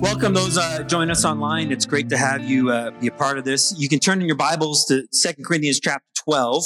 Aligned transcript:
Welcome 0.00 0.34
those 0.34 0.58
uh, 0.58 0.82
join 0.82 1.10
us 1.10 1.24
online. 1.24 1.70
It's 1.70 1.86
great 1.86 2.08
to 2.10 2.16
have 2.16 2.44
you 2.44 2.70
uh, 2.70 2.90
be 2.92 3.06
a 3.06 3.12
part 3.12 3.38
of 3.38 3.44
this. 3.44 3.74
You 3.78 3.88
can 3.88 4.00
turn 4.00 4.20
in 4.20 4.26
your 4.26 4.36
Bibles 4.36 4.84
to 4.86 5.06
Second 5.12 5.44
Corinthians 5.44 5.80
chapter 5.80 6.06
12. 6.16 6.64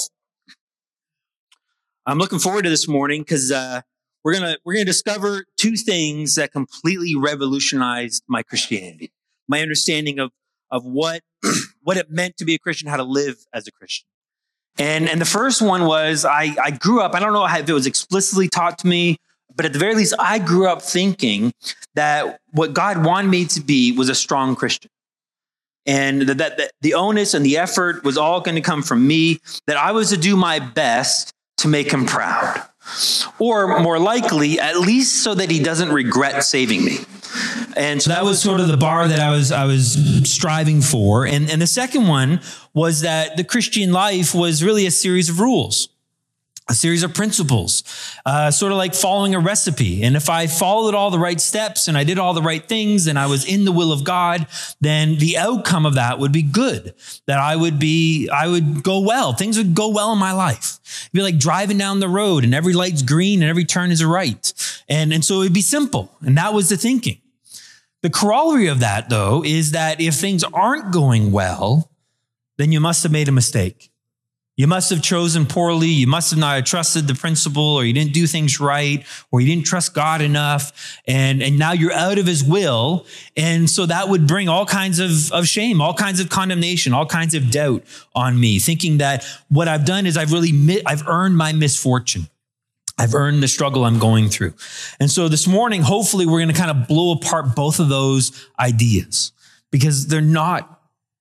I'm 2.06 2.18
looking 2.18 2.38
forward 2.38 2.62
to 2.62 2.70
this 2.70 2.88
morning 2.88 3.20
because 3.22 3.52
uh, 3.52 3.82
we're 4.24 4.32
gonna 4.32 4.56
we're 4.64 4.74
gonna 4.74 4.86
discover 4.86 5.44
two 5.56 5.76
things 5.76 6.36
that 6.36 6.52
completely 6.52 7.14
revolutionized 7.16 8.24
my 8.28 8.42
Christianity, 8.42 9.12
my 9.46 9.60
understanding 9.60 10.18
of 10.18 10.32
of 10.70 10.84
what 10.84 11.22
what 11.82 11.96
it 11.96 12.10
meant 12.10 12.38
to 12.38 12.44
be 12.44 12.54
a 12.54 12.58
Christian, 12.58 12.88
how 12.88 12.96
to 12.96 13.04
live 13.04 13.36
as 13.52 13.66
a 13.66 13.70
Christian. 13.70 14.06
And 14.78 15.08
and 15.08 15.20
the 15.20 15.26
first 15.26 15.60
one 15.60 15.84
was 15.84 16.24
I 16.24 16.54
I 16.62 16.70
grew 16.70 17.00
up. 17.00 17.14
I 17.14 17.20
don't 17.20 17.32
know 17.32 17.44
if 17.44 17.68
it 17.68 17.72
was 17.72 17.86
explicitly 17.86 18.48
taught 18.48 18.78
to 18.78 18.86
me 18.86 19.18
but 19.58 19.66
at 19.66 19.72
the 19.72 19.78
very 19.80 19.96
least, 19.96 20.14
I 20.20 20.38
grew 20.38 20.68
up 20.68 20.80
thinking 20.80 21.52
that 21.96 22.38
what 22.52 22.74
God 22.74 23.04
wanted 23.04 23.28
me 23.28 23.44
to 23.46 23.60
be 23.60 23.90
was 23.90 24.08
a 24.08 24.14
strong 24.14 24.54
Christian. 24.54 24.88
And 25.84 26.22
that, 26.22 26.38
that, 26.38 26.58
that 26.58 26.70
the 26.80 26.94
onus 26.94 27.34
and 27.34 27.44
the 27.44 27.58
effort 27.58 28.04
was 28.04 28.16
all 28.16 28.40
going 28.40 28.54
to 28.54 28.60
come 28.60 28.84
from 28.84 29.04
me, 29.04 29.40
that 29.66 29.76
I 29.76 29.90
was 29.90 30.10
to 30.10 30.16
do 30.16 30.36
my 30.36 30.60
best 30.60 31.32
to 31.56 31.66
make 31.66 31.92
him 31.92 32.06
proud. 32.06 32.62
Or 33.40 33.80
more 33.80 33.98
likely, 33.98 34.60
at 34.60 34.78
least 34.78 35.24
so 35.24 35.34
that 35.34 35.50
he 35.50 35.60
doesn't 35.60 35.90
regret 35.90 36.44
saving 36.44 36.84
me. 36.84 36.98
And 37.76 38.00
so 38.00 38.10
that 38.10 38.24
was 38.24 38.40
sort 38.40 38.60
of 38.60 38.68
the 38.68 38.76
bar 38.76 39.08
that 39.08 39.18
I 39.18 39.32
was 39.32 39.50
I 39.50 39.64
was 39.64 39.98
striving 40.22 40.82
for. 40.82 41.26
And, 41.26 41.50
and 41.50 41.60
the 41.60 41.66
second 41.66 42.06
one 42.06 42.40
was 42.74 43.00
that 43.00 43.36
the 43.36 43.44
Christian 43.44 43.90
life 43.90 44.36
was 44.36 44.62
really 44.62 44.86
a 44.86 44.92
series 44.92 45.28
of 45.28 45.40
rules 45.40 45.88
a 46.68 46.74
series 46.74 47.02
of 47.02 47.14
principles, 47.14 47.82
uh, 48.26 48.50
sort 48.50 48.72
of 48.72 48.78
like 48.78 48.94
following 48.94 49.34
a 49.34 49.40
recipe. 49.40 50.02
And 50.02 50.16
if 50.16 50.28
I 50.28 50.46
followed 50.46 50.94
all 50.94 51.10
the 51.10 51.18
right 51.18 51.40
steps 51.40 51.88
and 51.88 51.96
I 51.96 52.04
did 52.04 52.18
all 52.18 52.34
the 52.34 52.42
right 52.42 52.66
things 52.66 53.06
and 53.06 53.18
I 53.18 53.26
was 53.26 53.46
in 53.46 53.64
the 53.64 53.72
will 53.72 53.90
of 53.90 54.04
God, 54.04 54.46
then 54.80 55.16
the 55.16 55.38
outcome 55.38 55.86
of 55.86 55.94
that 55.94 56.18
would 56.18 56.32
be 56.32 56.42
good. 56.42 56.94
That 57.26 57.38
I 57.38 57.56
would 57.56 57.78
be, 57.78 58.28
I 58.28 58.48
would 58.48 58.82
go 58.82 59.00
well. 59.00 59.32
Things 59.32 59.56
would 59.56 59.74
go 59.74 59.88
well 59.88 60.12
in 60.12 60.18
my 60.18 60.32
life. 60.32 60.78
It'd 61.04 61.12
be 61.12 61.22
like 61.22 61.38
driving 61.38 61.78
down 61.78 62.00
the 62.00 62.08
road 62.08 62.44
and 62.44 62.54
every 62.54 62.74
light's 62.74 63.02
green 63.02 63.42
and 63.42 63.48
every 63.48 63.64
turn 63.64 63.90
is 63.90 64.02
a 64.02 64.06
right. 64.06 64.52
And, 64.88 65.12
and 65.12 65.24
so 65.24 65.40
it'd 65.40 65.54
be 65.54 65.62
simple. 65.62 66.10
And 66.20 66.36
that 66.36 66.52
was 66.52 66.68
the 66.68 66.76
thinking. 66.76 67.18
The 68.02 68.10
corollary 68.10 68.68
of 68.68 68.80
that, 68.80 69.08
though, 69.08 69.42
is 69.44 69.72
that 69.72 70.00
if 70.00 70.14
things 70.14 70.44
aren't 70.44 70.92
going 70.92 71.32
well, 71.32 71.90
then 72.56 72.72
you 72.72 72.80
must 72.80 73.02
have 73.02 73.12
made 73.12 73.28
a 73.28 73.32
mistake. 73.32 73.90
You 74.58 74.66
must 74.66 74.90
have 74.90 75.00
chosen 75.02 75.46
poorly. 75.46 75.86
You 75.86 76.08
must 76.08 76.30
have 76.30 76.38
not 76.40 76.66
trusted 76.66 77.06
the 77.06 77.14
principle, 77.14 77.76
or 77.76 77.84
you 77.84 77.92
didn't 77.92 78.12
do 78.12 78.26
things 78.26 78.58
right, 78.58 79.06
or 79.30 79.40
you 79.40 79.46
didn't 79.46 79.66
trust 79.66 79.94
God 79.94 80.20
enough. 80.20 80.98
And, 81.06 81.40
and 81.44 81.60
now 81.60 81.70
you're 81.70 81.92
out 81.92 82.18
of 82.18 82.26
his 82.26 82.42
will. 82.42 83.06
And 83.36 83.70
so 83.70 83.86
that 83.86 84.08
would 84.08 84.26
bring 84.26 84.48
all 84.48 84.66
kinds 84.66 84.98
of, 84.98 85.32
of 85.32 85.46
shame, 85.46 85.80
all 85.80 85.94
kinds 85.94 86.18
of 86.18 86.28
condemnation, 86.28 86.92
all 86.92 87.06
kinds 87.06 87.34
of 87.34 87.52
doubt 87.52 87.84
on 88.16 88.38
me, 88.38 88.58
thinking 88.58 88.98
that 88.98 89.24
what 89.48 89.68
I've 89.68 89.84
done 89.84 90.06
is 90.06 90.16
I've 90.16 90.32
really, 90.32 90.82
I've 90.84 91.06
earned 91.06 91.36
my 91.36 91.52
misfortune. 91.52 92.28
I've 92.98 93.14
earned 93.14 93.44
the 93.44 93.48
struggle 93.48 93.84
I'm 93.84 94.00
going 94.00 94.28
through. 94.28 94.54
And 94.98 95.08
so 95.08 95.28
this 95.28 95.46
morning, 95.46 95.82
hopefully 95.82 96.26
we're 96.26 96.40
going 96.40 96.52
to 96.52 96.60
kind 96.60 96.72
of 96.72 96.88
blow 96.88 97.12
apart 97.12 97.54
both 97.54 97.78
of 97.78 97.88
those 97.88 98.48
ideas 98.58 99.30
because 99.70 100.08
they're 100.08 100.20
not 100.20 100.77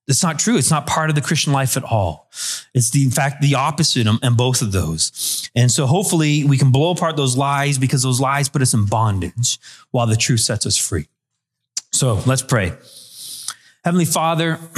it's 0.07 0.23
not 0.23 0.40
true. 0.40 0.57
It's 0.57 0.72
not 0.72 0.88
part 0.88 1.09
of 1.09 1.16
the 1.16 1.22
Christian 1.22 1.51
life 1.51 1.75
at 1.75 1.84
all. 1.84 2.29
It's 2.73 2.91
the, 2.91 3.03
in 3.03 3.12
fact, 3.12 3.41
the 3.41 3.56
opposite 3.56 4.07
in 4.07 4.35
both 4.35 4.62
of 4.62 4.72
those. 4.72 5.50
And 5.53 5.69
so 5.69 5.85
hopefully 5.85 6.45
we 6.45 6.57
can 6.57 6.72
blow 6.72 6.91
apart 6.91 7.18
those 7.18 7.35
lies 7.35 7.78
because 7.78 8.03
those 8.03 8.22
lies 8.22 8.47
put 8.47 8.62
us 8.62 8.73
in 8.73 8.85
bondage 8.85 9.59
while 9.91 10.07
the 10.07 10.16
truth 10.16 10.40
sets 10.40 10.66
us 10.66 10.78
free. 10.78 11.09
So 11.91 12.22
let's 12.25 12.41
pray. 12.41 12.72
Heavenly 13.84 14.06
Father, 14.06 14.59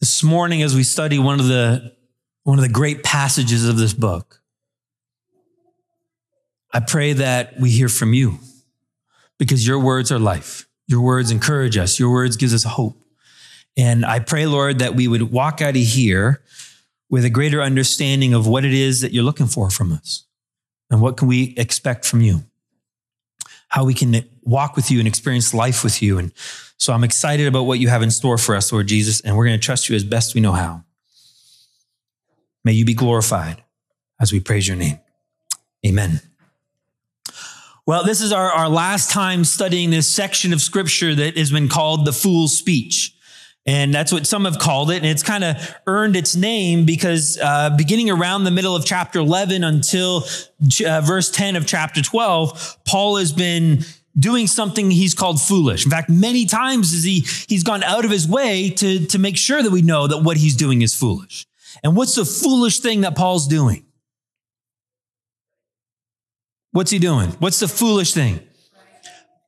this 0.00 0.22
morning 0.22 0.62
as 0.62 0.74
we 0.74 0.82
study 0.82 1.18
one 1.18 1.40
of 1.40 1.46
the, 1.46 1.92
one 2.44 2.58
of 2.58 2.62
the 2.62 2.70
great 2.70 3.02
passages 3.02 3.68
of 3.68 3.76
this 3.76 3.92
book, 3.92 4.40
I 6.72 6.80
pray 6.80 7.12
that 7.14 7.60
we 7.60 7.70
hear 7.70 7.90
from 7.90 8.14
you 8.14 8.38
because 9.38 9.66
your 9.66 9.78
words 9.78 10.10
are 10.10 10.18
life. 10.18 10.65
Your 10.86 11.00
words 11.00 11.30
encourage 11.30 11.76
us. 11.76 11.98
Your 11.98 12.10
words 12.10 12.36
gives 12.36 12.54
us 12.54 12.64
hope. 12.64 12.96
And 13.76 14.06
I 14.06 14.20
pray, 14.20 14.46
Lord, 14.46 14.78
that 14.78 14.94
we 14.94 15.08
would 15.08 15.30
walk 15.30 15.60
out 15.60 15.76
of 15.76 15.82
here 15.82 16.42
with 17.10 17.24
a 17.24 17.30
greater 17.30 17.62
understanding 17.62 18.34
of 18.34 18.46
what 18.46 18.64
it 18.64 18.72
is 18.72 19.00
that 19.00 19.12
you're 19.12 19.24
looking 19.24 19.46
for 19.46 19.70
from 19.70 19.92
us 19.92 20.24
and 20.90 21.00
what 21.00 21.16
can 21.16 21.28
we 21.28 21.54
expect 21.56 22.04
from 22.04 22.20
you. 22.20 22.44
How 23.68 23.84
we 23.84 23.94
can 23.94 24.24
walk 24.42 24.76
with 24.76 24.90
you 24.90 24.98
and 24.98 25.08
experience 25.08 25.52
life 25.52 25.82
with 25.84 26.00
you. 26.00 26.18
And 26.18 26.32
so 26.78 26.92
I'm 26.92 27.04
excited 27.04 27.46
about 27.46 27.64
what 27.64 27.78
you 27.78 27.88
have 27.88 28.02
in 28.02 28.10
store 28.10 28.38
for 28.38 28.54
us, 28.54 28.72
Lord 28.72 28.86
Jesus, 28.86 29.20
and 29.20 29.36
we're 29.36 29.46
going 29.46 29.58
to 29.58 29.64
trust 29.64 29.88
you 29.88 29.96
as 29.96 30.04
best 30.04 30.34
we 30.34 30.40
know 30.40 30.52
how. 30.52 30.84
May 32.64 32.72
you 32.72 32.84
be 32.84 32.94
glorified 32.94 33.62
as 34.20 34.32
we 34.32 34.40
praise 34.40 34.66
your 34.66 34.76
name. 34.76 34.98
Amen. 35.86 36.20
Well, 37.86 38.02
this 38.02 38.20
is 38.20 38.32
our, 38.32 38.50
our 38.50 38.68
last 38.68 39.12
time 39.12 39.44
studying 39.44 39.90
this 39.90 40.08
section 40.08 40.52
of 40.52 40.60
scripture 40.60 41.14
that 41.14 41.38
has 41.38 41.52
been 41.52 41.68
called 41.68 42.04
the 42.04 42.12
fool's 42.12 42.58
speech. 42.58 43.16
And 43.64 43.94
that's 43.94 44.12
what 44.12 44.26
some 44.26 44.44
have 44.44 44.58
called 44.58 44.90
it. 44.90 44.96
And 44.96 45.06
it's 45.06 45.22
kind 45.22 45.44
of 45.44 45.74
earned 45.86 46.16
its 46.16 46.34
name 46.34 46.84
because 46.84 47.38
uh, 47.40 47.70
beginning 47.70 48.10
around 48.10 48.42
the 48.42 48.50
middle 48.50 48.74
of 48.74 48.84
chapter 48.84 49.20
11 49.20 49.62
until 49.62 50.24
uh, 50.84 51.00
verse 51.00 51.30
10 51.30 51.54
of 51.54 51.64
chapter 51.64 52.02
12, 52.02 52.78
Paul 52.84 53.18
has 53.18 53.32
been 53.32 53.84
doing 54.18 54.48
something 54.48 54.90
he's 54.90 55.14
called 55.14 55.40
foolish. 55.40 55.84
In 55.84 55.90
fact, 55.90 56.10
many 56.10 56.44
times 56.44 56.92
is 56.92 57.04
he, 57.04 57.20
he's 57.48 57.62
gone 57.62 57.84
out 57.84 58.04
of 58.04 58.10
his 58.10 58.26
way 58.26 58.70
to, 58.70 59.06
to 59.06 59.18
make 59.20 59.36
sure 59.36 59.62
that 59.62 59.70
we 59.70 59.82
know 59.82 60.08
that 60.08 60.24
what 60.24 60.38
he's 60.38 60.56
doing 60.56 60.82
is 60.82 60.92
foolish. 60.92 61.46
And 61.84 61.96
what's 61.96 62.16
the 62.16 62.24
foolish 62.24 62.80
thing 62.80 63.02
that 63.02 63.14
Paul's 63.14 63.46
doing? 63.46 63.85
What's 66.76 66.90
he 66.90 66.98
doing? 66.98 67.30
What's 67.38 67.58
the 67.58 67.68
foolish 67.68 68.12
thing? 68.12 68.38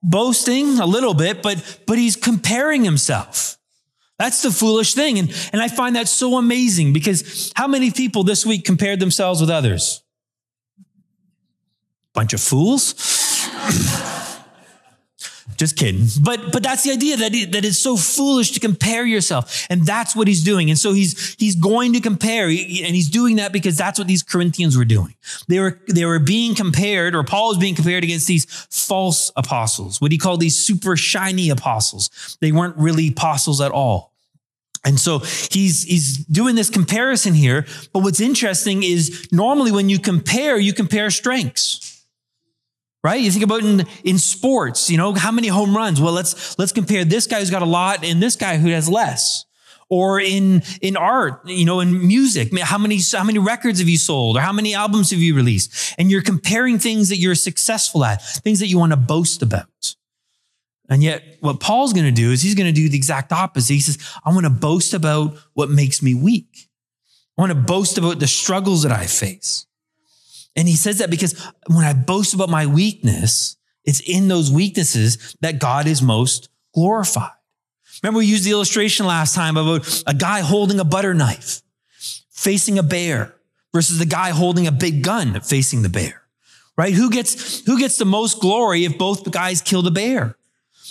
Boasting 0.02 0.78
a 0.78 0.86
little 0.86 1.12
bit, 1.12 1.42
but, 1.42 1.82
but 1.86 1.98
he's 1.98 2.16
comparing 2.16 2.84
himself. 2.84 3.58
That's 4.18 4.40
the 4.40 4.50
foolish 4.50 4.94
thing. 4.94 5.18
And, 5.18 5.50
and 5.52 5.60
I 5.60 5.68
find 5.68 5.94
that 5.96 6.08
so 6.08 6.38
amazing 6.38 6.94
because 6.94 7.52
how 7.54 7.68
many 7.68 7.90
people 7.90 8.24
this 8.24 8.46
week 8.46 8.64
compared 8.64 8.98
themselves 8.98 9.42
with 9.42 9.50
others? 9.50 10.02
Bunch 12.14 12.32
of 12.32 12.40
fools. 12.40 12.94
Just 15.58 15.76
kidding. 15.76 16.06
But 16.22 16.52
but 16.52 16.62
that's 16.62 16.84
the 16.84 16.92
idea 16.92 17.16
that 17.16 17.34
it, 17.34 17.50
that 17.50 17.64
it's 17.64 17.78
so 17.78 17.96
foolish 17.96 18.52
to 18.52 18.60
compare 18.60 19.04
yourself, 19.04 19.66
and 19.68 19.84
that's 19.84 20.14
what 20.14 20.28
he's 20.28 20.44
doing. 20.44 20.70
And 20.70 20.78
so 20.78 20.92
he's 20.92 21.34
he's 21.34 21.56
going 21.56 21.94
to 21.94 22.00
compare, 22.00 22.46
and 22.46 22.54
he's 22.54 23.10
doing 23.10 23.36
that 23.36 23.52
because 23.52 23.76
that's 23.76 23.98
what 23.98 24.06
these 24.06 24.22
Corinthians 24.22 24.76
were 24.76 24.84
doing. 24.84 25.16
They 25.48 25.58
were 25.58 25.80
they 25.88 26.04
were 26.04 26.20
being 26.20 26.54
compared, 26.54 27.16
or 27.16 27.24
Paul 27.24 27.48
was 27.48 27.58
being 27.58 27.74
compared 27.74 28.04
against 28.04 28.28
these 28.28 28.44
false 28.70 29.32
apostles, 29.34 30.00
what 30.00 30.12
he 30.12 30.18
called 30.18 30.38
these 30.38 30.56
super 30.56 30.96
shiny 30.96 31.50
apostles. 31.50 32.38
They 32.40 32.52
weren't 32.52 32.76
really 32.76 33.08
apostles 33.08 33.60
at 33.60 33.72
all. 33.72 34.12
And 34.84 34.98
so 34.98 35.18
he's, 35.18 35.82
he's 35.82 36.18
doing 36.26 36.54
this 36.54 36.70
comparison 36.70 37.34
here. 37.34 37.66
But 37.92 38.04
what's 38.04 38.20
interesting 38.20 38.84
is 38.84 39.26
normally 39.32 39.72
when 39.72 39.88
you 39.88 39.98
compare, 39.98 40.56
you 40.56 40.72
compare 40.72 41.10
strengths 41.10 41.87
right? 43.04 43.20
You 43.20 43.30
think 43.30 43.44
about 43.44 43.62
in, 43.62 43.86
in 44.04 44.18
sports, 44.18 44.90
you 44.90 44.96
know, 44.96 45.14
how 45.14 45.30
many 45.30 45.48
home 45.48 45.76
runs? 45.76 46.00
Well, 46.00 46.12
let's, 46.12 46.58
let's 46.58 46.72
compare 46.72 47.04
this 47.04 47.26
guy 47.26 47.40
who's 47.40 47.50
got 47.50 47.62
a 47.62 47.66
lot 47.66 48.04
and 48.04 48.22
this 48.22 48.36
guy 48.36 48.56
who 48.56 48.70
has 48.70 48.88
less. 48.88 49.44
Or 49.90 50.20
in, 50.20 50.62
in 50.82 50.98
art, 50.98 51.46
you 51.46 51.64
know, 51.64 51.80
in 51.80 52.06
music, 52.06 52.56
how 52.58 52.76
many, 52.76 53.00
how 53.10 53.24
many 53.24 53.38
records 53.38 53.78
have 53.78 53.88
you 53.88 53.96
sold 53.96 54.36
or 54.36 54.40
how 54.40 54.52
many 54.52 54.74
albums 54.74 55.12
have 55.12 55.20
you 55.20 55.34
released? 55.34 55.94
And 55.96 56.10
you're 56.10 56.20
comparing 56.20 56.78
things 56.78 57.08
that 57.08 57.16
you're 57.16 57.34
successful 57.34 58.04
at, 58.04 58.22
things 58.22 58.58
that 58.58 58.66
you 58.66 58.78
want 58.78 58.92
to 58.92 58.98
boast 58.98 59.40
about. 59.40 59.94
And 60.90 61.02
yet 61.02 61.22
what 61.40 61.60
Paul's 61.60 61.94
going 61.94 62.04
to 62.04 62.12
do 62.12 62.32
is 62.32 62.42
he's 62.42 62.54
going 62.54 62.66
to 62.66 62.72
do 62.72 62.88
the 62.90 62.96
exact 62.96 63.32
opposite. 63.32 63.72
He 63.72 63.80
says, 63.80 63.98
I 64.24 64.30
want 64.30 64.44
to 64.44 64.50
boast 64.50 64.92
about 64.92 65.38
what 65.54 65.70
makes 65.70 66.02
me 66.02 66.14
weak. 66.14 66.68
I 67.38 67.42
want 67.42 67.52
to 67.52 67.58
boast 67.58 67.96
about 67.96 68.18
the 68.18 68.26
struggles 68.26 68.82
that 68.82 68.92
I 68.92 69.06
face. 69.06 69.67
And 70.58 70.66
he 70.66 70.74
says 70.74 70.98
that 70.98 71.08
because 71.08 71.40
when 71.68 71.84
I 71.84 71.92
boast 71.92 72.34
about 72.34 72.50
my 72.50 72.66
weakness, 72.66 73.56
it's 73.84 74.00
in 74.00 74.26
those 74.26 74.50
weaknesses 74.50 75.36
that 75.40 75.60
God 75.60 75.86
is 75.86 76.02
most 76.02 76.48
glorified. 76.74 77.30
Remember, 78.02 78.18
we 78.18 78.26
used 78.26 78.42
the 78.42 78.50
illustration 78.50 79.06
last 79.06 79.36
time 79.36 79.56
about 79.56 80.02
a 80.04 80.14
guy 80.14 80.40
holding 80.40 80.80
a 80.80 80.84
butter 80.84 81.14
knife 81.14 81.62
facing 82.30 82.76
a 82.76 82.82
bear 82.82 83.36
versus 83.72 84.00
the 84.00 84.04
guy 84.04 84.30
holding 84.30 84.66
a 84.66 84.72
big 84.72 85.04
gun 85.04 85.40
facing 85.42 85.82
the 85.82 85.88
bear, 85.88 86.22
right? 86.76 86.92
Who 86.92 87.08
gets, 87.08 87.64
who 87.64 87.78
gets 87.78 87.96
the 87.96 88.04
most 88.04 88.40
glory 88.40 88.84
if 88.84 88.98
both 88.98 89.30
guys 89.30 89.62
kill 89.62 89.82
the 89.82 89.92
bear? 89.92 90.36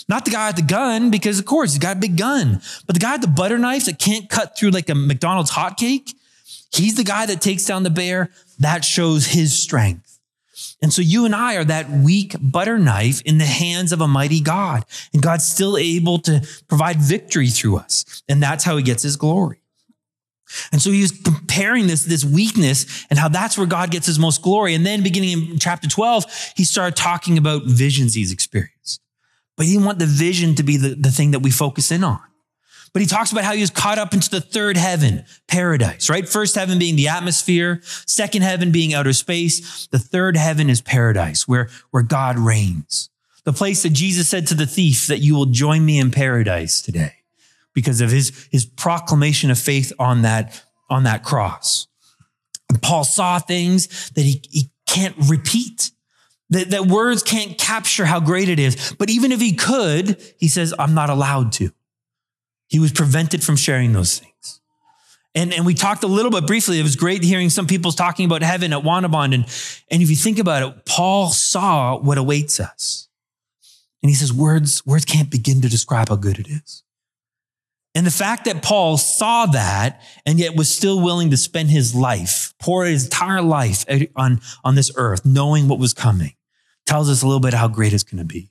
Not 0.08 0.24
the 0.24 0.30
guy 0.30 0.46
with 0.46 0.56
the 0.56 0.62
gun, 0.62 1.10
because 1.10 1.38
of 1.38 1.44
course 1.44 1.72
he's 1.72 1.78
got 1.78 1.98
a 1.98 2.00
big 2.00 2.16
gun, 2.16 2.62
but 2.86 2.94
the 2.94 3.00
guy 3.00 3.12
with 3.12 3.20
the 3.20 3.28
butter 3.28 3.58
knife 3.58 3.84
that 3.84 3.98
can't 3.98 4.30
cut 4.30 4.58
through 4.58 4.70
like 4.70 4.88
a 4.88 4.94
McDonald's 4.94 5.50
hotcake. 5.50 6.14
He's 6.72 6.96
the 6.96 7.04
guy 7.04 7.26
that 7.26 7.40
takes 7.40 7.64
down 7.64 7.82
the 7.82 7.90
bear. 7.90 8.30
That 8.58 8.84
shows 8.84 9.26
his 9.26 9.56
strength. 9.56 10.18
And 10.80 10.92
so 10.92 11.02
you 11.02 11.24
and 11.24 11.34
I 11.34 11.56
are 11.56 11.64
that 11.64 11.90
weak 11.90 12.36
butter 12.40 12.78
knife 12.78 13.20
in 13.22 13.38
the 13.38 13.44
hands 13.44 13.92
of 13.92 14.00
a 14.00 14.08
mighty 14.08 14.40
God. 14.40 14.84
And 15.12 15.22
God's 15.22 15.46
still 15.46 15.76
able 15.76 16.18
to 16.20 16.46
provide 16.68 17.00
victory 17.00 17.48
through 17.48 17.78
us. 17.78 18.22
And 18.28 18.42
that's 18.42 18.64
how 18.64 18.76
he 18.76 18.82
gets 18.82 19.02
his 19.02 19.16
glory. 19.16 19.60
And 20.72 20.80
so 20.80 20.90
he 20.90 21.02
was 21.02 21.12
comparing 21.12 21.86
this, 21.88 22.04
this 22.04 22.24
weakness 22.24 23.06
and 23.10 23.18
how 23.18 23.28
that's 23.28 23.58
where 23.58 23.66
God 23.66 23.90
gets 23.90 24.06
his 24.06 24.18
most 24.18 24.40
glory. 24.40 24.74
And 24.74 24.86
then 24.86 25.02
beginning 25.02 25.50
in 25.50 25.58
chapter 25.58 25.88
12, 25.88 26.52
he 26.56 26.64
started 26.64 26.96
talking 26.96 27.36
about 27.36 27.64
visions 27.64 28.14
he's 28.14 28.32
experienced. 28.32 29.00
But 29.56 29.66
he 29.66 29.72
didn't 29.72 29.86
want 29.86 29.98
the 29.98 30.06
vision 30.06 30.54
to 30.54 30.62
be 30.62 30.76
the, 30.76 30.94
the 30.94 31.10
thing 31.10 31.32
that 31.32 31.40
we 31.40 31.50
focus 31.50 31.90
in 31.90 32.04
on. 32.04 32.20
But 32.92 33.02
he 33.02 33.06
talks 33.06 33.32
about 33.32 33.44
how 33.44 33.52
he 33.52 33.60
was 33.60 33.70
caught 33.70 33.98
up 33.98 34.14
into 34.14 34.30
the 34.30 34.40
third 34.40 34.76
heaven, 34.76 35.24
paradise, 35.46 36.08
right? 36.08 36.28
First 36.28 36.54
heaven 36.54 36.78
being 36.78 36.96
the 36.96 37.08
atmosphere, 37.08 37.80
second 37.84 38.42
heaven 38.42 38.72
being 38.72 38.94
outer 38.94 39.12
space. 39.12 39.86
The 39.88 39.98
third 39.98 40.36
heaven 40.36 40.70
is 40.70 40.80
paradise, 40.80 41.46
where, 41.46 41.68
where 41.90 42.02
God 42.02 42.38
reigns. 42.38 43.10
The 43.44 43.52
place 43.52 43.82
that 43.82 43.92
Jesus 43.92 44.28
said 44.28 44.46
to 44.48 44.54
the 44.54 44.66
thief 44.66 45.06
that 45.06 45.20
you 45.20 45.34
will 45.34 45.46
join 45.46 45.84
me 45.84 45.98
in 45.98 46.10
paradise 46.10 46.82
today 46.82 47.14
because 47.74 48.00
of 48.00 48.10
his, 48.10 48.48
his 48.50 48.64
proclamation 48.64 49.50
of 49.50 49.58
faith 49.58 49.92
on 49.98 50.22
that, 50.22 50.62
on 50.90 51.04
that 51.04 51.24
cross. 51.24 51.86
And 52.68 52.82
Paul 52.82 53.04
saw 53.04 53.38
things 53.38 54.10
that 54.10 54.22
he, 54.22 54.42
he 54.50 54.70
can't 54.86 55.14
repeat. 55.28 55.92
That, 56.50 56.70
that 56.70 56.86
words 56.86 57.22
can't 57.22 57.58
capture 57.58 58.06
how 58.06 58.20
great 58.20 58.48
it 58.48 58.58
is. 58.58 58.94
But 58.98 59.10
even 59.10 59.32
if 59.32 59.40
he 59.40 59.54
could, 59.54 60.20
he 60.38 60.48
says, 60.48 60.74
I'm 60.78 60.94
not 60.94 61.10
allowed 61.10 61.52
to. 61.52 61.70
He 62.68 62.78
was 62.78 62.92
prevented 62.92 63.42
from 63.42 63.56
sharing 63.56 63.92
those 63.92 64.18
things. 64.18 64.60
And, 65.34 65.52
and 65.52 65.64
we 65.66 65.74
talked 65.74 66.02
a 66.04 66.08
little 66.08 66.30
bit 66.30 66.46
briefly. 66.46 66.80
It 66.80 66.82
was 66.82 66.96
great 66.96 67.22
hearing 67.22 67.50
some 67.50 67.66
people 67.66 67.92
talking 67.92 68.26
about 68.26 68.42
heaven 68.42 68.72
at 68.72 68.82
Wanabond. 68.82 69.34
And, 69.34 69.44
and 69.90 70.02
if 70.02 70.10
you 70.10 70.16
think 70.16 70.38
about 70.38 70.62
it, 70.62 70.84
Paul 70.84 71.30
saw 71.30 71.98
what 71.98 72.18
awaits 72.18 72.60
us. 72.60 73.08
And 74.02 74.10
he 74.10 74.16
says, 74.16 74.32
words, 74.32 74.84
words 74.86 75.04
can't 75.04 75.30
begin 75.30 75.60
to 75.62 75.68
describe 75.68 76.08
how 76.08 76.16
good 76.16 76.38
it 76.38 76.48
is. 76.48 76.82
And 77.94 78.06
the 78.06 78.10
fact 78.12 78.44
that 78.44 78.62
Paul 78.62 78.96
saw 78.96 79.46
that 79.46 80.02
and 80.24 80.38
yet 80.38 80.54
was 80.54 80.68
still 80.68 81.00
willing 81.00 81.30
to 81.30 81.36
spend 81.36 81.70
his 81.70 81.94
life, 81.94 82.54
pour 82.60 82.84
his 82.84 83.04
entire 83.04 83.42
life 83.42 83.84
on, 84.14 84.40
on 84.62 84.74
this 84.74 84.92
earth, 84.94 85.24
knowing 85.24 85.68
what 85.68 85.78
was 85.78 85.94
coming, 85.94 86.34
tells 86.86 87.10
us 87.10 87.22
a 87.22 87.26
little 87.26 87.40
bit 87.40 87.54
how 87.54 87.66
great 87.66 87.92
it's 87.92 88.04
going 88.04 88.18
to 88.18 88.24
be. 88.24 88.50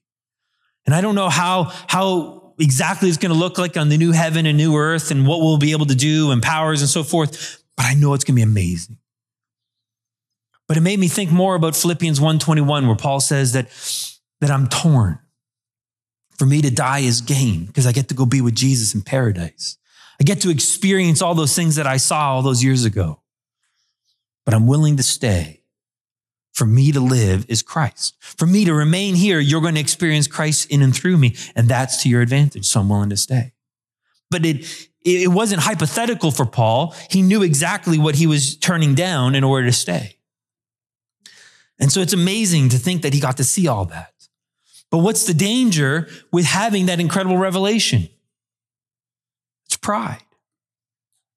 And 0.86 0.94
I 0.94 1.02
don't 1.02 1.16
know 1.16 1.30
how, 1.30 1.66
how 1.88 2.37
exactly 2.60 3.10
it's 3.10 3.18
going 3.18 3.34
to 3.34 3.38
look 3.38 3.58
like 3.58 3.78
on 3.78 3.90
the 3.90 3.98
new 3.98 4.12
heaven 4.12 4.46
and 4.46 4.58
new 4.58 4.76
earth 4.76 5.12
and 5.12 5.28
what 5.28 5.40
we'll 5.40 5.58
be 5.58 5.72
able 5.72 5.86
to 5.88 5.96
do 5.96 6.32
and 6.32 6.42
powers 6.42 6.82
and 6.82 6.90
so 6.90 7.04
forth, 7.04 7.64
but 7.76 7.86
I 7.86 7.94
know 7.94 8.14
it's 8.14 8.24
going 8.24 8.36
to 8.36 8.46
be 8.46 8.50
amazing. 8.50 8.98
But 10.68 10.78
it 10.78 10.82
made 10.82 11.00
me 11.00 11.08
think 11.08 11.32
more 11.32 11.56
about 11.56 11.76
Philippians 11.76 12.20
1:21 12.20 12.88
where 12.88 12.96
Paul 12.96 13.20
says 13.20 13.54
that 13.54 13.70
that 14.42 14.52
I'm 14.52 14.68
torn. 14.68 15.20
For 16.38 16.46
me 16.46 16.62
to 16.62 16.70
die 16.70 17.00
is 17.00 17.22
gain 17.22 17.66
because 17.66 17.88
I 17.88 17.92
get 17.92 18.10
to 18.10 18.14
go 18.14 18.26
be 18.26 18.42
with 18.42 18.54
Jesus 18.54 18.94
in 18.94 19.02
paradise. 19.02 19.78
I 20.20 20.24
get 20.24 20.42
to 20.42 20.52
experience 20.52 21.22
all 21.22 21.34
those 21.34 21.56
things 21.56 21.76
that 21.76 21.88
I 21.88 21.98
saw 21.98 22.34
all 22.34 22.42
those 22.44 22.64
years 22.64 22.86
ago. 22.86 23.22
But 24.46 24.54
I'm 24.54 24.68
willing 24.68 24.98
to 24.98 25.04
stay. 25.04 25.57
For 26.58 26.66
me 26.66 26.92
to 26.92 27.00
live 27.00 27.46
is 27.50 27.62
Christ. 27.62 28.16
For 28.20 28.48
me 28.48 28.66
to 28.66 28.74
remain 28.74 29.14
here, 29.14 29.40
you're 29.40 29.62
going 29.62 29.76
to 29.76 29.80
experience 29.80 30.26
Christ 30.26 30.72
in 30.72 30.82
and 30.82 30.92
through 30.92 31.16
me. 31.18 31.36
And 31.56 31.70
that's 31.70 32.02
to 32.02 32.10
your 32.10 32.24
advantage. 32.24 32.66
So 32.66 32.80
I'm 32.80 32.90
willing 32.90 33.12
to 33.12 33.16
stay. 33.16 33.54
But 34.32 34.44
it, 34.44 34.90
it 35.06 35.28
wasn't 35.28 35.62
hypothetical 35.62 36.32
for 36.32 36.48
Paul. 36.48 36.96
He 37.12 37.22
knew 37.22 37.44
exactly 37.44 38.00
what 38.00 38.16
he 38.16 38.26
was 38.26 38.58
turning 38.58 38.96
down 38.96 39.36
in 39.36 39.44
order 39.44 39.68
to 39.68 39.72
stay. 39.72 40.18
And 41.78 41.92
so 41.92 42.02
it's 42.02 42.14
amazing 42.14 42.70
to 42.70 42.80
think 42.80 43.04
that 43.04 43.14
he 43.14 43.20
got 43.20 43.38
to 43.38 43.44
see 43.44 43.68
all 43.68 43.86
that. 43.86 44.14
But 44.90 45.00
what's 45.00 45.28
the 45.28 45.36
danger 45.36 46.08
with 46.32 46.46
having 46.46 46.88
that 46.88 47.00
incredible 47.00 47.38
revelation? 47.38 48.10
It's 49.68 49.78
pride. 49.78 50.24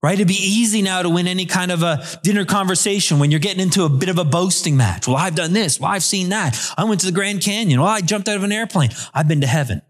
Right? 0.02 0.14
It'd 0.14 0.28
be 0.28 0.34
easy 0.34 0.80
now 0.80 1.02
to 1.02 1.10
win 1.10 1.26
any 1.26 1.44
kind 1.44 1.70
of 1.70 1.82
a 1.82 2.02
dinner 2.22 2.46
conversation 2.46 3.18
when 3.18 3.30
you're 3.30 3.38
getting 3.38 3.60
into 3.60 3.84
a 3.84 3.88
bit 3.90 4.08
of 4.08 4.16
a 4.16 4.24
boasting 4.24 4.74
match. 4.76 5.06
Well, 5.06 5.18
I've 5.18 5.34
done 5.34 5.52
this. 5.52 5.78
Well, 5.78 5.90
I've 5.90 6.02
seen 6.02 6.30
that. 6.30 6.58
I 6.78 6.84
went 6.84 7.00
to 7.00 7.06
the 7.06 7.12
Grand 7.12 7.42
Canyon. 7.42 7.80
Well, 7.80 7.90
I 7.90 8.00
jumped 8.00 8.26
out 8.26 8.36
of 8.36 8.42
an 8.42 8.50
airplane. 8.50 8.90
I've 9.12 9.28
been 9.28 9.42
to 9.42 9.46
heaven. 9.46 9.82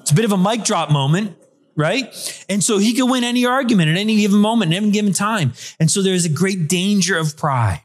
It's 0.00 0.10
a 0.10 0.14
bit 0.14 0.26
of 0.26 0.32
a 0.32 0.36
mic 0.36 0.64
drop 0.64 0.90
moment, 0.90 1.36
right? 1.76 2.44
And 2.48 2.62
so 2.62 2.76
he 2.76 2.92
could 2.92 3.10
win 3.10 3.24
any 3.24 3.46
argument 3.46 3.90
at 3.90 3.96
any 3.96 4.16
given 4.16 4.38
moment, 4.38 4.72
at 4.72 4.76
any 4.76 4.90
given 4.90 5.14
time. 5.14 5.54
And 5.80 5.90
so 5.90 6.02
there's 6.02 6.26
a 6.26 6.30
great 6.30 6.68
danger 6.68 7.16
of 7.16 7.38
pride. 7.38 7.82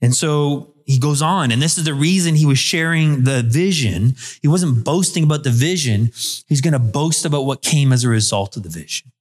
And 0.00 0.14
so 0.14 0.74
he 0.90 0.98
goes 0.98 1.22
on, 1.22 1.52
and 1.52 1.62
this 1.62 1.78
is 1.78 1.84
the 1.84 1.94
reason 1.94 2.34
he 2.34 2.46
was 2.46 2.58
sharing 2.58 3.24
the 3.24 3.42
vision. 3.42 4.16
He 4.42 4.48
wasn't 4.48 4.84
boasting 4.84 5.24
about 5.24 5.44
the 5.44 5.50
vision. 5.50 6.10
He's 6.46 6.60
going 6.60 6.72
to 6.72 6.78
boast 6.78 7.24
about 7.24 7.46
what 7.46 7.62
came 7.62 7.92
as 7.92 8.04
a 8.04 8.08
result 8.08 8.56
of 8.56 8.62
the 8.62 8.68
vision. 8.68 9.12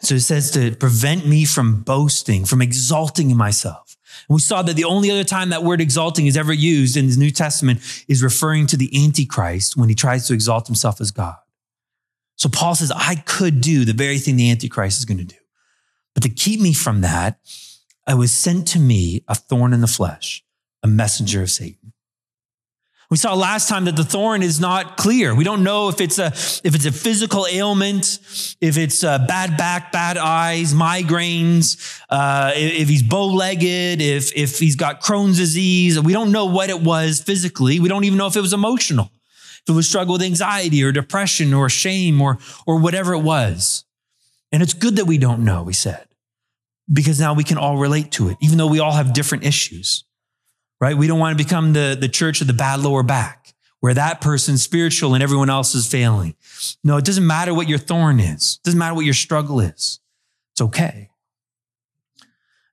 So 0.00 0.14
it 0.14 0.20
says 0.20 0.50
to 0.52 0.74
prevent 0.76 1.26
me 1.26 1.44
from 1.44 1.82
boasting, 1.82 2.44
from 2.44 2.62
exalting 2.62 3.30
in 3.30 3.36
myself. 3.36 3.96
And 4.28 4.34
we 4.34 4.40
saw 4.40 4.62
that 4.62 4.76
the 4.76 4.84
only 4.84 5.10
other 5.10 5.24
time 5.24 5.50
that 5.50 5.64
word 5.64 5.80
exalting 5.80 6.26
is 6.26 6.36
ever 6.36 6.52
used 6.52 6.96
in 6.96 7.08
the 7.08 7.16
New 7.16 7.30
Testament 7.30 7.80
is 8.08 8.22
referring 8.22 8.66
to 8.68 8.76
the 8.76 8.90
Antichrist 9.04 9.76
when 9.76 9.88
he 9.88 9.94
tries 9.94 10.26
to 10.28 10.34
exalt 10.34 10.66
himself 10.66 11.00
as 11.00 11.10
God. 11.10 11.36
So 12.36 12.48
Paul 12.48 12.76
says, 12.76 12.92
I 12.94 13.16
could 13.16 13.60
do 13.60 13.84
the 13.84 13.92
very 13.92 14.18
thing 14.18 14.36
the 14.36 14.50
Antichrist 14.50 14.98
is 14.98 15.04
going 15.04 15.18
to 15.18 15.24
do. 15.24 15.36
But 16.14 16.22
to 16.22 16.28
keep 16.28 16.60
me 16.60 16.72
from 16.72 17.00
that, 17.00 17.40
I 18.08 18.14
was 18.14 18.32
sent 18.32 18.66
to 18.68 18.80
me 18.80 19.22
a 19.28 19.34
thorn 19.34 19.74
in 19.74 19.82
the 19.82 19.86
flesh, 19.86 20.42
a 20.82 20.88
messenger 20.88 21.42
of 21.42 21.50
Satan. 21.50 21.92
We 23.10 23.18
saw 23.18 23.34
last 23.34 23.68
time 23.68 23.84
that 23.84 23.96
the 23.96 24.04
thorn 24.04 24.42
is 24.42 24.60
not 24.60 24.96
clear. 24.96 25.34
We 25.34 25.44
don't 25.44 25.62
know 25.62 25.90
if 25.90 26.00
it's 26.00 26.18
a, 26.18 26.26
if 26.26 26.74
it's 26.74 26.86
a 26.86 26.92
physical 26.92 27.46
ailment, 27.46 28.18
if 28.62 28.78
it's 28.78 29.02
a 29.02 29.22
bad 29.28 29.58
back, 29.58 29.92
bad 29.92 30.16
eyes, 30.16 30.72
migraines, 30.72 32.02
uh, 32.08 32.52
if 32.54 32.88
he's 32.88 33.02
bow-legged, 33.02 34.00
if, 34.00 34.34
if 34.34 34.58
he's 34.58 34.76
got 34.76 35.02
Crohn's 35.02 35.36
disease. 35.36 36.00
We 36.00 36.14
don't 36.14 36.32
know 36.32 36.46
what 36.46 36.70
it 36.70 36.80
was 36.80 37.20
physically. 37.20 37.78
We 37.78 37.90
don't 37.90 38.04
even 38.04 38.16
know 38.16 38.26
if 38.26 38.36
it 38.36 38.42
was 38.42 38.54
emotional, 38.54 39.10
if 39.62 39.68
it 39.68 39.72
was 39.72 39.86
struggle 39.86 40.14
with 40.14 40.22
anxiety 40.22 40.82
or 40.82 40.92
depression 40.92 41.52
or 41.52 41.68
shame 41.68 42.22
or, 42.22 42.38
or 42.66 42.78
whatever 42.78 43.12
it 43.12 43.22
was. 43.22 43.84
And 44.50 44.62
it's 44.62 44.74
good 44.74 44.96
that 44.96 45.04
we 45.04 45.18
don't 45.18 45.44
know, 45.44 45.62
we 45.62 45.74
said 45.74 46.07
because 46.92 47.20
now 47.20 47.34
we 47.34 47.44
can 47.44 47.58
all 47.58 47.76
relate 47.76 48.12
to 48.12 48.28
it, 48.28 48.36
even 48.40 48.58
though 48.58 48.66
we 48.66 48.80
all 48.80 48.92
have 48.92 49.12
different 49.12 49.44
issues, 49.44 50.04
right? 50.80 50.96
We 50.96 51.06
don't 51.06 51.18
want 51.18 51.36
to 51.36 51.44
become 51.44 51.72
the, 51.72 51.96
the 51.98 52.08
church 52.08 52.40
of 52.40 52.46
the 52.46 52.52
bad 52.52 52.80
lower 52.80 53.02
back, 53.02 53.54
where 53.80 53.94
that 53.94 54.20
person's 54.20 54.62
spiritual 54.62 55.14
and 55.14 55.22
everyone 55.22 55.50
else 55.50 55.74
is 55.74 55.86
failing. 55.86 56.34
No, 56.82 56.96
it 56.96 57.04
doesn't 57.04 57.26
matter 57.26 57.52
what 57.52 57.68
your 57.68 57.78
thorn 57.78 58.20
is. 58.20 58.58
It 58.62 58.64
doesn't 58.64 58.78
matter 58.78 58.94
what 58.94 59.04
your 59.04 59.14
struggle 59.14 59.60
is. 59.60 60.00
It's 60.52 60.60
okay. 60.60 61.10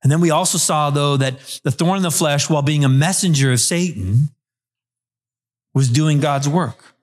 And 0.01 0.12
then 0.12 0.22
we 0.22 0.31
also 0.31 0.57
saw, 0.57 0.91
though, 0.91 1.17
that 1.17 1.60
the 1.63 1.72
thorn 1.72 1.98
in 1.98 2.03
the 2.03 2.12
flesh, 2.12 2.50
while 2.50 2.62
being 2.62 2.86
a 2.86 2.89
messenger 2.89 3.51
of 3.51 3.60
Satan, 3.60 4.29
was 5.74 5.89
doing 5.89 6.19
God's 6.19 6.48
work, 6.48 6.95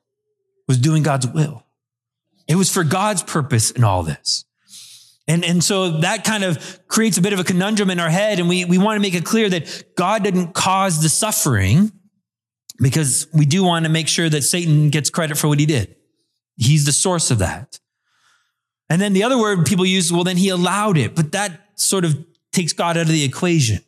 was 0.69 0.79
doing 0.79 1.03
God's 1.03 1.27
will. 1.27 1.65
It 2.49 2.55
was 2.55 2.73
for 2.73 2.85
God's 2.85 3.23
purpose 3.23 3.71
in 3.71 3.85
all 3.85 4.03
this. 4.03 4.45
And, 5.29 5.45
and 5.45 5.63
so 5.63 6.01
that 6.01 6.25
kind 6.25 6.43
of 6.43 6.81
creates 6.89 7.17
a 7.17 7.23
bit 7.23 7.33
of 7.33 7.39
a 7.39 7.45
conundrum 7.45 7.91
in 7.91 8.01
our 8.01 8.11
head. 8.11 8.41
And 8.41 8.49
we, 8.49 8.65
we 8.65 8.77
want 8.79 8.97
to 8.97 9.01
make 9.01 9.15
it 9.15 9.25
clear 9.25 9.49
that 9.49 9.95
God 9.97 10.25
didn't 10.25 10.53
cause 10.53 11.01
the 11.01 11.09
suffering 11.09 11.93
because 12.79 13.29
we 13.33 13.47
do 13.47 13.63
want 13.63 13.85
to 13.85 13.91
make 13.91 14.09
sure 14.09 14.29
that 14.29 14.43
Satan 14.43 14.91
gets 14.91 15.11
credit 15.11 15.39
for 15.39 15.47
what 15.47 15.61
he 15.61 15.67
did. 15.67 15.95
He's 16.57 16.85
the 16.85 16.93
source 16.93 17.31
of 17.31 17.39
that. 17.39 17.79
And 18.91 19.01
then 19.01 19.13
the 19.13 19.23
other 19.23 19.39
word 19.39 19.65
people 19.65 19.87
use, 19.87 20.13
well, 20.13 20.25
then 20.25 20.37
he 20.37 20.49
allowed 20.49 20.99
it, 20.99 21.15
but 21.15 21.33
that 21.33 21.61
sort 21.77 22.05
of 22.05 22.27
takes 22.53 22.73
God 22.73 22.97
out 22.97 23.03
of 23.03 23.09
the 23.09 23.25
equation. 23.25 23.81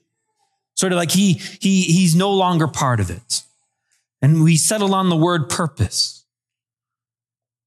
Sort 0.76 0.92
of 0.92 0.96
like 0.96 1.10
he, 1.10 1.34
he, 1.34 1.82
he's 1.82 2.16
no 2.16 2.32
longer 2.32 2.66
part 2.66 3.00
of 3.00 3.10
it. 3.10 3.42
And 4.22 4.42
we 4.42 4.56
settle 4.56 4.94
on 4.94 5.10
the 5.10 5.16
word 5.16 5.50
purpose. 5.50 6.24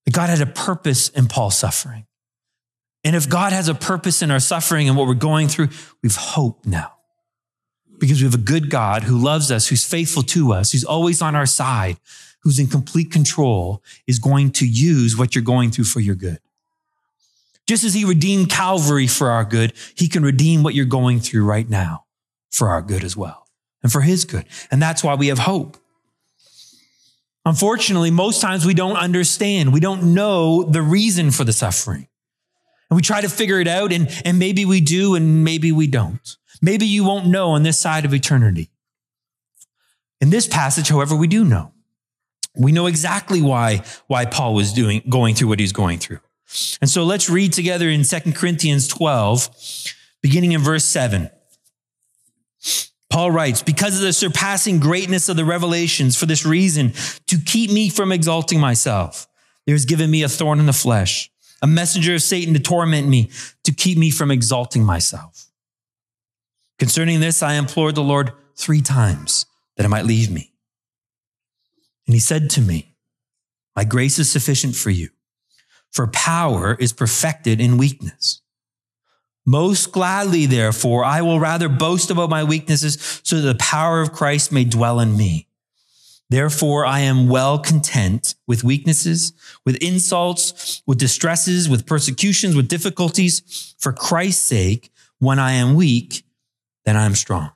That 0.05 0.13
God 0.13 0.29
had 0.29 0.41
a 0.41 0.47
purpose 0.47 1.09
in 1.09 1.27
Paul's 1.27 1.57
suffering. 1.57 2.06
And 3.07 3.15
if 3.15 3.29
God 3.29 3.53
has 3.53 3.69
a 3.69 3.73
purpose 3.73 4.21
in 4.21 4.31
our 4.31 4.39
suffering 4.41 4.89
and 4.89 4.97
what 4.97 5.07
we're 5.07 5.13
going 5.13 5.47
through, 5.47 5.69
we've 6.03 6.17
hope 6.17 6.65
now. 6.65 6.91
Because 7.99 8.19
we 8.19 8.25
have 8.25 8.33
a 8.33 8.37
good 8.37 8.69
God 8.69 9.03
who 9.03 9.17
loves 9.17 9.49
us, 9.49 9.69
who's 9.69 9.85
faithful 9.85 10.23
to 10.23 10.51
us, 10.51 10.73
who's 10.73 10.83
always 10.83 11.21
on 11.21 11.33
our 11.33 11.45
side, 11.45 11.95
who's 12.41 12.59
in 12.59 12.67
complete 12.67 13.09
control, 13.09 13.81
is 14.07 14.19
going 14.19 14.51
to 14.51 14.67
use 14.67 15.17
what 15.17 15.35
you're 15.35 15.41
going 15.41 15.71
through 15.71 15.85
for 15.85 16.01
your 16.01 16.15
good. 16.15 16.39
Just 17.65 17.85
as 17.85 17.93
he 17.93 18.03
redeemed 18.03 18.49
Calvary 18.49 19.07
for 19.07 19.29
our 19.29 19.45
good, 19.45 19.71
he 19.95 20.09
can 20.09 20.21
redeem 20.21 20.61
what 20.61 20.73
you're 20.73 20.83
going 20.83 21.21
through 21.21 21.45
right 21.45 21.69
now 21.69 22.03
for 22.51 22.67
our 22.67 22.81
good 22.81 23.05
as 23.05 23.15
well 23.15 23.47
and 23.83 23.89
for 23.89 24.01
his 24.01 24.25
good. 24.25 24.43
And 24.69 24.81
that's 24.81 25.01
why 25.01 25.15
we 25.15 25.27
have 25.27 25.39
hope. 25.39 25.77
Unfortunately, 27.45 28.11
most 28.11 28.41
times 28.41 28.65
we 28.65 28.73
don't 28.73 28.97
understand. 28.97 29.71
We 29.71 29.79
don't 29.79 30.13
know 30.13 30.63
the 30.63 30.81
reason 30.81 31.31
for 31.31 31.45
the 31.45 31.53
suffering. 31.53 32.09
And 32.89 32.95
we 32.95 33.01
try 33.01 33.21
to 33.21 33.29
figure 33.29 33.59
it 33.59 33.67
out, 33.67 33.91
and, 33.91 34.09
and 34.23 34.39
maybe 34.39 34.65
we 34.65 34.81
do, 34.81 35.15
and 35.15 35.43
maybe 35.43 35.71
we 35.71 35.87
don't. 35.87 36.37
Maybe 36.61 36.85
you 36.85 37.03
won't 37.03 37.27
know 37.27 37.49
on 37.51 37.63
this 37.63 37.77
side 37.77 38.05
of 38.05 38.13
eternity. 38.13 38.69
In 40.21 40.29
this 40.29 40.47
passage, 40.47 40.89
however, 40.89 41.15
we 41.15 41.27
do 41.27 41.43
know. 41.43 41.73
We 42.55 42.71
know 42.71 42.87
exactly 42.87 43.41
why, 43.41 43.83
why 44.07 44.25
Paul 44.25 44.55
was 44.55 44.73
doing, 44.73 45.03
going 45.07 45.35
through 45.35 45.49
what 45.49 45.59
he's 45.59 45.73
going 45.73 45.99
through. 45.99 46.19
And 46.81 46.89
so 46.89 47.03
let's 47.03 47.29
read 47.29 47.53
together 47.53 47.89
in 47.89 48.03
2 48.03 48.31
Corinthians 48.33 48.87
12, 48.87 49.49
beginning 50.21 50.53
in 50.53 50.61
verse 50.61 50.85
7. 50.85 51.29
Paul 53.09 53.31
writes, 53.31 53.61
because 53.61 53.95
of 53.95 54.01
the 54.01 54.13
surpassing 54.13 54.79
greatness 54.79 55.29
of 55.29 55.37
the 55.37 55.45
revelations, 55.45 56.15
for 56.17 56.25
this 56.25 56.45
reason, 56.45 56.93
to 57.27 57.37
keep 57.37 57.71
me 57.71 57.89
from 57.89 58.11
exalting 58.11 58.59
myself, 58.59 59.27
there 59.65 59.75
is 59.75 59.85
given 59.85 60.09
me 60.09 60.23
a 60.23 60.29
thorn 60.29 60.59
in 60.59 60.65
the 60.65 60.73
flesh, 60.73 61.29
a 61.61 61.67
messenger 61.67 62.15
of 62.15 62.21
Satan 62.21 62.53
to 62.53 62.59
torment 62.59 63.07
me, 63.07 63.29
to 63.63 63.73
keep 63.73 63.97
me 63.97 64.11
from 64.11 64.31
exalting 64.31 64.83
myself. 64.83 65.49
Concerning 66.79 67.19
this, 67.19 67.41
I 67.41 67.53
implored 67.53 67.95
the 67.95 68.01
Lord 68.01 68.31
three 68.55 68.81
times 68.81 69.45
that 69.75 69.85
it 69.85 69.89
might 69.89 70.05
leave 70.05 70.29
me. 70.31 70.51
And 72.05 72.13
he 72.13 72.19
said 72.19 72.49
to 72.51 72.61
me, 72.61 72.95
My 73.75 73.83
grace 73.83 74.19
is 74.19 74.29
sufficient 74.31 74.75
for 74.75 74.89
you, 74.89 75.09
for 75.91 76.07
power 76.07 76.75
is 76.79 76.93
perfected 76.93 77.59
in 77.59 77.77
weakness. 77.77 78.41
Most 79.45 79.93
gladly, 79.93 80.45
therefore, 80.45 81.05
I 81.05 81.21
will 81.21 81.39
rather 81.39 81.69
boast 81.69 82.11
about 82.11 82.29
my 82.29 82.43
weaknesses 82.43 83.21
so 83.23 83.37
that 83.37 83.53
the 83.53 83.63
power 83.63 84.01
of 84.01 84.11
Christ 84.11 84.51
may 84.51 84.65
dwell 84.65 84.99
in 84.99 85.15
me. 85.15 85.47
Therefore, 86.29 86.85
I 86.85 86.99
am 86.99 87.29
well 87.29 87.57
content 87.57 88.35
with 88.47 88.63
weaknesses, 88.63 89.31
with 89.65 89.77
insults, 89.77 90.81
with 90.85 90.97
distresses, 90.97 91.69
with 91.69 91.85
persecutions, 91.85 92.55
with 92.55 92.67
difficulties. 92.67 93.75
For 93.79 93.93
Christ's 93.93 94.43
sake, 94.43 94.91
when 95.19 95.39
I 95.39 95.53
am 95.53 95.75
weak, 95.75 96.25
then 96.83 96.97
I 96.97 97.05
am 97.05 97.15
strong. 97.15 97.51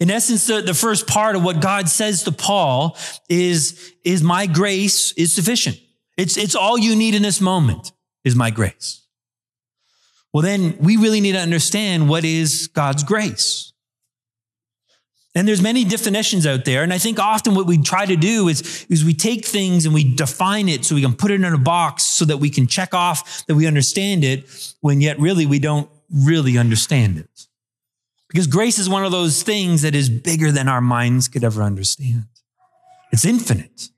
In 0.00 0.10
essence, 0.10 0.46
the, 0.46 0.60
the 0.60 0.74
first 0.74 1.06
part 1.06 1.34
of 1.34 1.42
what 1.42 1.60
God 1.60 1.88
says 1.88 2.22
to 2.24 2.32
Paul 2.32 2.96
is, 3.28 3.92
is 4.04 4.22
my 4.22 4.46
grace 4.46 5.12
is 5.12 5.32
sufficient. 5.32 5.78
It's, 6.16 6.36
it's 6.36 6.54
all 6.54 6.78
you 6.78 6.94
need 6.94 7.14
in 7.14 7.22
this 7.22 7.40
moment 7.40 7.92
is 8.24 8.36
my 8.36 8.50
grace. 8.50 9.06
Well, 10.32 10.42
then 10.42 10.76
we 10.78 10.98
really 10.98 11.20
need 11.20 11.32
to 11.32 11.38
understand 11.38 12.08
what 12.08 12.24
is 12.24 12.66
God's 12.68 13.02
grace. 13.02 13.72
And 15.38 15.46
there's 15.46 15.62
many 15.62 15.84
definitions 15.84 16.48
out 16.48 16.64
there. 16.64 16.82
And 16.82 16.92
I 16.92 16.98
think 16.98 17.20
often 17.20 17.54
what 17.54 17.64
we 17.64 17.80
try 17.80 18.04
to 18.04 18.16
do 18.16 18.48
is, 18.48 18.84
is 18.90 19.04
we 19.04 19.14
take 19.14 19.44
things 19.44 19.84
and 19.84 19.94
we 19.94 20.02
define 20.02 20.68
it 20.68 20.84
so 20.84 20.96
we 20.96 21.00
can 21.00 21.14
put 21.14 21.30
it 21.30 21.34
in 21.36 21.44
a 21.44 21.56
box 21.56 22.02
so 22.02 22.24
that 22.24 22.38
we 22.38 22.50
can 22.50 22.66
check 22.66 22.92
off 22.92 23.46
that 23.46 23.54
we 23.54 23.64
understand 23.64 24.24
it 24.24 24.74
when 24.80 25.00
yet 25.00 25.16
really 25.20 25.46
we 25.46 25.60
don't 25.60 25.88
really 26.12 26.58
understand 26.58 27.18
it. 27.18 27.46
Because 28.28 28.48
grace 28.48 28.80
is 28.80 28.88
one 28.88 29.04
of 29.04 29.12
those 29.12 29.44
things 29.44 29.82
that 29.82 29.94
is 29.94 30.10
bigger 30.10 30.50
than 30.50 30.66
our 30.66 30.80
minds 30.80 31.28
could 31.28 31.44
ever 31.44 31.62
understand. 31.62 32.24
It's 33.12 33.24
infinite. 33.24 33.90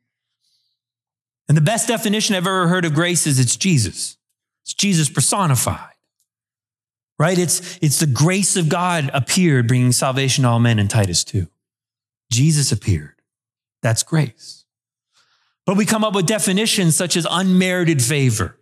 And 1.49 1.57
the 1.57 1.63
best 1.63 1.89
definition 1.89 2.37
I've 2.37 2.47
ever 2.47 2.69
heard 2.69 2.85
of 2.85 2.93
grace 2.93 3.27
is 3.27 3.41
it's 3.41 3.57
Jesus. 3.57 4.19
It's 4.63 4.75
Jesus 4.75 5.09
personified. 5.09 5.90
Right? 7.21 7.39
It's, 7.39 7.79
it's 7.83 8.01
the 8.01 8.07
grace 8.07 8.57
of 8.57 8.71
God 8.71 9.11
appeared, 9.13 9.69
bringing 9.69 9.93
salvation 9.93 10.45
to 10.45 10.49
all 10.49 10.59
men 10.59 10.79
in 10.79 10.89
Titus 10.89 11.23
2. 11.25 11.47
Jesus 12.33 12.73
appeared. 12.73 13.21
That's 13.83 14.03
grace. 14.03 14.65
But 15.67 15.77
we 15.77 15.85
come 15.85 16.03
up 16.03 16.15
with 16.15 16.25
definitions 16.25 16.97
such 16.97 17.19
as 17.19 17.27
unmerited 17.31 18.03
favor, 18.03 18.57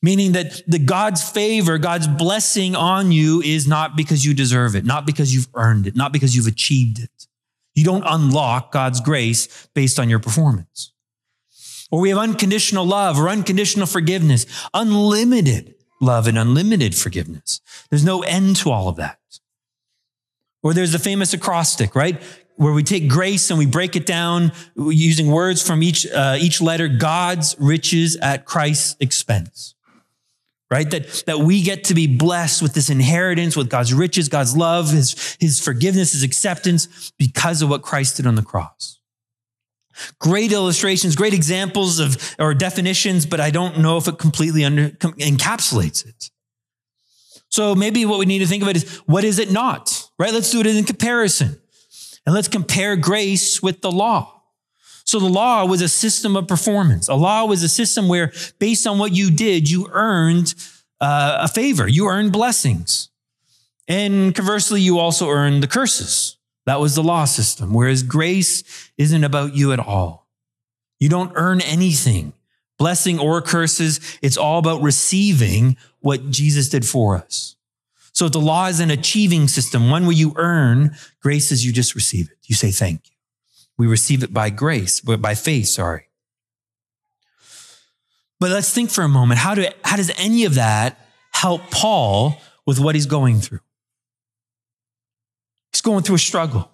meaning 0.00 0.32
that 0.32 0.62
the 0.66 0.78
God's 0.78 1.28
favor, 1.28 1.76
God's 1.76 2.08
blessing 2.08 2.74
on 2.74 3.12
you 3.12 3.42
is 3.42 3.68
not 3.68 3.94
because 3.94 4.24
you 4.24 4.32
deserve 4.32 4.74
it, 4.74 4.86
not 4.86 5.04
because 5.04 5.34
you've 5.34 5.48
earned 5.52 5.86
it, 5.86 5.94
not 5.94 6.14
because 6.14 6.34
you've 6.34 6.46
achieved 6.46 6.98
it. 6.98 7.26
You 7.74 7.84
don't 7.84 8.04
unlock 8.06 8.72
God's 8.72 9.02
grace 9.02 9.68
based 9.74 10.00
on 10.00 10.08
your 10.08 10.18
performance. 10.18 10.94
Or 11.90 12.00
we 12.00 12.08
have 12.08 12.16
unconditional 12.16 12.86
love 12.86 13.18
or 13.18 13.28
unconditional 13.28 13.86
forgiveness, 13.86 14.46
unlimited 14.72 15.74
love 16.02 16.26
and 16.26 16.36
unlimited 16.36 16.94
forgiveness. 16.94 17.60
There's 17.88 18.04
no 18.04 18.22
end 18.22 18.56
to 18.56 18.70
all 18.70 18.88
of 18.88 18.96
that. 18.96 19.18
Or 20.62 20.74
there's 20.74 20.92
the 20.92 20.98
famous 20.98 21.32
acrostic, 21.32 21.94
right? 21.94 22.20
Where 22.56 22.72
we 22.72 22.82
take 22.82 23.08
grace 23.08 23.50
and 23.50 23.58
we 23.58 23.66
break 23.66 23.96
it 23.96 24.04
down 24.04 24.52
using 24.76 25.28
words 25.28 25.66
from 25.66 25.82
each, 25.82 26.06
uh, 26.06 26.36
each 26.38 26.60
letter, 26.60 26.88
God's 26.88 27.56
riches 27.58 28.16
at 28.16 28.44
Christ's 28.44 28.96
expense. 29.00 29.74
Right? 30.70 30.90
That, 30.90 31.24
that 31.26 31.40
we 31.40 31.62
get 31.62 31.84
to 31.84 31.94
be 31.94 32.06
blessed 32.06 32.62
with 32.62 32.72
this 32.72 32.88
inheritance, 32.88 33.56
with 33.56 33.68
God's 33.68 33.92
riches, 33.92 34.30
God's 34.30 34.56
love, 34.56 34.90
his, 34.90 35.36
his 35.38 35.60
forgiveness, 35.60 36.12
his 36.12 36.22
acceptance 36.22 37.12
because 37.18 37.60
of 37.60 37.68
what 37.68 37.82
Christ 37.82 38.16
did 38.16 38.26
on 38.26 38.36
the 38.36 38.42
cross. 38.42 38.98
Great 40.18 40.52
illustrations, 40.52 41.16
great 41.16 41.34
examples 41.34 41.98
of 41.98 42.34
or 42.38 42.54
definitions, 42.54 43.26
but 43.26 43.40
I 43.40 43.50
don't 43.50 43.78
know 43.78 43.96
if 43.96 44.08
it 44.08 44.18
completely 44.18 44.64
under, 44.64 44.90
encapsulates 44.90 46.06
it. 46.06 46.30
So 47.48 47.74
maybe 47.74 48.06
what 48.06 48.18
we 48.18 48.26
need 48.26 48.38
to 48.38 48.46
think 48.46 48.62
it 48.64 48.76
is 48.76 48.96
what 49.06 49.24
is 49.24 49.38
it 49.38 49.52
not? 49.52 50.08
Right? 50.18 50.32
Let's 50.32 50.50
do 50.50 50.60
it 50.60 50.66
in 50.66 50.84
comparison. 50.84 51.60
And 52.24 52.34
let's 52.34 52.48
compare 52.48 52.96
grace 52.96 53.62
with 53.62 53.80
the 53.80 53.90
law. 53.90 54.42
So 55.04 55.18
the 55.18 55.28
law 55.28 55.66
was 55.66 55.82
a 55.82 55.88
system 55.88 56.36
of 56.36 56.46
performance. 56.46 57.08
A 57.08 57.14
law 57.14 57.44
was 57.44 57.62
a 57.62 57.68
system 57.68 58.08
where 58.08 58.32
based 58.58 58.86
on 58.86 58.98
what 58.98 59.12
you 59.12 59.30
did, 59.30 59.68
you 59.68 59.88
earned 59.90 60.54
uh, 61.00 61.38
a 61.40 61.48
favor. 61.48 61.88
You 61.88 62.06
earned 62.08 62.32
blessings. 62.32 63.10
And 63.88 64.34
conversely, 64.34 64.80
you 64.80 64.98
also 64.98 65.28
earned 65.28 65.62
the 65.62 65.66
curses. 65.66 66.38
That 66.66 66.80
was 66.80 66.94
the 66.94 67.02
law 67.02 67.24
system. 67.24 67.74
Whereas 67.74 68.02
grace 68.02 68.90
isn't 68.96 69.24
about 69.24 69.54
you 69.54 69.72
at 69.72 69.80
all. 69.80 70.28
You 71.00 71.08
don't 71.08 71.32
earn 71.34 71.60
anything, 71.60 72.32
blessing 72.78 73.18
or 73.18 73.42
curses. 73.42 74.00
It's 74.22 74.36
all 74.36 74.58
about 74.58 74.82
receiving 74.82 75.76
what 76.00 76.30
Jesus 76.30 76.68
did 76.68 76.86
for 76.86 77.16
us. 77.16 77.56
So 78.12 78.28
the 78.28 78.38
law 78.38 78.66
is 78.66 78.78
an 78.78 78.90
achieving 78.90 79.48
system, 79.48 79.90
one 79.90 80.04
where 80.04 80.14
you 80.14 80.34
earn. 80.36 80.94
Grace 81.20 81.50
is 81.50 81.64
you 81.64 81.72
just 81.72 81.94
receive 81.94 82.30
it. 82.30 82.38
You 82.44 82.54
say 82.54 82.70
thank 82.70 83.08
you. 83.10 83.16
We 83.78 83.86
receive 83.86 84.22
it 84.22 84.32
by 84.32 84.50
grace, 84.50 85.00
but 85.00 85.20
by 85.20 85.34
faith, 85.34 85.68
sorry. 85.68 86.08
But 88.38 88.50
let's 88.50 88.72
think 88.72 88.90
for 88.90 89.02
a 89.02 89.08
moment. 89.08 89.40
How, 89.40 89.54
do, 89.54 89.66
how 89.84 89.96
does 89.96 90.12
any 90.18 90.44
of 90.44 90.54
that 90.54 90.98
help 91.32 91.62
Paul 91.70 92.36
with 92.66 92.78
what 92.78 92.94
he's 92.94 93.06
going 93.06 93.40
through? 93.40 93.60
Going 95.82 96.02
through 96.02 96.16
a 96.16 96.20
struggle, 96.20 96.70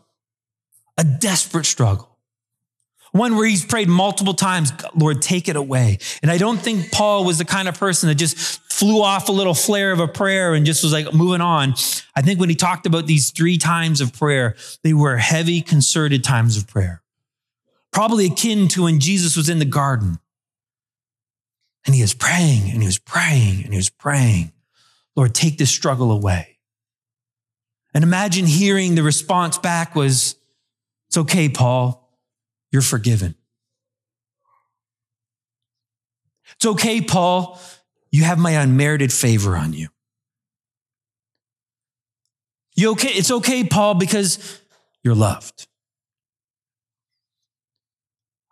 a 0.96 1.04
desperate 1.04 1.66
struggle. 1.66 2.08
One 3.12 3.36
where 3.36 3.46
he's 3.46 3.64
prayed 3.64 3.88
multiple 3.88 4.34
times, 4.34 4.72
Lord, 4.94 5.22
take 5.22 5.48
it 5.48 5.56
away. 5.56 5.98
And 6.22 6.30
I 6.30 6.36
don't 6.36 6.58
think 6.58 6.92
Paul 6.92 7.24
was 7.24 7.38
the 7.38 7.44
kind 7.44 7.68
of 7.68 7.78
person 7.78 8.08
that 8.08 8.16
just 8.16 8.36
flew 8.70 9.02
off 9.02 9.28
a 9.28 9.32
little 9.32 9.54
flare 9.54 9.92
of 9.92 10.00
a 10.00 10.06
prayer 10.06 10.54
and 10.54 10.66
just 10.66 10.82
was 10.82 10.92
like 10.92 11.12
moving 11.14 11.40
on. 11.40 11.74
I 12.14 12.22
think 12.22 12.38
when 12.38 12.50
he 12.50 12.54
talked 12.54 12.86
about 12.86 13.06
these 13.06 13.30
three 13.30 13.56
times 13.56 14.00
of 14.00 14.12
prayer, 14.12 14.56
they 14.84 14.92
were 14.92 15.16
heavy, 15.16 15.62
concerted 15.62 16.22
times 16.22 16.56
of 16.56 16.68
prayer. 16.68 17.02
Probably 17.92 18.26
akin 18.26 18.68
to 18.68 18.84
when 18.84 19.00
Jesus 19.00 19.36
was 19.36 19.48
in 19.48 19.58
the 19.58 19.64
garden. 19.64 20.18
And 21.86 21.94
he 21.94 22.02
was 22.02 22.12
praying 22.12 22.70
and 22.70 22.82
he 22.82 22.86
was 22.86 22.98
praying 22.98 23.64
and 23.64 23.72
he 23.72 23.78
was 23.78 23.90
praying. 23.90 24.52
Lord, 25.16 25.34
take 25.34 25.56
this 25.56 25.70
struggle 25.70 26.12
away. 26.12 26.57
And 27.98 28.04
imagine 28.04 28.46
hearing 28.46 28.94
the 28.94 29.02
response 29.02 29.58
back 29.58 29.96
was, 29.96 30.36
It's 31.08 31.18
okay, 31.18 31.48
Paul, 31.48 32.08
you're 32.70 32.80
forgiven. 32.80 33.34
It's 36.52 36.64
okay, 36.64 37.00
Paul, 37.00 37.60
you 38.12 38.22
have 38.22 38.38
my 38.38 38.52
unmerited 38.52 39.12
favor 39.12 39.56
on 39.56 39.72
you. 39.72 39.88
You 42.76 42.92
okay? 42.92 43.08
It's 43.08 43.32
okay, 43.32 43.64
Paul, 43.64 43.94
because 43.94 44.60
you're 45.02 45.16
loved. 45.16 45.66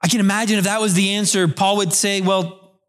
I 0.02 0.08
can 0.08 0.18
imagine 0.18 0.58
if 0.58 0.64
that 0.64 0.80
was 0.80 0.94
the 0.94 1.10
answer, 1.10 1.46
Paul 1.46 1.76
would 1.76 1.92
say, 1.92 2.20
Well, 2.20 2.80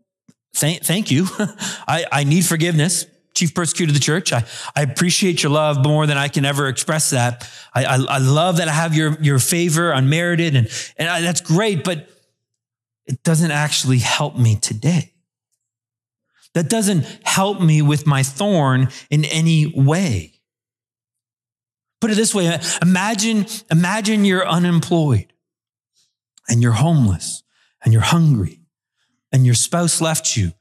thank, 0.55 0.81
thank 0.81 1.11
you. 1.11 1.27
I, 1.87 2.07
I 2.11 2.23
need 2.23 2.47
forgiveness. 2.47 3.05
Chief 3.37 3.53
persecutor 3.53 3.91
of 3.91 3.93
the 3.93 3.99
church. 3.99 4.33
I, 4.33 4.43
I 4.75 4.81
appreciate 4.81 5.43
your 5.43 5.51
love 5.51 5.83
more 5.83 6.07
than 6.07 6.17
I 6.17 6.27
can 6.27 6.43
ever 6.43 6.67
express 6.67 7.11
that. 7.11 7.49
I, 7.73 7.85
I, 7.85 7.95
I 7.95 8.17
love 8.17 8.57
that 8.57 8.67
I 8.67 8.73
have 8.73 8.95
your, 8.95 9.15
your 9.21 9.37
favor 9.39 9.91
unmerited 9.91 10.55
and, 10.55 10.67
and 10.97 11.07
I, 11.07 11.21
that's 11.21 11.41
great, 11.41 11.83
but 11.83 12.09
it 13.05 13.23
doesn't 13.23 13.51
actually 13.51 13.99
help 13.99 14.35
me 14.35 14.55
today. 14.55 15.13
That 16.55 16.69
doesn't 16.69 17.05
help 17.23 17.61
me 17.61 17.83
with 17.83 18.07
my 18.07 18.23
thorn 18.23 18.89
in 19.11 19.23
any 19.25 19.67
way. 19.67 20.33
Put 22.01 22.09
it 22.11 22.15
this 22.15 22.33
way 22.33 22.59
imagine, 22.81 23.45
imagine 23.69 24.25
you're 24.25 24.47
unemployed 24.47 25.31
and 26.49 26.61
you're 26.61 26.71
homeless 26.71 27.43
and 27.83 27.93
you're 27.93 28.01
hungry 28.01 28.61
and 29.31 29.45
your 29.45 29.55
spouse 29.55 30.01
left 30.01 30.35
you 30.35 30.53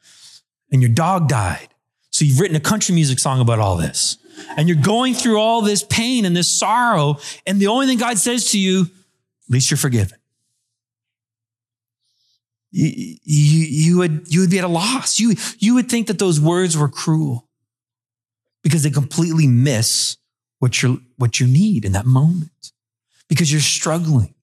and 0.70 0.82
your 0.82 0.90
dog 0.90 1.28
died. 1.28 1.68
So 2.16 2.24
you've 2.24 2.40
written 2.40 2.56
a 2.56 2.60
country 2.60 2.94
music 2.94 3.18
song 3.18 3.40
about 3.40 3.58
all 3.58 3.76
this. 3.76 4.16
And 4.56 4.68
you're 4.68 4.80
going 4.80 5.12
through 5.12 5.38
all 5.38 5.60
this 5.60 5.82
pain 5.82 6.24
and 6.24 6.34
this 6.34 6.50
sorrow. 6.50 7.18
And 7.46 7.60
the 7.60 7.66
only 7.66 7.86
thing 7.86 7.98
God 7.98 8.16
says 8.16 8.52
to 8.52 8.58
you, 8.58 8.84
at 8.84 9.50
least 9.50 9.70
you're 9.70 9.76
forgiven. 9.76 10.18
You, 12.70 13.18
you, 13.22 13.66
you, 13.66 13.98
would, 13.98 14.32
you 14.32 14.40
would 14.40 14.48
be 14.48 14.56
at 14.56 14.64
a 14.64 14.68
loss. 14.68 15.20
You, 15.20 15.34
you 15.58 15.74
would 15.74 15.90
think 15.90 16.06
that 16.06 16.18
those 16.18 16.40
words 16.40 16.74
were 16.74 16.88
cruel 16.88 17.50
because 18.62 18.82
they 18.82 18.90
completely 18.90 19.46
miss 19.46 20.16
what, 20.58 20.82
you 20.82 21.02
what 21.18 21.38
you 21.38 21.46
need 21.46 21.84
in 21.84 21.92
that 21.92 22.06
moment 22.06 22.72
because 23.28 23.52
you're 23.52 23.60
struggling. 23.60 24.35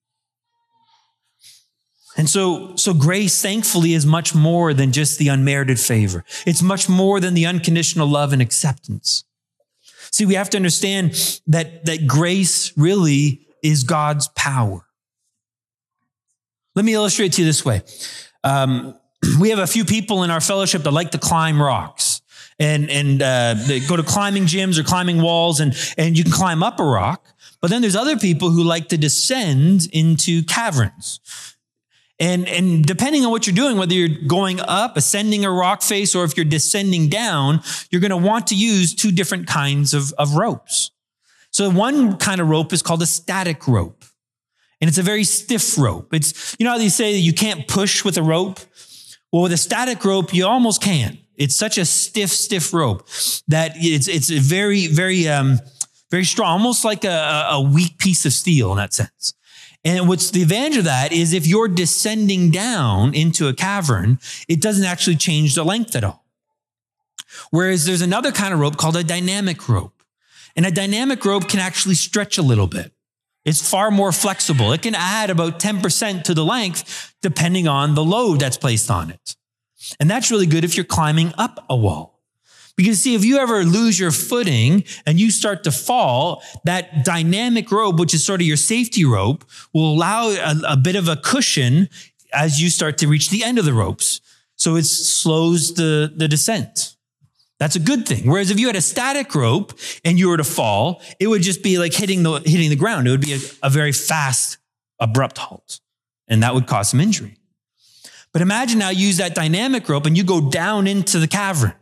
And 2.16 2.30
so, 2.30 2.76
so 2.76 2.94
grace, 2.94 3.42
thankfully, 3.42 3.94
is 3.94 4.06
much 4.06 4.36
more 4.36 4.74
than 4.74 4.92
just 4.92 5.18
the 5.18 5.30
unmerited 5.30 5.80
favor. 5.80 6.24
It's 6.46 6.62
much 6.62 6.88
more 6.88 7.20
than 7.20 7.34
the 7.34 7.46
unconditional 7.46 8.08
love 8.08 8.34
and 8.34 8.42
acceptance. 8.42 9.24
See, 10.12 10.26
we 10.26 10.36
have 10.36 10.50
to 10.52 10.58
understand 10.58 11.42
that, 11.48 11.86
that 11.86 12.06
grace 12.06 12.72
really 12.78 13.48
is 13.64 13.84
God's 13.84 14.28
power. 14.36 14.86
Let 16.76 16.86
me 16.86 16.94
illustrate 16.94 17.34
to 17.34 17.42
you 17.42 17.48
this 17.48 17.66
way. 17.66 17.82
Um, 18.44 18.96
we 19.40 19.50
have 19.50 19.60
a 19.60 19.68
few 19.68 19.86
people 19.86 20.24
in 20.24 20.30
our 20.30 20.42
fellowship 20.42 20.84
that 20.84 20.92
like 20.92 21.12
to 21.12 21.18
climb 21.18 21.62
rocks 21.62 22.22
and, 22.60 22.90
and 22.90 23.22
uh, 23.22 23.56
they 23.68 23.80
go 23.80 23.96
to 23.96 24.04
climbing 24.04 24.44
gyms 24.44 24.78
or 24.78 24.84
climbing 24.84 25.22
walls 25.22 25.60
and, 25.60 25.76
and 25.98 26.18
you 26.18 26.24
can 26.24 26.34
climb 26.34 26.62
up 26.62 26.80
a 26.80 26.84
rock. 26.84 27.26
But 27.62 27.70
then 27.70 27.82
there's 27.82 27.96
other 27.96 28.18
people 28.18 28.52
who 28.52 28.64
like 28.64 28.90
to 28.90 28.98
descend 28.98 29.88
into 29.94 30.44
caverns. 30.44 31.20
And, 32.20 32.48
and 32.48 32.86
depending 32.86 33.26
on 33.26 33.32
what 33.32 33.48
you're 33.48 33.56
doing, 33.56 33.78
whether 33.78 33.94
you're 33.94 34.28
going 34.28 34.60
up, 34.60 34.98
ascending 34.98 35.46
a 35.46 35.52
rock 35.52 35.82
face, 35.82 36.16
or 36.16 36.24
if 36.24 36.38
you're 36.38 36.46
descending 36.46 37.10
down, 37.10 37.62
you're 37.90 38.02
going 38.02 38.12
to 38.12 38.18
want 38.18 38.48
to 38.48 38.56
use 38.56 38.94
two 38.94 39.12
different 39.12 39.48
kinds 39.48 39.94
of, 39.94 40.14
of 40.14 40.36
ropes. 40.36 40.92
So 41.50 41.70
one 41.70 42.18
kind 42.18 42.40
of 42.40 42.50
rope 42.50 42.72
is 42.72 42.82
called 42.82 43.02
a 43.02 43.08
static 43.08 43.68
rope. 43.68 44.06
And 44.80 44.88
it's 44.88 44.98
a 44.98 45.04
very 45.04 45.24
stiff 45.24 45.78
rope. 45.78 46.14
It's, 46.14 46.56
you 46.60 46.66
know 46.66 46.72
how 46.72 46.78
they 46.78 46.90
say 46.90 47.14
that 47.14 47.20
you 47.20 47.34
can't 47.34 47.68
push 47.68 48.04
with 48.04 48.18
a 48.18 48.24
rope? 48.24 48.60
Well, 49.32 49.44
with 49.44 49.54
a 49.54 49.58
static 49.58 50.04
rope, 50.04 50.34
you 50.34 50.46
almost 50.46 50.82
can. 50.82 51.18
It's 51.36 51.56
such 51.56 51.78
a 51.78 51.86
stiff, 51.86 52.30
stiff 52.30 52.74
rope 52.74 53.08
that 53.48 53.72
it's, 53.76 54.08
it's 54.08 54.30
very, 54.30 54.88
very, 54.88 55.28
um, 55.28 55.60
very 56.12 56.26
strong, 56.26 56.52
almost 56.52 56.86
like 56.86 57.06
a, 57.06 57.48
a 57.50 57.62
weak 57.62 57.98
piece 57.98 58.26
of 58.26 58.34
steel 58.34 58.72
in 58.72 58.78
that 58.78 58.94
sense. 58.94 59.34
And 59.86 60.08
what's 60.08 60.32
the 60.32 60.42
advantage 60.42 60.78
of 60.78 60.86
that 60.86 61.12
is 61.12 61.34
if 61.34 61.46
you're 61.46 61.68
descending 61.68 62.52
down 62.52 63.14
into 63.14 63.48
a 63.48 63.54
cavern, 63.54 64.20
it 64.48 64.62
doesn't 64.62 64.86
actually 64.86 65.18
change 65.18 65.56
the 65.56 65.66
length 65.66 65.96
at 65.96 66.04
all. 66.04 66.24
Whereas 67.52 67.86
there's 67.86 68.02
another 68.02 68.32
kind 68.32 68.54
of 68.54 68.60
rope 68.60 68.78
called 68.78 68.96
a 68.96 69.04
dynamic 69.04 69.68
rope. 69.68 70.04
And 70.56 70.66
a 70.66 70.72
dynamic 70.72 71.26
rope 71.26 71.50
can 71.50 71.60
actually 71.60 71.96
stretch 71.96 72.38
a 72.38 72.44
little 72.44 72.68
bit. 72.68 72.94
It's 73.44 73.68
far 73.68 73.92
more 73.92 74.12
flexible. 74.12 74.72
It 74.72 74.82
can 74.82 74.96
add 74.96 75.30
about 75.30 75.60
10% 75.60 76.24
to 76.24 76.34
the 76.34 76.46
length 76.46 77.14
depending 77.22 77.68
on 77.68 77.96
the 77.96 78.04
load 78.04 78.40
that's 78.40 78.58
placed 78.58 78.90
on 78.90 79.10
it. 79.10 79.36
And 80.00 80.10
that's 80.10 80.32
really 80.32 80.46
good 80.46 80.64
if 80.64 80.78
you're 80.78 80.86
climbing 80.86 81.34
up 81.38 81.66
a 81.70 81.76
wall. 81.76 82.13
Because 82.76 83.02
see, 83.02 83.14
if 83.14 83.24
you 83.24 83.38
ever 83.38 83.64
lose 83.64 84.00
your 84.00 84.12
footing 84.12 84.84
and 85.06 85.20
you 85.20 85.30
start 85.30 85.64
to 85.66 85.72
fall, 85.72 86.42
that 86.66 87.06
dynamic 87.06 87.72
rope, 87.72 88.00
which 88.00 88.14
is 88.14 88.26
sort 88.26 88.42
of 88.42 88.48
your 88.48 88.58
safety 88.58 89.06
rope, 89.06 89.46
will 89.74 89.94
allow 89.94 90.30
a, 90.30 90.56
a 90.70 90.78
bit 90.78 90.96
of 90.96 91.08
a 91.08 91.16
cushion 91.16 91.88
as 92.34 92.60
you 92.60 92.70
start 92.70 92.98
to 93.00 93.08
reach 93.08 93.30
the 93.30 93.44
end 93.44 93.60
of 93.60 93.66
the 93.66 93.74
ropes. 93.74 94.22
So 94.56 94.76
it 94.76 94.86
slows 94.86 95.76
the, 95.76 96.12
the 96.16 96.28
descent. 96.28 96.96
That's 97.60 97.76
a 97.76 97.80
good 97.80 98.08
thing. 98.08 98.30
Whereas 98.30 98.50
if 98.50 98.60
you 98.60 98.68
had 98.68 98.76
a 98.76 98.82
static 98.82 99.36
rope 99.36 99.74
and 100.04 100.18
you 100.18 100.30
were 100.30 100.38
to 100.38 100.44
fall, 100.44 101.02
it 101.20 101.28
would 101.28 101.44
just 101.44 101.62
be 101.62 101.78
like 101.78 101.94
hitting 101.94 102.24
the, 102.24 102.40
hitting 102.40 102.70
the 102.70 102.76
ground. 102.76 103.08
It 103.08 103.12
would 103.12 103.22
be 103.22 103.34
a, 103.34 103.40
a 103.62 103.70
very 103.70 103.92
fast, 103.92 104.58
abrupt 105.00 105.38
halt. 105.38 105.80
And 106.28 106.42
that 106.42 106.56
would 106.56 106.66
cause 106.66 106.90
some 106.90 107.00
injury. 107.00 107.38
But 108.32 108.42
imagine 108.42 108.80
now 108.80 108.90
you 108.90 109.08
use 109.08 109.18
that 109.18 109.36
dynamic 109.36 109.88
rope 109.88 110.08
and 110.08 110.18
you 110.18 110.24
go 110.24 110.50
down 110.50 110.88
into 110.88 111.20
the 111.20 111.28
cavern 111.28 111.74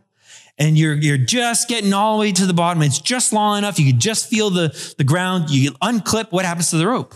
and 0.61 0.77
you're, 0.77 0.93
you're 0.93 1.17
just 1.17 1.67
getting 1.67 1.91
all 1.91 2.17
the 2.17 2.21
way 2.21 2.31
to 2.31 2.45
the 2.45 2.53
bottom. 2.53 2.83
It's 2.83 2.99
just 2.99 3.33
long 3.33 3.57
enough. 3.57 3.79
You 3.79 3.91
can 3.91 3.99
just 3.99 4.29
feel 4.29 4.51
the, 4.51 4.93
the 4.99 5.03
ground. 5.03 5.49
You 5.49 5.71
unclip. 5.81 6.31
What 6.31 6.45
happens 6.45 6.69
to 6.69 6.77
the 6.77 6.87
rope? 6.87 7.15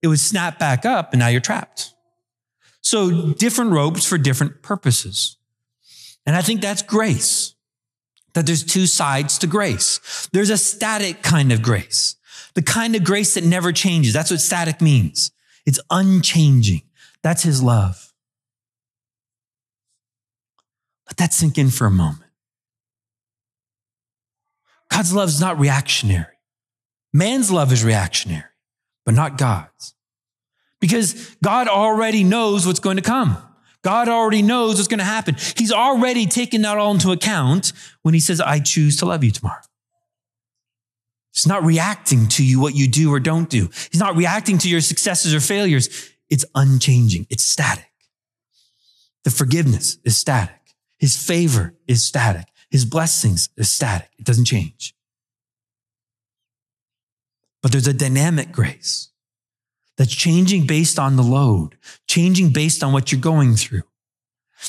It 0.00 0.08
would 0.08 0.18
snap 0.18 0.58
back 0.58 0.86
up 0.86 1.12
and 1.12 1.20
now 1.20 1.28
you're 1.28 1.42
trapped. 1.42 1.92
So 2.80 3.34
different 3.34 3.72
ropes 3.72 4.06
for 4.06 4.16
different 4.16 4.62
purposes. 4.62 5.36
And 6.24 6.34
I 6.34 6.40
think 6.40 6.62
that's 6.62 6.80
grace. 6.80 7.54
That 8.32 8.46
there's 8.46 8.64
two 8.64 8.86
sides 8.86 9.36
to 9.38 9.46
grace. 9.46 10.28
There's 10.32 10.50
a 10.50 10.56
static 10.56 11.22
kind 11.22 11.52
of 11.52 11.60
grace, 11.60 12.16
the 12.54 12.62
kind 12.62 12.96
of 12.96 13.04
grace 13.04 13.34
that 13.34 13.44
never 13.44 13.70
changes. 13.70 14.14
That's 14.14 14.30
what 14.30 14.40
static 14.40 14.80
means. 14.80 15.30
It's 15.66 15.80
unchanging. 15.90 16.82
That's 17.22 17.42
his 17.42 17.62
love. 17.62 18.07
Let 21.08 21.16
that 21.16 21.32
sink 21.32 21.58
in 21.58 21.70
for 21.70 21.86
a 21.86 21.90
moment. 21.90 22.30
God's 24.90 25.12
love 25.12 25.28
is 25.28 25.40
not 25.40 25.58
reactionary. 25.58 26.26
Man's 27.12 27.50
love 27.50 27.72
is 27.72 27.84
reactionary, 27.84 28.44
but 29.04 29.14
not 29.14 29.38
God's. 29.38 29.94
Because 30.80 31.36
God 31.42 31.68
already 31.68 32.24
knows 32.24 32.66
what's 32.66 32.80
going 32.80 32.96
to 32.96 33.02
come. 33.02 33.36
God 33.82 34.08
already 34.08 34.42
knows 34.42 34.76
what's 34.76 34.88
going 34.88 34.98
to 34.98 35.04
happen. 35.04 35.36
He's 35.56 35.72
already 35.72 36.26
taken 36.26 36.62
that 36.62 36.78
all 36.78 36.92
into 36.92 37.12
account 37.12 37.72
when 38.02 38.14
he 38.14 38.20
says, 38.20 38.40
I 38.40 38.60
choose 38.60 38.96
to 38.98 39.06
love 39.06 39.24
you 39.24 39.30
tomorrow. 39.30 39.62
He's 41.32 41.46
not 41.46 41.64
reacting 41.64 42.26
to 42.28 42.44
you, 42.44 42.60
what 42.60 42.74
you 42.74 42.88
do 42.88 43.12
or 43.12 43.20
don't 43.20 43.48
do. 43.48 43.70
He's 43.90 44.00
not 44.00 44.16
reacting 44.16 44.58
to 44.58 44.68
your 44.68 44.80
successes 44.80 45.34
or 45.34 45.40
failures. 45.40 46.10
It's 46.28 46.44
unchanging. 46.54 47.26
It's 47.30 47.44
static. 47.44 47.90
The 49.24 49.30
forgiveness 49.30 49.98
is 50.04 50.16
static. 50.16 50.57
His 50.98 51.16
favor 51.16 51.74
is 51.86 52.04
static. 52.04 52.46
His 52.70 52.84
blessings 52.84 53.48
is 53.56 53.70
static. 53.70 54.10
It 54.18 54.24
doesn't 54.24 54.44
change. 54.44 54.94
But 57.62 57.72
there's 57.72 57.86
a 57.86 57.92
dynamic 57.92 58.52
grace 58.52 59.08
that's 59.96 60.14
changing 60.14 60.66
based 60.66 60.98
on 60.98 61.16
the 61.16 61.22
load, 61.22 61.76
changing 62.06 62.50
based 62.50 62.84
on 62.84 62.92
what 62.92 63.10
you're 63.10 63.20
going 63.20 63.56
through. 63.56 63.82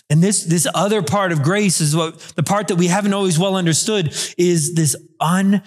And 0.10 0.24
this, 0.24 0.44
this 0.44 0.68
other 0.74 1.02
part 1.02 1.32
of 1.32 1.42
grace 1.42 1.82
is 1.82 1.96
what 1.96 2.20
the 2.36 2.44
part 2.44 2.68
that 2.68 2.76
we 2.76 2.88
haven't 2.88 3.14
always 3.14 3.40
well 3.40 3.56
understood 3.56 4.14
is 4.38 4.76
this 4.76 4.96
un, 5.20 5.64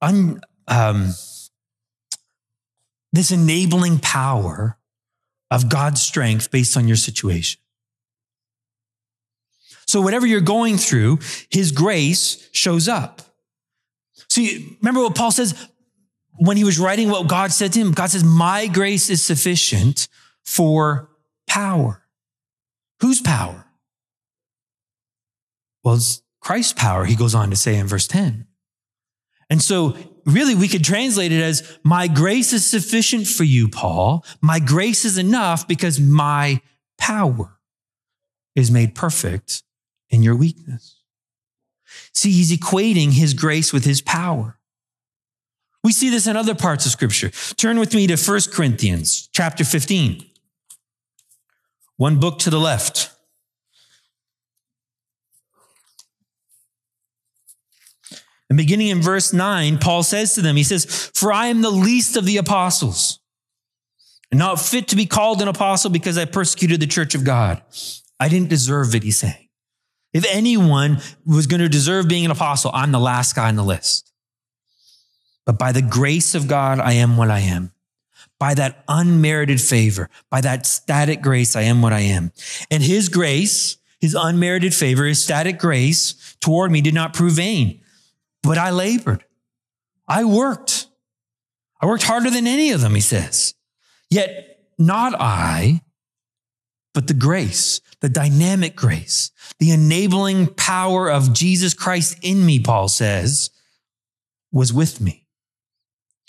un, 0.00 0.40
um, 0.68 1.12
this 3.12 3.30
enabling 3.30 3.98
power 3.98 4.78
of 5.50 5.68
God's 5.68 6.00
strength 6.00 6.50
based 6.50 6.76
on 6.76 6.86
your 6.86 6.96
situation. 6.96 7.60
So 9.86 10.00
whatever 10.00 10.26
you're 10.26 10.40
going 10.40 10.76
through, 10.76 11.18
his 11.50 11.72
grace 11.72 12.48
shows 12.52 12.88
up. 12.88 13.22
See, 14.28 14.76
remember 14.80 15.02
what 15.02 15.14
Paul 15.14 15.30
says 15.30 15.54
when 16.36 16.56
he 16.56 16.64
was 16.64 16.78
writing 16.78 17.08
what 17.08 17.28
God 17.28 17.52
said 17.52 17.72
to 17.74 17.80
him? 17.80 17.92
God 17.92 18.10
says, 18.10 18.24
My 18.24 18.66
grace 18.66 19.10
is 19.10 19.24
sufficient 19.24 20.08
for 20.44 21.10
power. 21.46 22.02
Whose 23.00 23.20
power? 23.20 23.66
Well, 25.82 25.96
it's 25.96 26.22
Christ's 26.40 26.72
power, 26.72 27.04
he 27.04 27.16
goes 27.16 27.34
on 27.34 27.50
to 27.50 27.56
say 27.56 27.76
in 27.76 27.86
verse 27.86 28.06
10. 28.06 28.46
And 29.50 29.62
so, 29.62 29.96
really, 30.24 30.54
we 30.54 30.68
could 30.68 30.84
translate 30.84 31.32
it 31.32 31.40
as, 31.40 31.78
My 31.84 32.08
grace 32.08 32.52
is 32.52 32.68
sufficient 32.68 33.26
for 33.26 33.44
you, 33.44 33.68
Paul. 33.68 34.24
My 34.40 34.58
grace 34.58 35.04
is 35.04 35.18
enough 35.18 35.68
because 35.68 36.00
my 36.00 36.60
power 36.98 37.58
is 38.54 38.70
made 38.70 38.94
perfect 38.94 39.62
in 40.10 40.22
your 40.22 40.36
weakness. 40.36 41.00
See, 42.12 42.32
he's 42.32 42.52
equating 42.56 43.12
his 43.12 43.34
grace 43.34 43.72
with 43.72 43.84
his 43.84 44.00
power. 44.00 44.58
We 45.82 45.92
see 45.92 46.08
this 46.08 46.26
in 46.26 46.36
other 46.36 46.54
parts 46.54 46.86
of 46.86 46.92
scripture. 46.92 47.30
Turn 47.56 47.78
with 47.78 47.94
me 47.94 48.06
to 48.06 48.16
1 48.16 48.40
Corinthians 48.52 49.28
chapter 49.32 49.64
15. 49.64 50.24
One 51.96 52.18
book 52.18 52.38
to 52.40 52.50
the 52.50 52.58
left. 52.58 53.10
And 58.48 58.56
beginning 58.56 58.88
in 58.88 59.02
verse 59.02 59.32
9, 59.32 59.78
Paul 59.78 60.02
says 60.02 60.34
to 60.34 60.42
them, 60.42 60.56
He 60.56 60.64
says, 60.64 61.10
For 61.14 61.32
I 61.32 61.46
am 61.46 61.60
the 61.60 61.70
least 61.70 62.16
of 62.16 62.24
the 62.24 62.36
apostles, 62.36 63.18
and 64.30 64.38
not 64.38 64.60
fit 64.60 64.88
to 64.88 64.96
be 64.96 65.06
called 65.06 65.42
an 65.42 65.48
apostle 65.48 65.90
because 65.90 66.16
I 66.18 66.24
persecuted 66.24 66.80
the 66.80 66.86
church 66.86 67.14
of 67.14 67.24
God. 67.24 67.62
I 68.20 68.28
didn't 68.28 68.50
deserve 68.50 68.94
it, 68.94 69.02
he's 69.02 69.18
saying. 69.18 69.43
If 70.14 70.24
anyone 70.30 70.98
was 71.26 71.48
going 71.48 71.60
to 71.60 71.68
deserve 71.68 72.08
being 72.08 72.24
an 72.24 72.30
apostle, 72.30 72.70
I'm 72.72 72.92
the 72.92 73.00
last 73.00 73.34
guy 73.34 73.48
on 73.48 73.56
the 73.56 73.64
list. 73.64 74.12
But 75.44 75.58
by 75.58 75.72
the 75.72 75.82
grace 75.82 76.34
of 76.34 76.48
God, 76.48 76.78
I 76.78 76.92
am 76.92 77.16
what 77.16 77.30
I 77.30 77.40
am. 77.40 77.72
By 78.38 78.54
that 78.54 78.84
unmerited 78.88 79.60
favor, 79.60 80.08
by 80.30 80.40
that 80.40 80.66
static 80.66 81.20
grace, 81.20 81.56
I 81.56 81.62
am 81.62 81.82
what 81.82 81.92
I 81.92 82.00
am. 82.00 82.32
And 82.70 82.82
his 82.82 83.08
grace, 83.08 83.76
his 84.00 84.14
unmerited 84.14 84.72
favor, 84.72 85.04
his 85.04 85.22
static 85.22 85.58
grace 85.58 86.36
toward 86.40 86.70
me 86.70 86.80
did 86.80 86.94
not 86.94 87.12
prove 87.12 87.34
vain, 87.34 87.80
but 88.42 88.56
I 88.56 88.70
labored. 88.70 89.24
I 90.06 90.24
worked. 90.24 90.86
I 91.80 91.86
worked 91.86 92.04
harder 92.04 92.30
than 92.30 92.46
any 92.46 92.70
of 92.70 92.80
them, 92.80 92.94
he 92.94 93.00
says. 93.00 93.54
Yet 94.10 94.60
not 94.78 95.14
I, 95.18 95.80
but 96.94 97.08
the 97.08 97.14
grace, 97.14 97.80
the 98.00 98.08
dynamic 98.08 98.76
grace, 98.76 99.32
the 99.58 99.72
enabling 99.72 100.46
power 100.46 101.10
of 101.10 101.34
Jesus 101.34 101.74
Christ 101.74 102.16
in 102.22 102.46
me, 102.46 102.60
Paul 102.60 102.88
says, 102.88 103.50
was 104.52 104.72
with 104.72 105.00
me. 105.00 105.26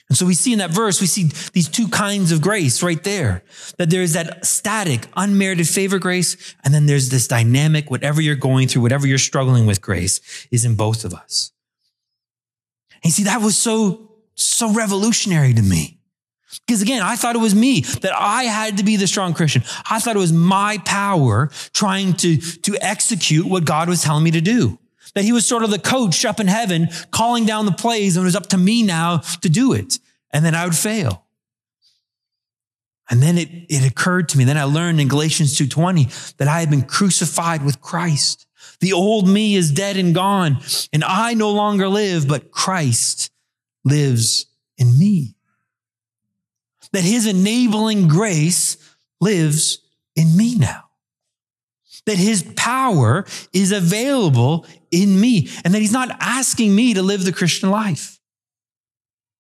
And 0.10 0.18
so 0.18 0.26
we 0.26 0.36
see 0.36 0.54
in 0.54 0.60
that 0.60 0.72
verse, 0.72 1.02
we 1.02 1.08
see 1.08 1.32
these 1.54 1.68
two 1.68 1.88
kinds 1.88 2.32
of 2.32 2.42
grace 2.42 2.84
right 2.84 3.04
there. 3.04 3.44
That 3.78 3.90
there 3.90 4.04
is 4.04 4.14
that 4.14 4.46
static, 4.46 5.08
unmerited 5.16 5.68
favor 5.68 5.98
grace, 5.98 6.56
and 6.64 6.74
then 6.74 6.86
there's 6.86 7.10
this 7.10 7.28
dynamic, 7.28 7.90
whatever 7.90 8.22
you're 8.22 8.36
going 8.36 8.68
through, 8.68 8.84
whatever 8.84 9.08
you're 9.08 9.18
struggling 9.18 9.66
with 9.66 9.82
grace 9.82 10.48
is 10.52 10.64
in 10.64 10.76
both 10.76 11.06
of 11.06 11.14
us. 11.14 11.52
And 13.04 13.06
you 13.06 13.12
see, 13.12 13.24
that 13.24 13.42
was 13.42 13.58
so, 13.58 14.12
so 14.36 14.72
revolutionary 14.74 15.54
to 15.54 15.62
me. 15.62 16.00
Because 16.66 16.82
again, 16.82 17.02
I 17.02 17.16
thought 17.16 17.36
it 17.36 17.40
was 17.40 17.56
me, 17.56 17.82
that 17.82 18.14
I 18.16 18.44
had 18.44 18.78
to 18.78 18.84
be 18.84 18.96
the 18.96 19.08
strong 19.08 19.34
Christian. 19.34 19.64
I 19.90 20.00
thought 20.00 20.16
it 20.16 20.20
was 20.20 20.34
my 20.34 20.80
power 20.86 21.50
trying 21.74 22.14
to, 22.14 22.38
to 22.38 22.78
execute 22.82 23.46
what 23.46 23.66
God 23.66 23.90
was 23.90 24.02
telling 24.04 24.24
me 24.24 24.32
to 24.32 24.42
do 24.42 24.80
that 25.16 25.24
he 25.24 25.32
was 25.32 25.46
sort 25.46 25.64
of 25.64 25.72
the 25.72 25.80
coach 25.80 26.26
up 26.26 26.40
in 26.40 26.48
heaven 26.48 26.90
calling 27.10 27.46
down 27.46 27.66
the 27.66 27.72
plays 27.72 28.16
and 28.16 28.24
it 28.24 28.28
was 28.28 28.36
up 28.36 28.48
to 28.48 28.58
me 28.58 28.84
now 28.84 29.18
to 29.42 29.50
do 29.50 29.74
it. 29.74 29.98
And 30.32 30.46
then 30.46 30.54
I 30.54 30.66
would 30.66 30.76
fail. 30.76 31.26
And 33.10 33.22
then 33.22 33.38
it, 33.38 33.50
it 33.70 33.90
occurred 33.90 34.30
to 34.30 34.38
me, 34.38 34.44
then 34.44 34.58
I 34.58 34.64
learned 34.64 35.00
in 35.00 35.08
Galatians 35.08 35.58
2.20 35.58 36.36
that 36.38 36.48
I 36.48 36.60
had 36.60 36.70
been 36.70 36.82
crucified 36.82 37.64
with 37.64 37.80
Christ. 37.80 38.48
The 38.80 38.94
old 38.94 39.28
me 39.28 39.56
is 39.56 39.72
dead 39.72 39.96
and 39.96 40.14
gone, 40.14 40.58
and 40.92 41.04
I 41.04 41.34
no 41.36 41.52
longer 41.52 41.88
live, 41.88 42.28
but 42.28 42.52
Christ 42.52 43.32
lives 43.84 44.48
in 44.78 44.98
me. 44.98 45.35
That 46.96 47.04
his 47.04 47.28
enabling 47.28 48.08
grace 48.08 48.78
lives 49.20 49.80
in 50.16 50.36
me 50.38 50.56
now 50.56 50.86
that 52.06 52.18
his 52.18 52.44
power 52.56 53.26
is 53.52 53.72
available 53.72 54.66
in 54.92 55.20
me 55.20 55.50
and 55.64 55.74
that 55.74 55.82
he's 55.82 55.92
not 55.92 56.16
asking 56.20 56.76
me 56.76 56.94
to 56.94 57.02
live 57.02 57.24
the 57.24 57.34
Christian 57.34 57.70
life. 57.70 58.20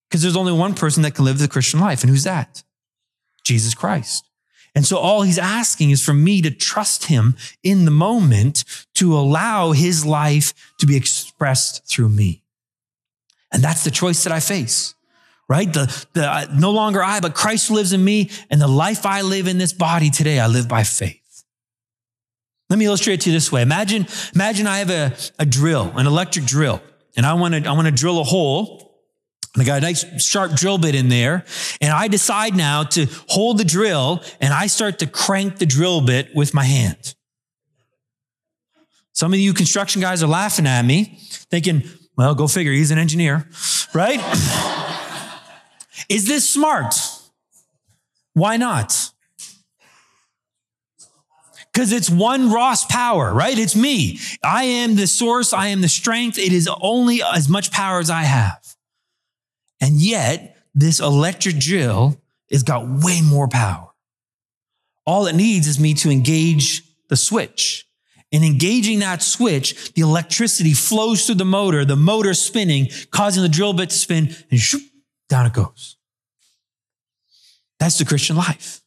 Because 0.09 0.21
there's 0.21 0.37
only 0.37 0.53
one 0.53 0.73
person 0.73 1.03
that 1.03 1.15
can 1.15 1.25
live 1.25 1.39
the 1.39 1.47
Christian 1.47 1.79
life. 1.79 2.01
And 2.01 2.09
who's 2.09 2.23
that? 2.23 2.63
Jesus 3.43 3.73
Christ. 3.73 4.27
And 4.73 4.85
so 4.85 4.97
all 4.97 5.21
he's 5.21 5.37
asking 5.37 5.91
is 5.91 6.03
for 6.03 6.13
me 6.13 6.41
to 6.41 6.51
trust 6.51 7.05
him 7.05 7.35
in 7.63 7.85
the 7.85 7.91
moment 7.91 8.65
to 8.95 9.15
allow 9.15 9.71
his 9.71 10.05
life 10.05 10.53
to 10.79 10.85
be 10.85 10.97
expressed 10.97 11.87
through 11.87 12.09
me. 12.09 12.43
And 13.51 13.63
that's 13.63 13.83
the 13.83 13.91
choice 13.91 14.23
that 14.23 14.33
I 14.33 14.41
face, 14.41 14.95
right? 15.47 15.71
The, 15.71 16.05
the, 16.13 16.49
no 16.55 16.71
longer 16.71 17.03
I, 17.03 17.19
but 17.19 17.35
Christ 17.35 17.69
lives 17.69 17.93
in 17.93 18.03
me. 18.03 18.31
And 18.49 18.59
the 18.59 18.67
life 18.67 19.05
I 19.05 19.21
live 19.21 19.47
in 19.47 19.57
this 19.57 19.73
body 19.73 20.09
today, 20.09 20.39
I 20.39 20.47
live 20.47 20.67
by 20.67 20.83
faith. 20.83 21.21
Let 22.69 22.79
me 22.79 22.85
illustrate 22.85 23.15
it 23.15 23.21
to 23.21 23.29
you 23.29 23.35
this 23.35 23.51
way. 23.51 23.61
Imagine, 23.61 24.07
imagine 24.33 24.65
I 24.65 24.79
have 24.79 24.89
a, 24.89 25.15
a 25.37 25.45
drill, 25.45 25.91
an 25.95 26.07
electric 26.07 26.45
drill, 26.45 26.81
and 27.15 27.25
I 27.25 27.35
want 27.35 27.53
to, 27.53 27.69
I 27.69 27.73
want 27.73 27.85
to 27.85 27.91
drill 27.91 28.19
a 28.19 28.23
hole. 28.23 28.85
I 29.57 29.63
got 29.63 29.77
a 29.77 29.81
nice 29.81 30.23
sharp 30.23 30.53
drill 30.53 30.77
bit 30.77 30.95
in 30.95 31.07
there. 31.07 31.45
And 31.79 31.93
I 31.93 32.07
decide 32.07 32.55
now 32.55 32.83
to 32.83 33.07
hold 33.27 33.57
the 33.57 33.63
drill 33.63 34.21
and 34.41 34.53
I 34.53 34.67
start 34.67 34.99
to 34.99 35.07
crank 35.07 35.59
the 35.59 35.65
drill 35.65 36.01
bit 36.01 36.35
with 36.35 36.53
my 36.53 36.65
hand. 36.65 37.15
Some 39.13 39.33
of 39.33 39.39
you 39.39 39.53
construction 39.53 40.01
guys 40.01 40.21
are 40.21 40.27
laughing 40.27 40.67
at 40.67 40.81
me, 40.81 41.17
thinking, 41.49 41.83
well, 42.17 42.35
go 42.35 42.49
figure, 42.49 42.73
he's 42.73 42.91
an 42.91 42.97
engineer, 42.97 43.47
right? 43.93 44.19
Is 46.09 46.27
this 46.27 46.49
smart? 46.49 46.93
Why 48.33 48.57
not? 48.57 49.11
Because 51.73 51.91
it's 51.91 52.09
one 52.09 52.51
Ross 52.51 52.85
power, 52.85 53.33
right? 53.33 53.57
It's 53.57 53.75
me. 53.75 54.19
I 54.41 54.63
am 54.63 54.95
the 54.95 55.07
source. 55.07 55.51
I 55.51 55.67
am 55.67 55.81
the 55.81 55.89
strength. 55.89 56.37
It 56.37 56.53
is 56.53 56.69
only 56.81 57.21
as 57.21 57.49
much 57.49 57.71
power 57.71 57.99
as 57.99 58.09
I 58.09 58.23
have. 58.23 58.65
And 59.81 59.95
yet, 59.95 60.57
this 60.73 60.99
electric 60.99 61.59
drill 61.59 62.17
has 62.49 62.63
got 62.63 62.87
way 62.87 63.21
more 63.21 63.47
power. 63.47 63.89
All 65.05 65.27
it 65.27 65.35
needs 65.35 65.67
is 65.67 65.79
me 65.79 65.93
to 65.95 66.09
engage 66.09 66.83
the 67.09 67.17
switch. 67.17 67.87
In 68.31 68.43
engaging 68.43 68.99
that 68.99 69.21
switch, 69.21 69.93
the 69.93 70.01
electricity 70.01 70.73
flows 70.73 71.25
through 71.25 71.35
the 71.35 71.45
motor, 71.45 71.85
the 71.85 71.95
motor 71.95 72.33
spinning, 72.33 72.89
causing 73.11 73.43
the 73.43 73.49
drill 73.49 73.73
bit 73.73 73.89
to 73.91 73.95
spin, 73.95 74.35
and 74.49 74.59
shoop, 74.59 74.81
down 75.29 75.45
it 75.45 75.53
goes. 75.53 75.97
That's 77.79 77.97
the 77.97 78.05
Christian 78.05 78.35
life. 78.35 78.81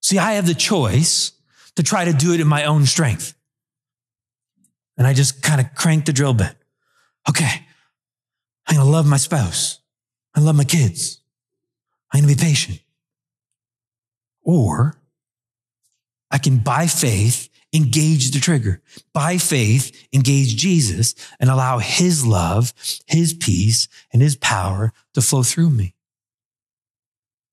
See, 0.00 0.18
I 0.18 0.34
have 0.34 0.46
the 0.46 0.54
choice 0.54 1.32
to 1.76 1.82
try 1.82 2.04
to 2.04 2.12
do 2.12 2.32
it 2.34 2.40
in 2.40 2.46
my 2.46 2.64
own 2.64 2.86
strength. 2.86 3.34
And 4.96 5.06
I 5.06 5.12
just 5.12 5.42
kind 5.42 5.60
of 5.60 5.74
crank 5.74 6.04
the 6.04 6.12
drill 6.12 6.34
bit. 6.34 6.54
Okay. 7.28 7.66
I'm 8.66 8.76
going 8.76 8.86
to 8.86 8.92
love 8.92 9.06
my 9.06 9.16
spouse. 9.16 9.80
I 10.34 10.40
love 10.40 10.56
my 10.56 10.64
kids. 10.64 11.20
I'm 12.12 12.20
going 12.20 12.34
to 12.34 12.36
be 12.36 12.46
patient. 12.46 12.80
Or 14.42 14.96
I 16.30 16.38
can, 16.38 16.58
by 16.58 16.86
faith, 16.86 17.48
engage 17.74 18.30
the 18.30 18.40
trigger. 18.40 18.80
By 19.12 19.36
faith, 19.36 20.06
engage 20.12 20.56
Jesus 20.56 21.14
and 21.40 21.50
allow 21.50 21.78
his 21.78 22.24
love, 22.24 22.72
his 23.06 23.34
peace, 23.34 23.88
and 24.12 24.22
his 24.22 24.36
power 24.36 24.92
to 25.14 25.20
flow 25.20 25.42
through 25.42 25.70
me. 25.70 25.94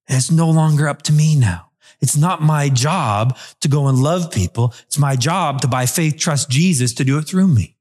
And 0.08 0.18
it's 0.18 0.32
no 0.32 0.50
longer 0.50 0.88
up 0.88 1.02
to 1.04 1.14
me 1.14 1.36
now. 1.36 1.72
It's 2.00 2.18
not 2.18 2.42
my 2.42 2.70
job 2.70 3.38
to 3.62 3.68
go 3.68 3.88
and 3.88 3.98
love 3.98 4.32
people. 4.32 4.74
It's 4.88 4.98
my 4.98 5.16
job 5.16 5.62
to, 5.62 5.68
by 5.68 5.86
faith, 5.86 6.18
trust 6.18 6.50
Jesus 6.50 6.94
to 6.94 7.04
do 7.04 7.18
it 7.18 7.24
through 7.24 7.48
me. 7.48 7.78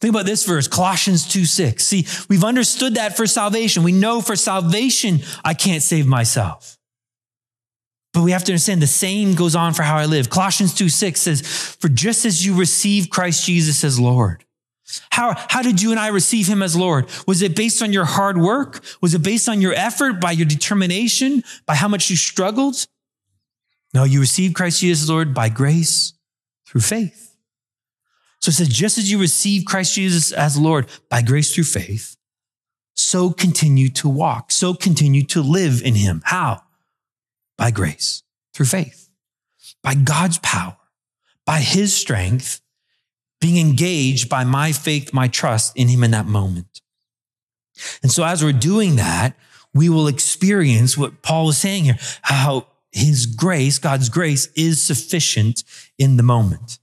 Think 0.00 0.14
about 0.14 0.26
this 0.26 0.44
verse, 0.44 0.66
Colossians 0.66 1.28
2 1.28 1.44
6. 1.44 1.86
See, 1.86 2.06
we've 2.28 2.42
understood 2.42 2.96
that 2.96 3.16
for 3.16 3.24
salvation. 3.26 3.84
We 3.84 3.92
know 3.92 4.20
for 4.20 4.34
salvation, 4.34 5.20
I 5.44 5.54
can't 5.54 5.82
save 5.82 6.08
myself. 6.08 6.76
But 8.12 8.22
we 8.22 8.32
have 8.32 8.44
to 8.44 8.52
understand 8.52 8.82
the 8.82 8.86
same 8.86 9.34
goes 9.34 9.56
on 9.56 9.72
for 9.72 9.82
how 9.82 9.96
I 9.96 10.04
live. 10.04 10.28
Colossians 10.28 10.74
2 10.74 10.88
6 10.88 11.20
says, 11.20 11.40
For 11.80 11.88
just 11.88 12.24
as 12.24 12.44
you 12.44 12.54
receive 12.54 13.08
Christ 13.08 13.46
Jesus 13.46 13.82
as 13.84 13.98
Lord, 13.98 14.44
how, 15.10 15.34
how 15.48 15.62
did 15.62 15.80
you 15.80 15.90
and 15.90 16.00
I 16.00 16.08
receive 16.08 16.46
him 16.46 16.62
as 16.62 16.76
Lord? 16.76 17.08
Was 17.26 17.40
it 17.40 17.56
based 17.56 17.82
on 17.82 17.92
your 17.92 18.04
hard 18.04 18.36
work? 18.36 18.82
Was 19.00 19.14
it 19.14 19.22
based 19.22 19.48
on 19.48 19.60
your 19.62 19.72
effort, 19.72 20.20
by 20.20 20.32
your 20.32 20.46
determination, 20.46 21.42
by 21.66 21.74
how 21.74 21.88
much 21.88 22.10
you 22.10 22.16
struggled? 22.16 22.86
No, 23.94 24.04
you 24.04 24.20
received 24.20 24.54
Christ 24.54 24.80
Jesus 24.80 25.04
as 25.04 25.10
Lord 25.10 25.32
by 25.32 25.48
grace 25.48 26.12
through 26.66 26.80
faith. 26.82 27.36
So 28.40 28.48
it 28.48 28.54
says, 28.54 28.68
just 28.68 28.98
as 28.98 29.10
you 29.10 29.18
receive 29.20 29.64
Christ 29.64 29.94
Jesus 29.94 30.32
as 30.32 30.58
Lord 30.58 30.86
by 31.08 31.22
grace 31.22 31.54
through 31.54 31.64
faith, 31.64 32.16
so 32.94 33.30
continue 33.30 33.88
to 33.90 34.08
walk, 34.08 34.50
so 34.50 34.74
continue 34.74 35.24
to 35.26 35.42
live 35.42 35.80
in 35.82 35.94
him. 35.94 36.22
How? 36.24 36.61
By 37.58 37.70
grace, 37.70 38.22
through 38.54 38.66
faith, 38.66 39.08
by 39.82 39.94
God's 39.94 40.38
power, 40.38 40.76
by 41.44 41.58
his 41.60 41.94
strength, 41.94 42.60
being 43.40 43.58
engaged 43.58 44.28
by 44.28 44.44
my 44.44 44.72
faith, 44.72 45.12
my 45.12 45.28
trust 45.28 45.76
in 45.76 45.88
him 45.88 46.04
in 46.04 46.12
that 46.12 46.26
moment. 46.26 46.80
And 48.02 48.10
so 48.10 48.24
as 48.24 48.42
we're 48.42 48.52
doing 48.52 48.96
that, 48.96 49.36
we 49.74 49.88
will 49.88 50.06
experience 50.06 50.96
what 50.96 51.22
Paul 51.22 51.48
is 51.48 51.58
saying 51.58 51.84
here, 51.84 51.98
how 52.22 52.66
his 52.92 53.26
grace, 53.26 53.78
God's 53.78 54.08
grace 54.08 54.48
is 54.54 54.82
sufficient 54.82 55.64
in 55.98 56.16
the 56.16 56.22
moment. 56.22 56.78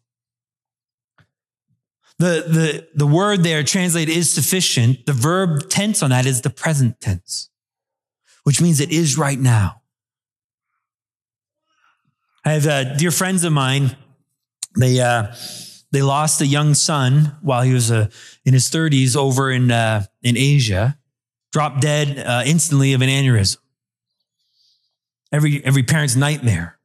The, 2.18 2.44
the, 2.48 2.88
the 2.94 3.08
word 3.08 3.44
there 3.44 3.64
translated 3.64 4.16
is 4.16 4.32
sufficient. 4.32 5.06
The 5.06 5.14
verb 5.14 5.70
tense 5.70 6.04
on 6.04 6.10
that 6.10 6.26
is 6.26 6.42
the 6.42 6.50
present 6.50 7.00
tense, 7.00 7.50
which 8.44 8.62
means 8.62 8.82
it 8.82 8.92
is 8.92 9.18
right 9.18 9.40
now. 9.40 9.79
I 12.50 12.54
have 12.54 12.66
uh, 12.66 12.96
dear 12.96 13.12
friends 13.12 13.44
of 13.44 13.54
mine. 13.54 13.96
They, 14.76 15.00
uh, 15.00 15.36
they 15.92 16.02
lost 16.02 16.42
a 16.42 16.48
young 16.48 16.74
son 16.74 17.38
while 17.44 17.62
he 17.62 17.74
was 17.74 17.92
uh, 17.92 18.08
in 18.44 18.56
his 18.56 18.72
30s 18.72 19.16
over 19.16 19.52
in, 19.52 19.70
uh, 19.70 20.06
in 20.24 20.36
Asia, 20.36 20.98
dropped 21.52 21.80
dead 21.80 22.18
uh, 22.18 22.42
instantly 22.48 22.94
of 22.94 23.04
an 23.04 23.10
aneurysm. 23.10 23.58
Every, 25.32 25.64
every 25.64 25.84
parent's 25.84 26.16
nightmare. 26.16 26.80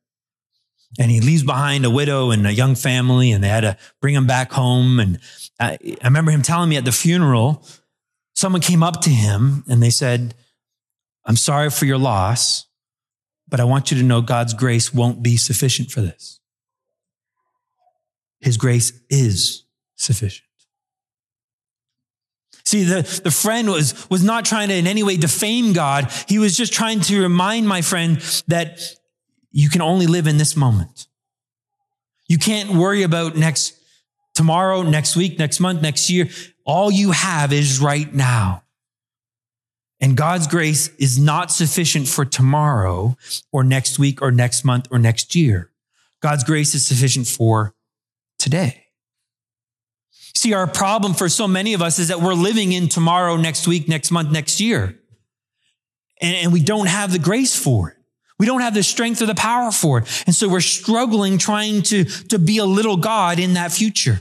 And 0.98 1.11
he 1.11 1.22
leaves 1.22 1.44
behind 1.44 1.87
a 1.87 1.90
widow 1.90 2.31
and 2.31 2.46
a 2.46 2.53
young 2.53 2.74
family, 2.74 3.33
and 3.33 3.42
they 3.42 3.48
had 3.48 3.62
to 3.62 3.79
bring 4.03 4.14
him 4.14 4.27
back 4.27 4.53
home. 4.53 5.00
And 5.00 5.18
I, 5.59 5.79
I 5.83 6.07
remember 6.07 6.31
him 6.31 6.42
telling 6.42 6.68
me 6.68 6.77
at 6.77 6.85
the 6.85 6.92
funeral, 6.92 7.66
someone 8.35 8.61
came 8.61 8.83
up 8.83 9.00
to 9.00 9.11
him 9.11 9.64
and 9.66 9.83
they 9.83 9.88
said, 9.88 10.35
I'm 11.24 11.37
sorry 11.37 11.70
for 11.70 11.87
your 11.87 11.96
loss, 11.96 12.66
but 13.55 13.61
I 13.61 13.64
want 13.67 13.93
you 13.93 13.99
to 13.99 14.03
know 14.03 14.21
God's 14.21 14.53
grace 14.53 14.93
won't 14.93 15.23
be 15.23 15.37
sufficient 15.37 15.93
for 15.93 16.01
this. 16.01 16.40
His 18.40 18.57
grace 18.57 18.93
is 19.09 19.62
sufficient. 19.95 20.49
See, 22.64 22.83
the, 22.83 23.03
the 23.23 23.31
friend 23.31 23.71
was, 23.71 24.11
was 24.11 24.25
not 24.25 24.45
trying 24.45 24.71
to 24.71 24.75
in 24.75 24.88
any 24.88 25.05
way 25.05 25.17
defame 25.17 25.73
God. 25.73 26.11
He 26.27 26.40
was 26.40 26.57
just 26.57 26.73
trying 26.73 26.99
to 27.03 27.23
remind 27.23 27.69
my 27.69 27.81
friend 27.81 28.17
that 28.49 28.81
you 29.53 29.71
can 29.71 29.83
only 29.83 30.09
live 30.09 30.27
in 30.27 30.37
this 30.37 30.57
moment. 30.57 31.07
You 32.27 32.38
can't 32.38 32.71
worry 32.71 33.05
about 33.05 33.37
next 33.37 33.79
tomorrow, 34.35 34.83
next 34.83 35.14
week, 35.14 35.38
next 35.38 35.61
month, 35.61 35.81
next 35.81 36.11
year. 36.11 36.29
All 36.67 36.90
you 36.90 37.12
have 37.12 37.53
is 37.53 37.79
right 37.79 38.12
now. 38.12 38.63
And 40.05 40.19
God's 40.19 40.47
grace 40.47 40.95
is 40.99 41.19
not 41.19 41.51
sufficient 41.51 42.09
for 42.09 42.27
tomorrow 42.27 43.17
or 43.53 43.64
next 43.64 43.99
week 43.99 44.21
or 44.21 44.31
next 44.31 44.62
month 44.62 44.87
or 44.90 44.99
next 44.99 45.35
year. 45.35 45.71
God's 46.21 46.45
grace 46.45 46.75
is 46.75 46.87
sufficient 46.87 47.27
for 47.27 47.75
today. 48.38 48.88
See, 50.35 50.53
our 50.53 50.67
problem 50.67 51.14
for 51.14 51.31
so 51.31 51.49
many 51.49 51.73
of 51.73 51.81
us 51.81 51.99
is 51.99 52.09
that 52.09 52.21
we're 52.21 52.35
living 52.35 52.73
in 52.73 52.90
tomorrow, 52.90 53.38
next 53.38 53.67
week, 53.67 53.88
next 53.88 54.11
month, 54.11 54.31
next 54.31 54.61
year. 54.61 55.01
And, 56.21 56.37
and 56.37 56.53
we 56.53 56.61
don't 56.61 56.88
have 56.88 57.11
the 57.11 57.19
grace 57.19 57.57
for 57.57 57.88
it. 57.88 57.97
We 58.38 58.45
don't 58.45 58.61
have 58.61 58.75
the 58.75 58.83
strength 58.83 59.23
or 59.23 59.27
the 59.27 59.35
power 59.35 59.73
for 59.73 60.01
it. 60.01 60.25
And 60.27 60.35
so 60.35 60.51
we're 60.51 60.61
struggling 60.61 61.38
trying 61.38 61.81
to, 61.81 62.05
to 62.05 62.38
be 62.38 62.59
a 62.59 62.67
little 62.67 62.99
God 62.99 63.38
in 63.38 63.55
that 63.55 63.73
future. 63.73 64.21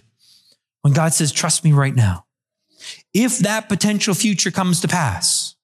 When 0.79 0.93
God 0.93 1.13
says, 1.13 1.33
trust 1.33 1.65
me 1.65 1.73
right 1.73 1.93
now. 1.93 2.23
If 3.13 3.39
that 3.39 3.67
potential 3.67 4.13
future 4.13 4.49
comes 4.49 4.79
to 4.79 4.87
pass, 4.87 5.57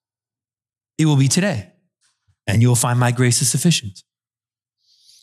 it 1.00 1.06
will 1.06 1.16
be 1.16 1.30
today 1.30 1.72
and 2.46 2.62
you'll 2.62 2.76
find 2.76 3.00
my 3.00 3.12
grace 3.12 3.42
is 3.42 3.50
sufficient. 3.50 4.04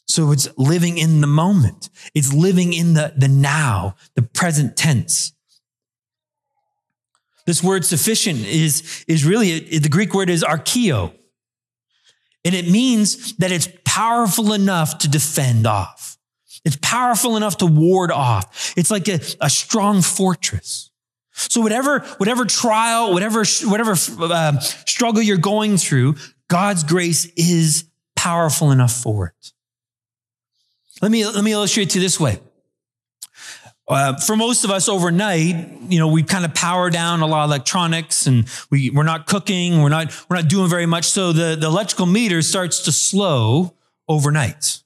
So 0.09 0.33
it's 0.33 0.49
living 0.57 0.99
in 0.99 1.21
the 1.21 1.27
moment. 1.27 1.91
It's 2.15 2.33
living 2.33 2.73
in 2.73 2.95
the, 2.95 3.12
the 3.17 3.29
now, 3.29 3.97
the 4.15 4.23
present 4.23 4.77
tense. 4.77 5.33
This 7.45 7.62
word 7.62 7.85
sufficient 7.85 8.41
is, 8.41 9.05
is 9.07 9.25
really, 9.25 9.61
the 9.79 9.89
Greek 9.89 10.15
word 10.15 10.31
is 10.31 10.43
archeo. 10.43 11.12
And 12.45 12.55
it 12.55 12.71
means 12.71 13.37
that 13.37 13.53
it's 13.53 13.69
powerful 13.85 14.53
enough 14.53 14.99
to 14.99 15.09
defend 15.09 15.67
off. 15.67 16.17
It's 16.65 16.79
powerful 16.81 17.37
enough 17.37 17.59
to 17.59 17.67
ward 17.67 18.11
off. 18.11 18.73
It's 18.77 18.91
like 18.91 19.09
a, 19.09 19.21
a 19.41 19.51
strong 19.51 20.03
fortress. 20.03 20.91
So 21.37 21.61
whatever, 21.61 22.01
whatever 22.16 22.46
trial, 22.46 23.12
whatever, 23.12 23.44
whatever 23.64 23.92
uh, 23.92 24.59
struggle 24.59 25.22
you're 25.22 25.37
going 25.37 25.77
through, 25.77 26.16
God's 26.49 26.83
grace 26.83 27.27
is 27.37 27.85
powerful 28.14 28.70
enough 28.70 28.92
for 28.92 29.27
it. 29.27 29.53
Let 31.03 31.11
me, 31.11 31.27
let 31.27 31.44
me 31.44 31.53
illustrate 31.53 31.90
to 31.90 31.99
you 31.99 32.03
this 32.03 32.18
way. 32.18 32.40
Uh, 33.88 34.16
for 34.16 34.35
most 34.35 34.64
of 34.64 34.70
us 34.70 34.88
overnight, 34.88 35.83
you 35.88 35.99
know, 35.99 36.09
we 36.09 36.22
kind 36.22 36.44
of 36.44 36.55
power 36.55 36.90
down 36.90 37.20
a 37.20 37.27
lot 37.27 37.44
of 37.44 37.51
electronics 37.51 38.27
and 38.27 38.49
we, 38.70 38.90
we're 38.90 39.05
not 39.05 39.27
cooking. 39.27 39.83
We're 39.83 39.90
not, 39.90 40.12
we're 40.29 40.37
not 40.37 40.49
doing 40.49 40.68
very 40.68 40.87
much. 40.87 41.05
So 41.05 41.33
the, 41.33 41.55
the 41.55 41.66
electrical 41.66 42.07
meter 42.07 42.42
starts 42.42 42.83
to 42.85 42.92
slow 42.92 43.75
overnight. 44.09 44.83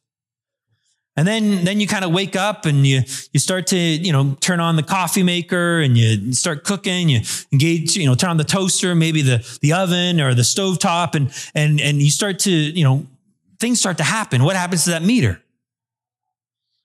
And 1.20 1.28
then, 1.28 1.66
then 1.66 1.80
you 1.80 1.86
kind 1.86 2.02
of 2.02 2.12
wake 2.12 2.34
up 2.34 2.64
and 2.64 2.86
you, 2.86 3.02
you 3.34 3.40
start 3.40 3.66
to, 3.66 3.76
you 3.76 4.10
know, 4.10 4.38
turn 4.40 4.58
on 4.58 4.76
the 4.76 4.82
coffee 4.82 5.22
maker 5.22 5.80
and 5.80 5.94
you 5.94 6.32
start 6.32 6.64
cooking, 6.64 7.10
you 7.10 7.20
engage, 7.52 7.94
you 7.94 8.06
know, 8.06 8.14
turn 8.14 8.30
on 8.30 8.38
the 8.38 8.44
toaster, 8.44 8.94
maybe 8.94 9.20
the, 9.20 9.46
the 9.60 9.74
oven 9.74 10.18
or 10.18 10.32
the 10.32 10.44
stove 10.44 10.78
top 10.78 11.14
and, 11.14 11.30
and, 11.54 11.78
and 11.78 12.00
you 12.00 12.10
start 12.10 12.38
to, 12.38 12.50
you 12.50 12.82
know, 12.82 13.06
things 13.58 13.78
start 13.78 13.98
to 13.98 14.02
happen. 14.02 14.44
What 14.44 14.56
happens 14.56 14.84
to 14.84 14.90
that 14.92 15.02
meter? 15.02 15.42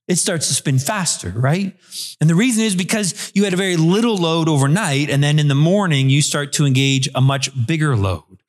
it 0.09 0.17
starts 0.17 0.49
to 0.49 0.53
spin 0.53 0.79
faster, 0.79 1.29
right? 1.29 1.75
And 2.21 2.29
the 2.29 2.35
reason 2.35 2.63
is 2.63 2.75
because 2.75 3.31
you 3.33 3.45
had 3.45 3.53
a 3.53 3.57
very 3.57 3.75
little 3.75 4.15
load 4.15 4.47
overnight, 4.47 5.09
and 5.09 5.23
then 5.23 5.39
in 5.39 5.47
the 5.47 5.55
morning, 5.55 6.11
you 6.11 6.21
start 6.21 6.53
to 6.53 6.65
engage 6.65 7.09
a 7.15 7.21
much 7.21 7.49
bigger 7.65 7.95
load. 7.95 8.43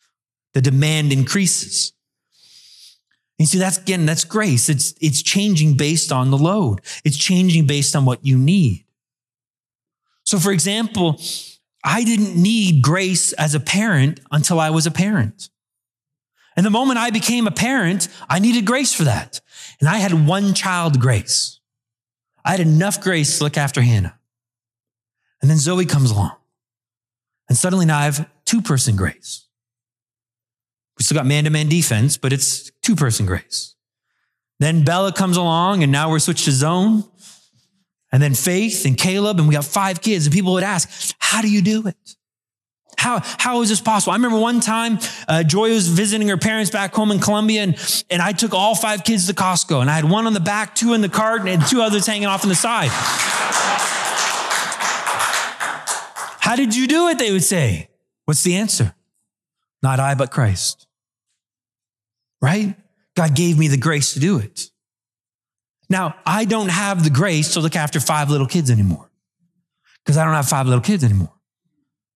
The 0.53 0.61
demand 0.61 1.12
increases. 1.12 1.94
You 3.38 3.46
see, 3.46 3.59
that's 3.59 3.79
again, 3.79 4.07
that's 4.07 4.25
grace. 4.25 4.68
It's, 4.68 4.94
it's 5.01 5.22
changing 5.22 5.77
based 5.77 6.11
on 6.11 6.31
the 6.31 6.38
load. 6.38 6.81
It's 7.05 7.16
changing 7.16 7.66
based 7.66 7.94
on 7.94 8.05
what 8.05 8.25
you 8.25 8.38
need. 8.38 8.85
So, 10.25 10.38
for 10.38 10.53
example, 10.53 11.20
I 11.85 12.03
didn't 12.03 12.40
need 12.40 12.83
grace 12.83 13.33
as 13.35 13.55
a 13.55 13.61
parent 13.61 14.20
until 14.33 14.59
I 14.59 14.70
was 14.70 14.87
a 14.87 14.90
parent. 14.90 15.51
And 16.57 16.64
the 16.64 16.70
moment 16.70 16.99
I 16.99 17.11
became 17.11 17.46
a 17.46 17.51
parent, 17.51 18.09
I 18.29 18.38
needed 18.38 18.64
grace 18.64 18.94
for 18.94 19.05
that. 19.05 19.40
And 19.79 19.88
I 19.88 19.99
had 19.99 20.27
one 20.27 20.55
child 20.55 20.99
grace. 20.99 21.61
I 22.44 22.53
had 22.53 22.61
enough 22.61 23.01
grace 23.01 23.38
to 23.38 23.44
look 23.44 23.59
after 23.59 23.83
Hannah. 23.83 24.18
And 25.42 25.51
then 25.51 25.59
Zoe 25.59 25.85
comes 25.85 26.11
along. 26.11 26.33
And 27.49 27.59
suddenly 27.59 27.85
now 27.85 27.99
I 27.99 28.05
have 28.05 28.29
two 28.44 28.62
person 28.62 28.96
grace. 28.96 29.45
We 30.98 31.04
still 31.04 31.16
got 31.16 31.26
man 31.26 31.44
to 31.44 31.50
man 31.50 31.68
defense, 31.68 32.16
but 32.16 32.32
it's 32.32 32.70
two 32.82 32.96
person 32.96 33.26
grace. 33.26 33.74
Then 34.59 34.85
Bella 34.85 35.12
comes 35.12 35.37
along 35.37 35.82
and 35.82 35.92
now 35.92 36.11
we're 36.11 36.18
switched 36.18 36.46
to 36.46 36.52
zone. 36.52 37.04
And 38.12 38.22
then 38.22 38.35
Faith 38.35 38.87
and 38.87 38.96
Caleb, 38.96 39.38
and 39.38 39.48
we 39.48 39.54
got 39.54 39.64
five 39.64 40.00
kids. 40.00 40.26
And 40.26 40.32
people 40.32 40.52
would 40.54 40.62
ask, 40.62 41.14
How 41.18 41.42
do 41.42 41.50
you 41.50 41.61
do 41.61 41.87
it? 41.87 42.16
How, 42.96 43.20
how 43.22 43.61
is 43.61 43.68
this 43.68 43.80
possible? 43.80 44.12
I 44.12 44.16
remember 44.16 44.38
one 44.38 44.61
time, 44.61 44.98
uh, 45.28 45.42
Joy 45.42 45.70
was 45.70 45.87
visiting 45.87 46.28
her 46.28 46.38
parents 46.38 46.70
back 46.70 46.94
home 46.94 47.11
in 47.11 47.20
Colombia, 47.20 47.62
and, 47.62 48.04
and 48.11 48.22
I 48.22 48.32
took 48.32 48.54
all 48.54 48.74
five 48.74 49.04
kids 49.04 49.26
to 49.26 49.35
Costco, 49.35 49.82
and 49.82 49.90
I 49.90 49.94
had 49.94 50.06
one 50.06 50.26
on 50.26 50.32
the 50.32 50.40
back, 50.40 50.74
two 50.74 50.94
in 50.94 51.02
the 51.02 51.09
cart, 51.09 51.46
and 51.46 51.64
two 51.66 51.82
others 51.82 52.06
hanging 52.06 52.26
off 52.26 52.42
on 52.42 52.48
the 52.48 52.54
side. 52.54 52.88
How 56.40 56.56
did 56.56 56.74
you 56.74 56.87
do 56.87 57.09
it? 57.09 57.18
They 57.18 57.32
would 57.32 57.44
say. 57.44 57.90
What's 58.24 58.42
the 58.42 58.56
answer? 58.56 58.94
Not 59.82 60.00
I, 60.00 60.14
but 60.14 60.30
Christ. 60.30 60.86
Right? 62.40 62.77
God 63.14 63.35
gave 63.35 63.59
me 63.59 63.68
the 63.68 63.77
grace 63.77 64.14
to 64.14 64.20
do 64.20 64.38
it. 64.38 64.70
Now, 65.88 66.16
I 66.27 66.44
don't 66.44 66.68
have 66.68 67.05
the 67.05 67.11
grace 67.11 67.55
to 67.55 67.61
look 67.61 67.77
after 67.77 68.01
five 68.01 68.31
little 68.31 68.46
kids 68.46 68.70
anymore 68.70 69.11
because 70.05 70.16
I 70.16 70.25
don't 70.25 70.35
have 70.35 70.49
five 70.49 70.66
little 70.66 70.83
kids 70.83 71.05
anymore. 71.05 71.33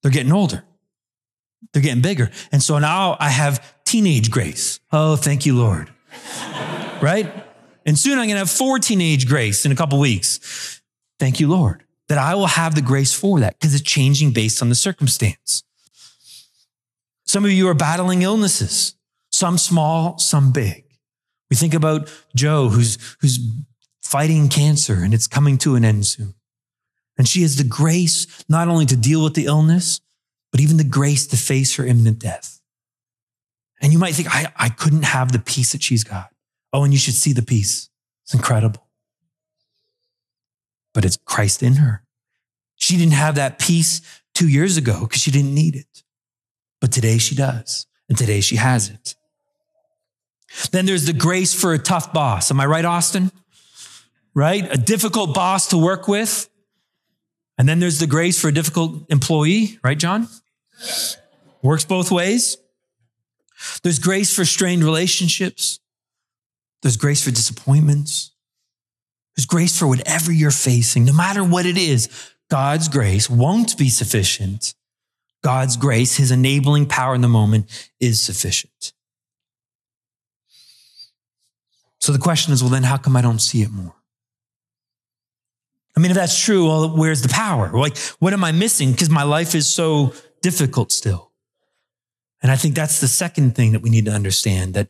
They're 0.02 0.11
getting 0.11 0.33
older. 0.33 0.64
They're 1.72 1.83
getting 1.83 2.02
bigger. 2.02 2.30
And 2.52 2.62
so 2.62 2.78
now 2.78 3.16
I 3.20 3.28
have 3.28 3.85
teenage 3.85 4.30
grace. 4.30 4.80
Oh, 4.92 5.16
thank 5.16 5.46
you, 5.46 5.56
Lord. 5.56 5.90
right? 7.02 7.33
And 7.87 7.98
soon 7.98 8.12
I'm 8.12 8.26
going 8.26 8.30
to 8.30 8.38
have 8.38 8.50
four 8.50 8.78
teenage 8.78 9.26
grace 9.26 9.64
in 9.64 9.72
a 9.72 9.76
couple 9.76 9.98
weeks. 9.98 10.80
Thank 11.18 11.40
you, 11.40 11.48
Lord, 11.48 11.85
that 12.09 12.18
I 12.18 12.35
will 12.35 12.46
have 12.46 12.74
the 12.74 12.83
grace 12.83 13.12
for 13.12 13.40
that 13.40 13.59
because 13.59 13.74
it's 13.74 13.85
changing 13.85 14.33
based 14.33 14.62
on 14.62 14.68
the 14.68 14.74
circumstance. 14.74 15.62
Some 17.26 17.44
of 17.44 17.52
you 17.52 17.68
are 17.68 17.74
battling 17.74 18.22
illnesses, 18.22 18.94
some 19.40 19.57
small, 19.57 20.18
some 20.18 20.53
big. 20.53 20.85
We 21.48 21.57
think 21.57 21.72
about 21.72 22.12
Joe, 22.37 22.68
who's, 22.68 22.98
who's 23.22 23.40
fighting 24.03 24.50
cancer 24.50 24.98
and 25.03 25.14
it's 25.14 25.26
coming 25.26 25.57
to 25.59 25.76
an 25.76 25.85
end 25.85 26.05
soon. 26.05 26.35
And 27.16 27.26
she 27.26 27.40
has 27.40 27.57
the 27.57 27.64
grace 27.64 28.26
not 28.50 28.68
only 28.68 28.85
to 28.85 28.96
deal 28.96 29.24
with 29.24 29.33
the 29.33 29.46
illness, 29.46 30.03
but 30.53 30.61
even 30.61 30.76
the 30.76 30.85
grace 30.85 31.26
to 31.29 31.38
face 31.38 31.76
her 31.76 31.87
imminent 31.87 32.18
death. 32.18 32.61
And 33.81 33.94
you 33.94 33.98
might 33.98 34.14
think, 34.14 34.29
I, 34.31 34.53
I 34.57 34.68
couldn't 34.68 35.05
have 35.05 35.33
the 35.33 35.38
peace 35.38 35.72
that 35.72 35.83
she's 35.83 36.05
got. 36.05 36.29
Oh, 36.74 36.85
and 36.85 36.92
you 36.92 36.98
should 36.98 37.14
see 37.14 37.33
the 37.33 37.40
peace. 37.40 37.88
It's 38.24 38.35
incredible. 38.35 38.87
But 40.92 41.07
it's 41.07 41.16
Christ 41.16 41.62
in 41.62 41.76
her. 41.76 42.03
She 42.76 42.98
didn't 42.98 43.14
have 43.14 43.37
that 43.37 43.59
peace 43.59 44.03
two 44.35 44.48
years 44.48 44.76
ago 44.76 45.00
because 45.00 45.22
she 45.22 45.31
didn't 45.31 45.55
need 45.55 45.76
it. 45.76 46.03
But 46.79 46.92
today 46.92 47.16
she 47.16 47.35
does. 47.35 47.87
And 48.07 48.18
today 48.18 48.42
she 48.42 48.57
has 48.57 48.90
it. 48.90 49.14
Then 50.70 50.86
there's 50.86 51.06
the 51.06 51.12
grace 51.12 51.54
for 51.54 51.72
a 51.72 51.78
tough 51.78 52.12
boss. 52.12 52.50
Am 52.50 52.60
I 52.60 52.66
right, 52.66 52.84
Austin? 52.84 53.30
Right? 54.34 54.72
A 54.72 54.78
difficult 54.78 55.34
boss 55.34 55.68
to 55.68 55.78
work 55.78 56.08
with. 56.08 56.48
And 57.58 57.68
then 57.68 57.78
there's 57.78 57.98
the 57.98 58.06
grace 58.06 58.40
for 58.40 58.48
a 58.48 58.52
difficult 58.52 59.04
employee, 59.10 59.78
right, 59.84 59.98
John? 59.98 60.28
Works 61.62 61.84
both 61.84 62.10
ways. 62.10 62.56
There's 63.82 63.98
grace 63.98 64.34
for 64.34 64.44
strained 64.44 64.82
relationships. 64.82 65.78
There's 66.82 66.96
grace 66.96 67.22
for 67.22 67.30
disappointments. 67.30 68.30
There's 69.36 69.46
grace 69.46 69.78
for 69.78 69.86
whatever 69.86 70.32
you're 70.32 70.50
facing, 70.50 71.04
no 71.04 71.12
matter 71.12 71.44
what 71.44 71.66
it 71.66 71.76
is. 71.76 72.08
God's 72.50 72.88
grace 72.88 73.28
won't 73.28 73.76
be 73.76 73.88
sufficient. 73.88 74.74
God's 75.42 75.76
grace, 75.76 76.16
his 76.16 76.30
enabling 76.30 76.86
power 76.86 77.14
in 77.14 77.20
the 77.20 77.28
moment, 77.28 77.90
is 78.00 78.20
sufficient. 78.20 78.92
So 82.00 82.12
the 82.12 82.18
question 82.18 82.52
is 82.52 82.62
well, 82.62 82.70
then 82.70 82.82
how 82.82 82.96
come 82.96 83.16
I 83.16 83.22
don't 83.22 83.40
see 83.40 83.62
it 83.62 83.70
more? 83.70 83.94
I 85.96 86.00
mean, 86.00 86.10
if 86.10 86.16
that's 86.16 86.42
true, 86.42 86.66
well, 86.66 86.96
where's 86.96 87.22
the 87.22 87.28
power? 87.28 87.70
Like, 87.72 87.96
what 88.20 88.32
am 88.32 88.42
I 88.44 88.52
missing? 88.52 88.92
Because 88.92 89.10
my 89.10 89.22
life 89.22 89.54
is 89.54 89.66
so 89.66 90.14
difficult 90.40 90.92
still. 90.92 91.30
And 92.42 92.50
I 92.50 92.56
think 92.56 92.74
that's 92.74 93.00
the 93.00 93.08
second 93.08 93.54
thing 93.54 93.72
that 93.72 93.82
we 93.82 93.90
need 93.90 94.06
to 94.06 94.12
understand 94.12 94.74
that 94.74 94.88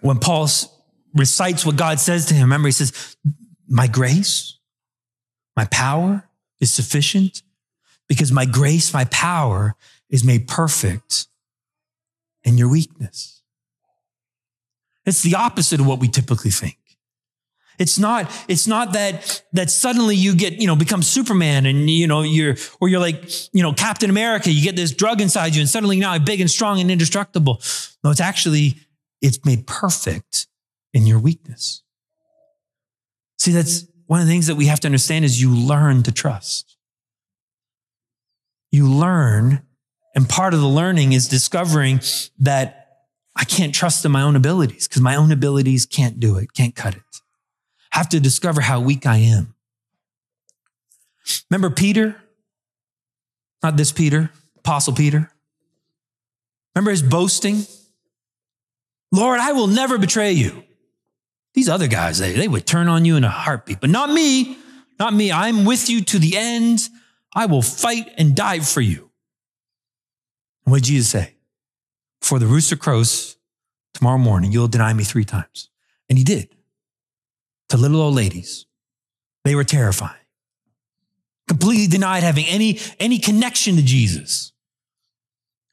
when 0.00 0.18
Paul 0.18 0.48
recites 1.14 1.64
what 1.64 1.76
God 1.76 2.00
says 2.00 2.26
to 2.26 2.34
him, 2.34 2.42
remember, 2.42 2.68
he 2.68 2.72
says, 2.72 3.16
My 3.68 3.86
grace, 3.86 4.58
my 5.56 5.66
power 5.66 6.28
is 6.60 6.72
sufficient 6.72 7.42
because 8.08 8.32
my 8.32 8.44
grace, 8.44 8.92
my 8.92 9.04
power 9.04 9.76
is 10.10 10.24
made 10.24 10.48
perfect 10.48 11.26
in 12.42 12.58
your 12.58 12.68
weakness. 12.68 13.31
It's 15.04 15.22
the 15.22 15.34
opposite 15.34 15.80
of 15.80 15.86
what 15.86 16.00
we 16.00 16.08
typically 16.08 16.50
think. 16.50 16.78
It's 17.78 17.98
not, 17.98 18.30
it's 18.48 18.66
not 18.66 18.92
that, 18.92 19.42
that 19.54 19.70
suddenly 19.70 20.14
you 20.14 20.36
get, 20.36 20.60
you 20.60 20.66
know, 20.66 20.76
become 20.76 21.02
Superman 21.02 21.66
and, 21.66 21.88
you 21.88 22.06
know, 22.06 22.22
you're, 22.22 22.54
or 22.80 22.88
you're 22.88 23.00
like, 23.00 23.24
you 23.52 23.62
know, 23.62 23.72
Captain 23.72 24.10
America, 24.10 24.52
you 24.52 24.62
get 24.62 24.76
this 24.76 24.92
drug 24.92 25.20
inside 25.20 25.54
you 25.54 25.60
and 25.60 25.68
suddenly 25.68 25.98
now 25.98 26.12
you're 26.14 26.24
big 26.24 26.40
and 26.40 26.50
strong 26.50 26.80
and 26.80 26.90
indestructible. 26.90 27.60
No, 28.04 28.10
it's 28.10 28.20
actually, 28.20 28.76
it's 29.20 29.44
made 29.44 29.66
perfect 29.66 30.46
in 30.92 31.06
your 31.06 31.18
weakness. 31.18 31.82
See, 33.38 33.52
that's 33.52 33.86
one 34.06 34.20
of 34.20 34.26
the 34.26 34.32
things 34.32 34.46
that 34.46 34.56
we 34.56 34.66
have 34.66 34.80
to 34.80 34.88
understand 34.88 35.24
is 35.24 35.40
you 35.40 35.52
learn 35.52 36.02
to 36.04 36.12
trust. 36.12 36.76
You 38.70 38.86
learn, 38.86 39.62
and 40.14 40.28
part 40.28 40.54
of 40.54 40.60
the 40.60 40.68
learning 40.68 41.14
is 41.14 41.26
discovering 41.26 42.00
that 42.38 42.81
I 43.34 43.44
can't 43.44 43.74
trust 43.74 44.04
in 44.04 44.12
my 44.12 44.22
own 44.22 44.36
abilities 44.36 44.86
because 44.86 45.02
my 45.02 45.16
own 45.16 45.32
abilities 45.32 45.86
can't 45.86 46.20
do 46.20 46.36
it, 46.36 46.52
can't 46.52 46.74
cut 46.74 46.94
it 46.94 47.02
have 47.92 48.08
to 48.08 48.20
discover 48.20 48.60
how 48.62 48.80
weak 48.80 49.06
I 49.06 49.18
am. 49.18 49.54
Remember 51.50 51.70
Peter? 51.70 52.16
Not 53.62 53.76
this 53.76 53.92
Peter, 53.92 54.30
Apostle 54.58 54.94
Peter. 54.94 55.30
Remember 56.74 56.90
his 56.90 57.02
boasting? 57.02 57.66
Lord, 59.12 59.40
I 59.40 59.52
will 59.52 59.66
never 59.66 59.98
betray 59.98 60.32
you. 60.32 60.64
These 61.54 61.68
other 61.68 61.86
guys, 61.86 62.18
they, 62.18 62.32
they 62.32 62.48
would 62.48 62.66
turn 62.66 62.88
on 62.88 63.04
you 63.04 63.16
in 63.16 63.24
a 63.24 63.28
heartbeat, 63.28 63.80
but 63.80 63.90
not 63.90 64.10
me. 64.10 64.56
Not 64.98 65.12
me. 65.12 65.30
I'm 65.30 65.66
with 65.66 65.90
you 65.90 66.00
to 66.02 66.18
the 66.18 66.36
end. 66.36 66.88
I 67.34 67.44
will 67.44 67.62
fight 67.62 68.10
and 68.16 68.34
die 68.34 68.60
for 68.60 68.80
you. 68.80 69.10
What 70.64 70.76
did 70.76 70.84
Jesus 70.84 71.10
say? 71.10 71.34
Before 72.22 72.38
the 72.38 72.46
rooster 72.46 72.76
crows 72.76 73.36
tomorrow 73.92 74.16
morning, 74.16 74.52
you'll 74.52 74.68
deny 74.68 74.92
me 74.94 75.04
three 75.04 75.24
times. 75.24 75.68
And 76.08 76.16
he 76.16 76.24
did 76.24 76.48
to 77.68 77.76
little 77.76 78.00
old 78.00 78.14
ladies. 78.14 78.64
They 79.44 79.54
were 79.54 79.64
terrifying. 79.64 80.14
Completely 81.48 81.88
denied 81.88 82.22
having 82.22 82.46
any, 82.46 82.78
any 83.00 83.18
connection 83.18 83.76
to 83.76 83.82
Jesus. 83.82 84.52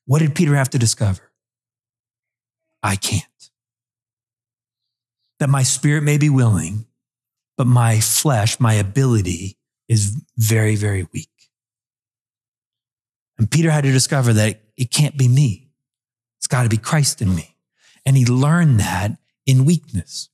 What 0.06 0.20
did 0.20 0.34
Peter 0.34 0.56
have 0.56 0.72
to 0.72 0.80
discover? 0.80 1.32
I 2.82 2.96
can't. 2.96 3.24
That 5.40 5.50
my 5.50 5.64
spirit 5.64 6.04
may 6.04 6.18
be 6.18 6.30
willing, 6.30 6.86
but 7.58 7.68
my 7.68 8.00
flesh, 8.00 8.60
my 8.60 8.74
ability 8.74 9.58
is 9.88 10.20
very, 10.36 10.76
very 10.76 11.08
weak. 11.14 11.30
And 13.38 13.50
Peter 13.50 13.70
had 13.70 13.84
to 13.84 13.92
discover 13.92 14.34
that 14.34 14.62
it 14.76 14.92
can't 14.92 15.18
be 15.18 15.28
me. 15.28 15.69
It's 16.40 16.48
got 16.48 16.64
to 16.64 16.70
be 16.70 16.78
Christ 16.78 17.22
in 17.22 17.36
me. 17.36 17.56
And 18.06 18.18
he 18.18 18.26
learned 18.26 18.80
that 18.80 19.18
in 19.46 19.66
weakness. 19.66 20.30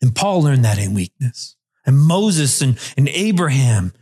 And 0.00 0.14
Paul 0.14 0.42
learned 0.42 0.64
that 0.64 0.78
in 0.78 0.94
weakness. 0.94 1.56
And 1.84 1.98
Moses 1.98 2.60
and, 2.60 2.78
and 2.96 3.08
Abraham 3.08 3.92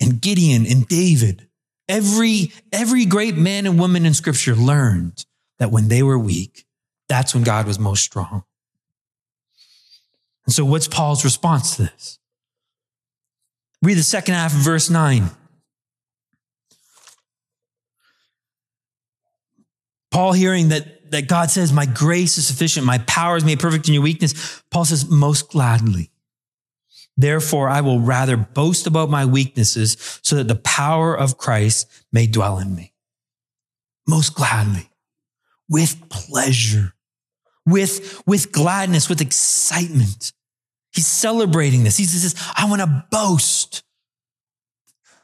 and 0.00 0.20
Gideon 0.20 0.66
and 0.66 0.86
David, 0.86 1.48
every, 1.88 2.52
every 2.72 3.06
great 3.06 3.36
man 3.36 3.66
and 3.66 3.78
woman 3.78 4.04
in 4.04 4.12
scripture 4.12 4.54
learned 4.54 5.24
that 5.58 5.70
when 5.70 5.88
they 5.88 6.02
were 6.02 6.18
weak, 6.18 6.66
that's 7.08 7.34
when 7.34 7.44
God 7.44 7.66
was 7.66 7.78
most 7.78 8.02
strong. 8.02 8.44
And 10.46 10.52
so, 10.52 10.64
what's 10.64 10.88
Paul's 10.88 11.24
response 11.24 11.76
to 11.76 11.82
this? 11.84 12.18
Read 13.82 13.94
the 13.94 14.02
second 14.02 14.34
half 14.34 14.52
of 14.52 14.60
verse 14.60 14.90
9. 14.90 15.30
Paul, 20.14 20.32
hearing 20.32 20.68
that 20.68 21.10
that 21.10 21.26
God 21.26 21.50
says, 21.50 21.72
My 21.72 21.86
grace 21.86 22.38
is 22.38 22.46
sufficient, 22.46 22.86
my 22.86 22.98
power 22.98 23.36
is 23.36 23.44
made 23.44 23.58
perfect 23.58 23.88
in 23.88 23.94
your 23.94 24.02
weakness. 24.04 24.62
Paul 24.70 24.84
says, 24.84 25.10
Most 25.10 25.50
gladly. 25.50 26.12
Therefore, 27.16 27.68
I 27.68 27.80
will 27.80 27.98
rather 27.98 28.36
boast 28.36 28.86
about 28.86 29.10
my 29.10 29.24
weaknesses 29.24 30.20
so 30.22 30.36
that 30.36 30.46
the 30.46 30.54
power 30.54 31.18
of 31.18 31.36
Christ 31.36 31.90
may 32.12 32.28
dwell 32.28 32.60
in 32.60 32.76
me. 32.76 32.92
Most 34.06 34.36
gladly, 34.36 34.88
with 35.68 36.08
pleasure, 36.10 36.94
with, 37.66 38.22
with 38.24 38.52
gladness, 38.52 39.08
with 39.08 39.20
excitement. 39.20 40.32
He's 40.92 41.08
celebrating 41.08 41.82
this. 41.82 41.96
He 41.96 42.04
says, 42.04 42.36
I 42.56 42.68
want 42.70 42.82
to 42.82 43.04
boast. 43.10 43.82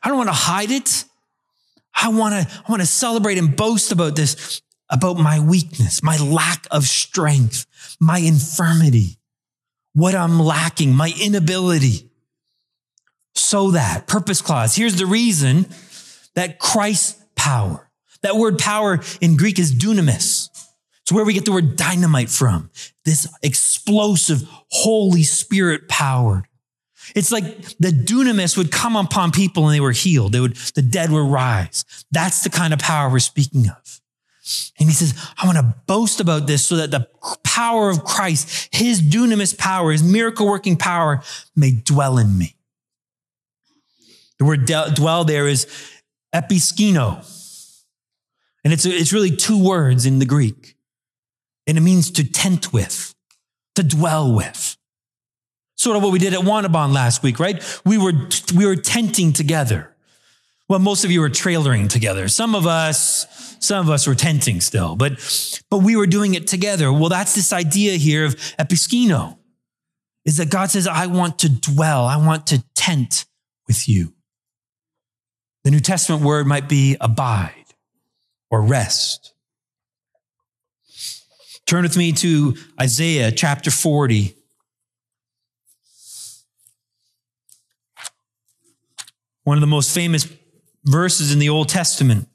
I 0.02 0.08
don't 0.08 0.18
want 0.18 0.30
to 0.30 0.34
hide 0.34 0.72
it. 0.72 1.04
I 1.94 2.08
want 2.08 2.34
to, 2.34 2.54
I 2.66 2.70
want 2.70 2.82
to 2.82 2.86
celebrate 2.86 3.38
and 3.38 3.54
boast 3.54 3.92
about 3.92 4.16
this 4.16 4.62
about 4.90 5.16
my 5.16 5.38
weakness, 5.40 6.02
my 6.02 6.18
lack 6.18 6.66
of 6.70 6.84
strength, 6.84 7.66
my 8.00 8.18
infirmity, 8.18 9.18
what 9.94 10.14
I'm 10.14 10.38
lacking, 10.38 10.94
my 10.94 11.12
inability. 11.22 12.10
So 13.34 13.70
that, 13.72 14.06
purpose 14.06 14.42
clause, 14.42 14.74
here's 14.74 14.96
the 14.96 15.06
reason 15.06 15.66
that 16.34 16.58
Christ's 16.58 17.22
power, 17.36 17.90
that 18.22 18.36
word 18.36 18.58
power 18.58 19.00
in 19.20 19.36
Greek 19.36 19.58
is 19.58 19.74
dunamis. 19.74 20.48
It's 21.02 21.12
where 21.12 21.24
we 21.24 21.32
get 21.32 21.44
the 21.44 21.52
word 21.52 21.76
dynamite 21.76 22.28
from. 22.28 22.70
This 23.04 23.26
explosive, 23.42 24.42
Holy 24.68 25.22
Spirit 25.22 25.88
powered. 25.88 26.44
It's 27.14 27.32
like 27.32 27.44
the 27.78 27.90
dunamis 27.90 28.56
would 28.56 28.70
come 28.70 28.94
upon 28.94 29.32
people 29.32 29.66
and 29.66 29.74
they 29.74 29.80
were 29.80 29.92
healed. 29.92 30.32
They 30.32 30.40
would, 30.40 30.56
the 30.74 30.82
dead 30.82 31.10
would 31.10 31.28
rise. 31.28 31.84
That's 32.12 32.42
the 32.42 32.50
kind 32.50 32.72
of 32.72 32.78
power 32.78 33.10
we're 33.10 33.18
speaking 33.18 33.68
of. 33.68 33.99
And 34.78 34.88
he 34.88 34.94
says, 34.94 35.14
I 35.36 35.46
want 35.46 35.58
to 35.58 35.74
boast 35.86 36.20
about 36.20 36.46
this 36.46 36.64
so 36.64 36.76
that 36.76 36.90
the 36.90 37.08
power 37.44 37.90
of 37.90 38.04
Christ, 38.04 38.74
his 38.74 39.02
dunamis 39.02 39.56
power, 39.56 39.92
his 39.92 40.02
miracle 40.02 40.46
working 40.46 40.76
power 40.76 41.22
may 41.54 41.72
dwell 41.72 42.18
in 42.18 42.36
me. 42.38 42.56
The 44.38 44.44
word 44.46 44.64
dwell 44.94 45.24
there 45.24 45.46
is 45.46 45.66
episkino. 46.34 47.26
And 48.64 48.72
it's, 48.72 48.86
it's 48.86 49.12
really 49.12 49.34
two 49.34 49.62
words 49.62 50.06
in 50.06 50.18
the 50.18 50.26
Greek. 50.26 50.76
And 51.66 51.78
it 51.78 51.82
means 51.82 52.10
to 52.12 52.24
tent 52.24 52.72
with, 52.72 53.14
to 53.74 53.82
dwell 53.82 54.34
with. 54.34 54.76
Sort 55.76 55.96
of 55.96 56.02
what 56.02 56.12
we 56.12 56.18
did 56.18 56.34
at 56.34 56.40
Wanabon 56.40 56.92
last 56.92 57.22
week, 57.22 57.38
right? 57.38 57.62
We 57.84 57.96
were, 57.96 58.12
we 58.54 58.66
were 58.66 58.76
tenting 58.76 59.32
together. 59.32 59.94
Well, 60.70 60.78
most 60.78 61.04
of 61.04 61.10
you 61.10 61.20
were 61.20 61.28
trailering 61.28 61.90
together. 61.90 62.28
Some 62.28 62.54
of 62.54 62.64
us, 62.64 63.56
some 63.58 63.84
of 63.84 63.90
us 63.90 64.06
were 64.06 64.14
tenting 64.14 64.60
still, 64.60 64.94
but, 64.94 65.14
but 65.68 65.78
we 65.78 65.96
were 65.96 66.06
doing 66.06 66.34
it 66.34 66.46
together. 66.46 66.92
Well, 66.92 67.08
that's 67.08 67.34
this 67.34 67.52
idea 67.52 67.94
here 67.94 68.24
of 68.24 68.36
episkino, 68.56 69.36
is 70.24 70.36
that 70.36 70.48
God 70.48 70.70
says, 70.70 70.86
I 70.86 71.06
want 71.06 71.40
to 71.40 71.48
dwell, 71.48 72.04
I 72.04 72.24
want 72.24 72.46
to 72.46 72.62
tent 72.76 73.24
with 73.66 73.88
you. 73.88 74.14
The 75.64 75.72
New 75.72 75.80
Testament 75.80 76.22
word 76.22 76.46
might 76.46 76.68
be 76.68 76.96
abide 77.00 77.64
or 78.48 78.62
rest. 78.62 79.34
Turn 81.66 81.82
with 81.82 81.96
me 81.96 82.12
to 82.12 82.56
Isaiah 82.80 83.32
chapter 83.32 83.72
40. 83.72 84.36
One 89.42 89.56
of 89.56 89.62
the 89.62 89.66
most 89.66 89.92
famous 89.92 90.28
verses 90.84 91.32
in 91.32 91.38
the 91.38 91.48
Old 91.48 91.68
Testament. 91.68 92.28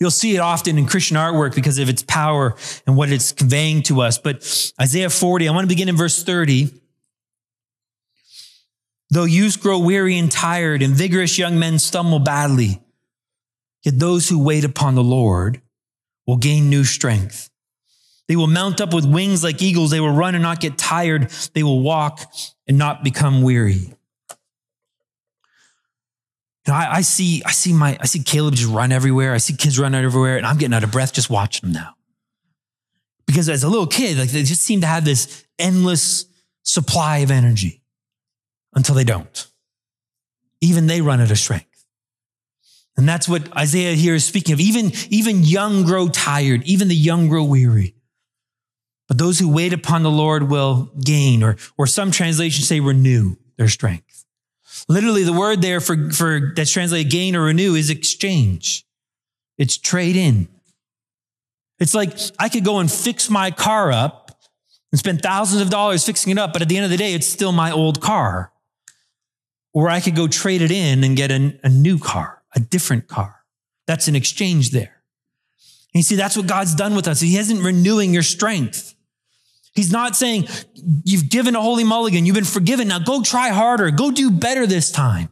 You'll 0.00 0.10
see 0.10 0.34
it 0.34 0.40
often 0.40 0.78
in 0.78 0.86
Christian 0.86 1.16
artwork 1.16 1.54
because 1.54 1.78
of 1.78 1.88
its 1.88 2.02
power 2.02 2.56
and 2.86 2.96
what 2.96 3.10
it's 3.10 3.30
conveying 3.30 3.82
to 3.84 4.00
us. 4.00 4.18
But 4.18 4.42
Isaiah 4.80 5.10
40, 5.10 5.48
I 5.48 5.52
want 5.52 5.64
to 5.64 5.68
begin 5.68 5.88
in 5.88 5.96
verse 5.96 6.24
30. 6.24 6.70
Though 9.10 9.24
youths 9.24 9.56
grow 9.56 9.78
weary 9.78 10.18
and 10.18 10.32
tired, 10.32 10.82
and 10.82 10.94
vigorous 10.94 11.38
young 11.38 11.58
men 11.58 11.78
stumble 11.78 12.18
badly, 12.18 12.82
yet 13.84 13.98
those 13.98 14.28
who 14.28 14.42
wait 14.42 14.64
upon 14.64 14.94
the 14.94 15.04
Lord 15.04 15.60
will 16.26 16.38
gain 16.38 16.68
new 16.68 16.82
strength. 16.82 17.50
They 18.26 18.36
will 18.36 18.46
mount 18.46 18.80
up 18.80 18.94
with 18.94 19.04
wings 19.04 19.44
like 19.44 19.60
eagles. 19.60 19.90
They 19.90 20.00
will 20.00 20.14
run 20.14 20.34
and 20.34 20.42
not 20.42 20.60
get 20.60 20.78
tired. 20.78 21.30
They 21.54 21.62
will 21.62 21.80
walk 21.80 22.20
and 22.66 22.78
not 22.78 23.04
become 23.04 23.42
weary. 23.42 23.94
Know, 26.72 26.78
I, 26.78 26.96
I, 26.96 27.00
see, 27.02 27.42
I 27.44 27.52
see 27.52 27.72
my, 27.74 27.98
I 28.00 28.06
see 28.06 28.22
Caleb 28.22 28.54
just 28.54 28.70
run 28.70 28.92
everywhere. 28.92 29.34
I 29.34 29.38
see 29.38 29.54
kids 29.54 29.78
run 29.78 29.94
everywhere, 29.94 30.38
and 30.38 30.46
I'm 30.46 30.56
getting 30.56 30.72
out 30.72 30.82
of 30.82 30.90
breath 30.90 31.12
just 31.12 31.28
watching 31.28 31.70
them 31.70 31.82
now. 31.82 31.94
Because 33.26 33.48
as 33.50 33.62
a 33.62 33.68
little 33.68 33.86
kid, 33.86 34.18
like 34.18 34.30
they 34.30 34.42
just 34.42 34.62
seem 34.62 34.80
to 34.80 34.86
have 34.86 35.04
this 35.04 35.44
endless 35.58 36.24
supply 36.62 37.18
of 37.18 37.30
energy 37.30 37.82
until 38.74 38.94
they 38.94 39.04
don't. 39.04 39.48
Even 40.62 40.86
they 40.86 41.02
run 41.02 41.20
out 41.20 41.30
of 41.30 41.38
strength. 41.38 41.84
And 42.96 43.06
that's 43.06 43.28
what 43.28 43.54
Isaiah 43.56 43.94
here 43.94 44.14
is 44.14 44.24
speaking 44.24 44.54
of. 44.54 44.60
Even, 44.60 44.92
even 45.10 45.42
young 45.42 45.84
grow 45.84 46.08
tired, 46.08 46.62
even 46.64 46.88
the 46.88 46.94
young 46.94 47.28
grow 47.28 47.44
weary. 47.44 47.94
But 49.08 49.18
those 49.18 49.38
who 49.38 49.52
wait 49.52 49.74
upon 49.74 50.04
the 50.04 50.10
Lord 50.10 50.48
will 50.48 50.90
gain, 51.04 51.42
or, 51.42 51.56
or 51.76 51.86
some 51.86 52.10
translations 52.10 52.66
say 52.66 52.80
renew 52.80 53.36
their 53.58 53.68
strength. 53.68 54.11
Literally, 54.88 55.24
the 55.24 55.32
word 55.32 55.62
there 55.62 55.80
for, 55.80 56.10
for 56.10 56.52
that's 56.54 56.70
translated 56.70 57.10
gain 57.10 57.36
or 57.36 57.42
renew 57.42 57.74
is 57.74 57.90
exchange. 57.90 58.84
It's 59.58 59.76
trade 59.76 60.16
in. 60.16 60.48
It's 61.78 61.94
like 61.94 62.16
I 62.38 62.48
could 62.48 62.64
go 62.64 62.78
and 62.78 62.90
fix 62.90 63.30
my 63.30 63.50
car 63.50 63.92
up 63.92 64.38
and 64.90 64.98
spend 64.98 65.22
thousands 65.22 65.62
of 65.62 65.70
dollars 65.70 66.04
fixing 66.04 66.30
it 66.30 66.38
up, 66.38 66.52
but 66.52 66.62
at 66.62 66.68
the 66.68 66.76
end 66.76 66.84
of 66.84 66.90
the 66.90 66.96
day, 66.96 67.14
it's 67.14 67.28
still 67.28 67.52
my 67.52 67.70
old 67.72 68.00
car. 68.00 68.52
Or 69.72 69.88
I 69.88 70.00
could 70.00 70.14
go 70.14 70.28
trade 70.28 70.60
it 70.60 70.70
in 70.70 71.02
and 71.02 71.16
get 71.16 71.30
a, 71.30 71.58
a 71.64 71.68
new 71.68 71.98
car, 71.98 72.42
a 72.54 72.60
different 72.60 73.08
car. 73.08 73.40
That's 73.86 74.06
an 74.06 74.14
exchange 74.14 74.70
there. 74.70 75.02
And 75.94 76.00
you 76.00 76.02
see, 76.02 76.16
that's 76.16 76.36
what 76.36 76.46
God's 76.46 76.74
done 76.74 76.94
with 76.94 77.08
us. 77.08 77.20
He 77.20 77.36
isn't 77.36 77.62
renewing 77.62 78.12
your 78.12 78.22
strength. 78.22 78.94
He's 79.74 79.90
not 79.90 80.16
saying, 80.16 80.48
you've 81.04 81.30
given 81.30 81.56
a 81.56 81.60
holy 81.60 81.84
mulligan, 81.84 82.26
you've 82.26 82.34
been 82.34 82.44
forgiven. 82.44 82.88
Now 82.88 82.98
go 82.98 83.22
try 83.22 83.48
harder, 83.48 83.90
go 83.90 84.10
do 84.10 84.30
better 84.30 84.66
this 84.66 84.90
time. 84.90 85.30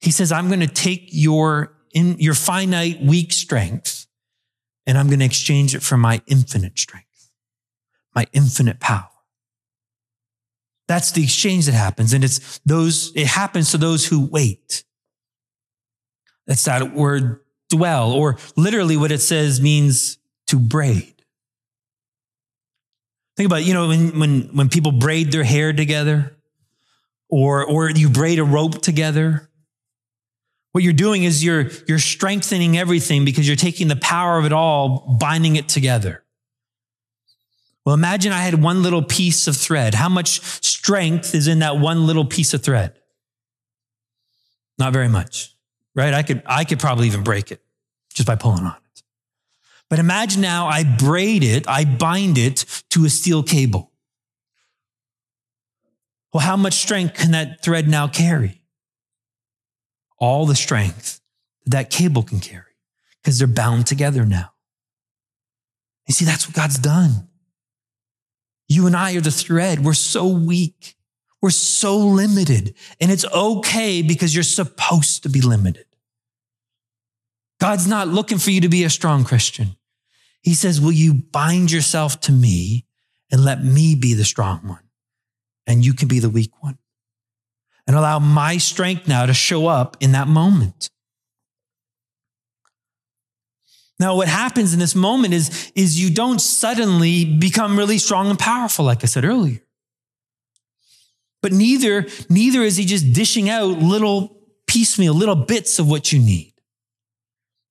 He 0.00 0.10
says, 0.10 0.32
I'm 0.32 0.48
going 0.48 0.60
to 0.60 0.66
take 0.66 1.08
your, 1.12 1.74
in, 1.94 2.18
your 2.18 2.34
finite, 2.34 3.00
weak 3.00 3.32
strength 3.32 4.06
and 4.86 4.96
I'm 4.96 5.08
going 5.08 5.20
to 5.20 5.24
exchange 5.24 5.74
it 5.74 5.82
for 5.82 5.96
my 5.96 6.22
infinite 6.26 6.78
strength, 6.78 7.30
my 8.14 8.26
infinite 8.32 8.80
power. 8.80 9.08
That's 10.88 11.10
the 11.10 11.24
exchange 11.24 11.66
that 11.66 11.72
happens. 11.72 12.12
And 12.12 12.22
it's 12.22 12.60
those, 12.64 13.12
it 13.16 13.26
happens 13.26 13.72
to 13.72 13.78
those 13.78 14.06
who 14.06 14.26
wait. 14.26 14.84
That's 16.46 16.64
that 16.66 16.94
word 16.94 17.40
dwell, 17.68 18.12
or 18.12 18.38
literally 18.54 18.96
what 18.96 19.10
it 19.10 19.18
says 19.18 19.60
means 19.60 20.18
to 20.46 20.60
braid. 20.60 21.15
Think 23.36 23.46
about, 23.46 23.64
you 23.64 23.74
know, 23.74 23.88
when, 23.88 24.18
when, 24.18 24.40
when 24.54 24.68
people 24.68 24.92
braid 24.92 25.30
their 25.30 25.44
hair 25.44 25.72
together 25.72 26.34
or, 27.28 27.64
or 27.64 27.90
you 27.90 28.08
braid 28.08 28.38
a 28.38 28.44
rope 28.44 28.80
together, 28.80 29.50
what 30.72 30.82
you're 30.82 30.94
doing 30.94 31.24
is 31.24 31.44
you're, 31.44 31.70
you're 31.86 31.98
strengthening 31.98 32.78
everything 32.78 33.24
because 33.24 33.46
you're 33.46 33.56
taking 33.56 33.88
the 33.88 33.96
power 33.96 34.38
of 34.38 34.46
it 34.46 34.52
all, 34.52 35.16
binding 35.20 35.56
it 35.56 35.68
together. 35.68 36.22
Well, 37.84 37.94
imagine 37.94 38.32
I 38.32 38.40
had 38.40 38.62
one 38.62 38.82
little 38.82 39.02
piece 39.02 39.46
of 39.46 39.56
thread. 39.56 39.94
How 39.94 40.08
much 40.08 40.40
strength 40.64 41.34
is 41.34 41.46
in 41.46 41.60
that 41.60 41.78
one 41.78 42.06
little 42.06 42.24
piece 42.24 42.52
of 42.52 42.62
thread? 42.62 42.94
Not 44.78 44.92
very 44.92 45.08
much, 45.08 45.54
right? 45.94 46.12
I 46.12 46.22
could, 46.22 46.42
I 46.46 46.64
could 46.64 46.78
probably 46.80 47.06
even 47.06 47.22
break 47.22 47.52
it 47.52 47.62
just 48.12 48.26
by 48.26 48.34
pulling 48.34 48.64
on 48.64 48.72
it. 48.72 48.85
But 49.88 49.98
imagine 49.98 50.40
now 50.40 50.66
I 50.66 50.84
braid 50.84 51.42
it, 51.42 51.68
I 51.68 51.84
bind 51.84 52.38
it 52.38 52.64
to 52.90 53.04
a 53.04 53.10
steel 53.10 53.42
cable. 53.42 53.92
Well, 56.32 56.44
how 56.44 56.56
much 56.56 56.74
strength 56.74 57.14
can 57.14 57.30
that 57.30 57.62
thread 57.62 57.88
now 57.88 58.08
carry? 58.08 58.62
All 60.18 60.44
the 60.44 60.54
strength 60.54 61.20
that, 61.64 61.70
that 61.70 61.90
cable 61.90 62.22
can 62.22 62.40
carry 62.40 62.64
because 63.22 63.38
they're 63.38 63.48
bound 63.48 63.86
together 63.86 64.26
now. 64.26 64.50
You 66.06 66.12
see, 66.12 66.24
that's 66.24 66.46
what 66.46 66.54
God's 66.54 66.78
done. 66.78 67.28
You 68.68 68.86
and 68.86 68.94
I 68.94 69.16
are 69.16 69.20
the 69.20 69.30
thread. 69.30 69.84
We're 69.84 69.94
so 69.94 70.26
weak. 70.26 70.96
We're 71.40 71.50
so 71.50 71.96
limited. 71.96 72.74
And 73.00 73.10
it's 73.10 73.24
okay 73.24 74.02
because 74.02 74.34
you're 74.34 74.44
supposed 74.44 75.22
to 75.22 75.28
be 75.28 75.40
limited. 75.40 75.85
God's 77.58 77.86
not 77.86 78.08
looking 78.08 78.38
for 78.38 78.50
you 78.50 78.60
to 78.60 78.68
be 78.68 78.84
a 78.84 78.90
strong 78.90 79.24
Christian. 79.24 79.76
He 80.42 80.54
says, 80.54 80.80
Will 80.80 80.92
you 80.92 81.14
bind 81.14 81.72
yourself 81.72 82.20
to 82.22 82.32
me 82.32 82.86
and 83.30 83.44
let 83.44 83.64
me 83.64 83.94
be 83.94 84.14
the 84.14 84.24
strong 84.24 84.60
one? 84.66 84.82
And 85.66 85.84
you 85.84 85.94
can 85.94 86.08
be 86.08 86.18
the 86.18 86.30
weak 86.30 86.52
one. 86.62 86.78
And 87.86 87.96
allow 87.96 88.18
my 88.18 88.58
strength 88.58 89.08
now 89.08 89.26
to 89.26 89.34
show 89.34 89.66
up 89.66 89.96
in 90.00 90.12
that 90.12 90.28
moment. 90.28 90.90
Now, 93.98 94.16
what 94.16 94.28
happens 94.28 94.74
in 94.74 94.78
this 94.78 94.94
moment 94.94 95.32
is, 95.32 95.72
is 95.74 95.98
you 95.98 96.10
don't 96.10 96.40
suddenly 96.40 97.24
become 97.24 97.78
really 97.78 97.98
strong 97.98 98.28
and 98.28 98.38
powerful, 98.38 98.84
like 98.84 99.02
I 99.02 99.06
said 99.06 99.24
earlier. 99.24 99.62
But 101.40 101.52
neither, 101.52 102.06
neither 102.28 102.62
is 102.62 102.76
he 102.76 102.84
just 102.84 103.12
dishing 103.12 103.48
out 103.48 103.78
little 103.78 104.38
piecemeal, 104.66 105.14
little 105.14 105.36
bits 105.36 105.78
of 105.78 105.88
what 105.88 106.12
you 106.12 106.18
need. 106.18 106.52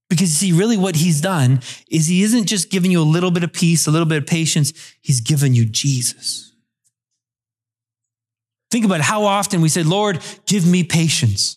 Because 0.10 0.44
you 0.44 0.52
see, 0.52 0.58
really 0.58 0.78
what 0.78 0.96
he's 0.96 1.20
done 1.20 1.62
is 1.90 2.08
he 2.08 2.24
isn't 2.24 2.46
just 2.46 2.70
giving 2.70 2.92
you 2.92 3.02
a 3.02 3.04
little 3.04 3.32
bit 3.32 3.44
of 3.44 3.52
peace, 3.52 3.88
a 3.88 3.92
little 3.92 4.08
bit 4.08 4.20
of 4.20 4.28
patience, 4.28 4.72
he's 5.02 5.20
given 5.20 5.56
you 5.56 5.66
Jesus. 5.66 6.54
Think 8.70 8.86
about 8.86 9.02
how 9.02 9.24
often 9.24 9.62
we 9.62 9.70
say, 9.70 9.84
Lord, 9.84 10.20
give 10.46 10.68
me 10.68 10.84
patience. 10.84 11.56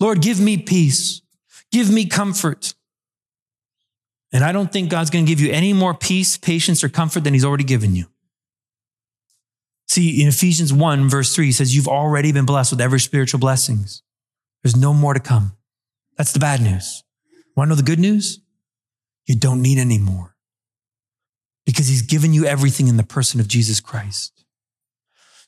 Lord, 0.00 0.20
give 0.20 0.40
me 0.40 0.56
peace. 0.56 1.22
Give 1.70 1.90
me 1.90 2.06
comfort. 2.06 2.74
And 4.32 4.44
I 4.44 4.52
don't 4.52 4.72
think 4.72 4.90
God's 4.90 5.10
going 5.10 5.24
to 5.24 5.28
give 5.28 5.40
you 5.40 5.52
any 5.52 5.72
more 5.72 5.94
peace, 5.94 6.36
patience, 6.36 6.82
or 6.82 6.88
comfort 6.88 7.24
than 7.24 7.32
he's 7.32 7.44
already 7.44 7.64
given 7.64 7.94
you. 7.94 8.06
See, 9.88 10.20
in 10.20 10.28
Ephesians 10.28 10.72
1, 10.72 11.08
verse 11.08 11.34
3, 11.34 11.46
he 11.46 11.52
says, 11.52 11.74
You've 11.74 11.88
already 11.88 12.32
been 12.32 12.44
blessed 12.44 12.72
with 12.72 12.80
every 12.80 13.00
spiritual 13.00 13.40
blessings. 13.40 14.02
There's 14.62 14.76
no 14.76 14.92
more 14.92 15.14
to 15.14 15.20
come. 15.20 15.52
That's 16.16 16.32
the 16.32 16.40
bad 16.40 16.60
news. 16.60 17.04
Want 17.56 17.68
to 17.68 17.70
know 17.70 17.76
the 17.76 17.82
good 17.82 17.98
news? 17.98 18.40
You 19.24 19.34
don't 19.34 19.62
need 19.62 19.78
any 19.78 19.98
more 19.98 20.36
because 21.64 21.88
he's 21.88 22.02
given 22.02 22.32
you 22.32 22.44
everything 22.44 22.86
in 22.86 22.96
the 22.96 23.02
person 23.02 23.40
of 23.40 23.48
Jesus 23.48 23.80
Christ. 23.80 24.44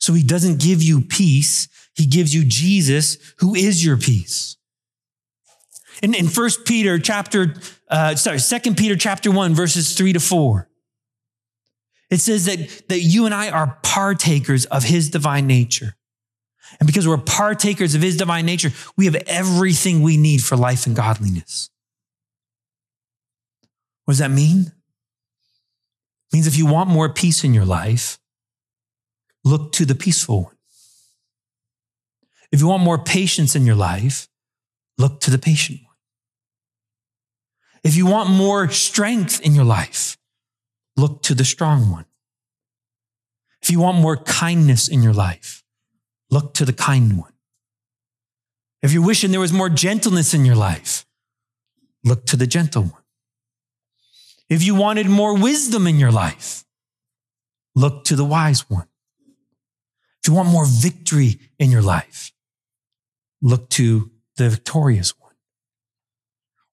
So 0.01 0.15
he 0.15 0.23
doesn't 0.23 0.61
give 0.61 0.83
you 0.83 1.01
peace. 1.01 1.69
He 1.95 2.07
gives 2.07 2.35
you 2.35 2.45
Jesus, 2.45 3.19
who 3.39 3.55
is 3.55 3.85
your 3.85 3.97
peace. 3.97 4.57
In, 6.03 6.15
in 6.15 6.27
1 6.27 6.51
Peter 6.65 6.99
chapter, 6.99 7.55
uh, 7.89 8.15
sorry, 8.15 8.39
2 8.39 8.75
Peter 8.75 8.97
chapter 8.97 9.31
1, 9.31 9.55
verses 9.55 9.95
3 9.95 10.13
to 10.15 10.21
4, 10.21 10.69
it 12.11 12.21
says 12.21 12.47
that, 12.47 12.89
that 12.89 13.01
you 13.01 13.27
and 13.27 13.35
I 13.35 13.51
are 13.51 13.79
partakers 13.83 14.65
of 14.67 14.85
his 14.85 15.11
divine 15.11 15.47
nature. 15.47 15.97
And 16.81 16.87
because 16.87 17.07
we're 17.07 17.19
partakers 17.19 17.95
of 17.95 18.03
his 18.03 18.17
divine 18.17 18.47
nature, 18.47 18.71
we 18.97 19.07
have 19.07 19.17
everything 19.27 20.03
we 20.03 20.17
need 20.17 20.43
for 20.43 20.57
life 20.57 20.87
and 20.87 20.95
godliness. 20.95 21.71
What 24.09 24.13
does 24.13 24.21
that 24.21 24.31
mean? 24.31 24.61
It 24.63 24.73
means 26.33 26.47
if 26.47 26.57
you 26.57 26.65
want 26.65 26.89
more 26.89 27.13
peace 27.13 27.45
in 27.45 27.53
your 27.53 27.67
life, 27.67 28.19
look 29.45 29.71
to 29.73 29.85
the 29.85 29.95
peaceful 29.95 30.45
one. 30.45 30.57
If 32.51 32.61
you 32.61 32.69
want 32.69 32.83
more 32.83 32.97
patience 32.97 33.55
in 33.55 33.67
your 33.67 33.75
life, 33.75 34.27
look 34.97 35.21
to 35.21 35.31
the 35.31 35.37
patient 35.37 35.81
one. 35.85 35.95
If 37.85 37.97
you 37.97 38.07
want 38.07 38.31
more 38.31 38.71
strength 38.71 39.43
in 39.43 39.55
your 39.55 39.67
life, 39.67 40.17
look 40.97 41.21
to 41.25 41.35
the 41.35 41.45
strong 41.45 41.91
one. 41.91 42.07
If 43.61 43.71
you 43.71 43.79
want 43.79 43.99
more 43.99 44.17
kindness 44.17 44.89
in 44.89 45.03
your 45.03 45.13
life, 45.13 45.63
look 46.31 46.55
to 46.55 46.65
the 46.65 46.73
kind 46.73 47.19
one. 47.19 47.35
If 48.81 48.91
you're 48.91 49.05
wishing 49.05 49.33
there 49.33 49.41
was 49.41 49.53
more 49.53 49.69
gentleness 49.69 50.33
in 50.33 50.47
your 50.47 50.57
life, 50.57 51.05
look 52.05 52.25
to 52.25 52.39
the 52.39 52.47
gentle 52.47 52.85
one. 52.85 53.03
If 54.49 54.63
you 54.63 54.75
wanted 54.75 55.09
more 55.09 55.37
wisdom 55.37 55.87
in 55.87 55.99
your 55.99 56.11
life, 56.11 56.65
look 57.75 58.05
to 58.05 58.17
the 58.17 58.25
wise 58.25 58.69
one. 58.71 58.89
If 60.23 60.29
you 60.29 60.35
want 60.35 60.49
more 60.49 60.67
victory 60.67 61.39
in 61.59 61.71
your 61.71 61.83
life, 61.83 62.33
look 63.43 63.69
to 63.71 64.11
the 64.37 64.49
victorious 64.49 65.19
one. 65.19 65.33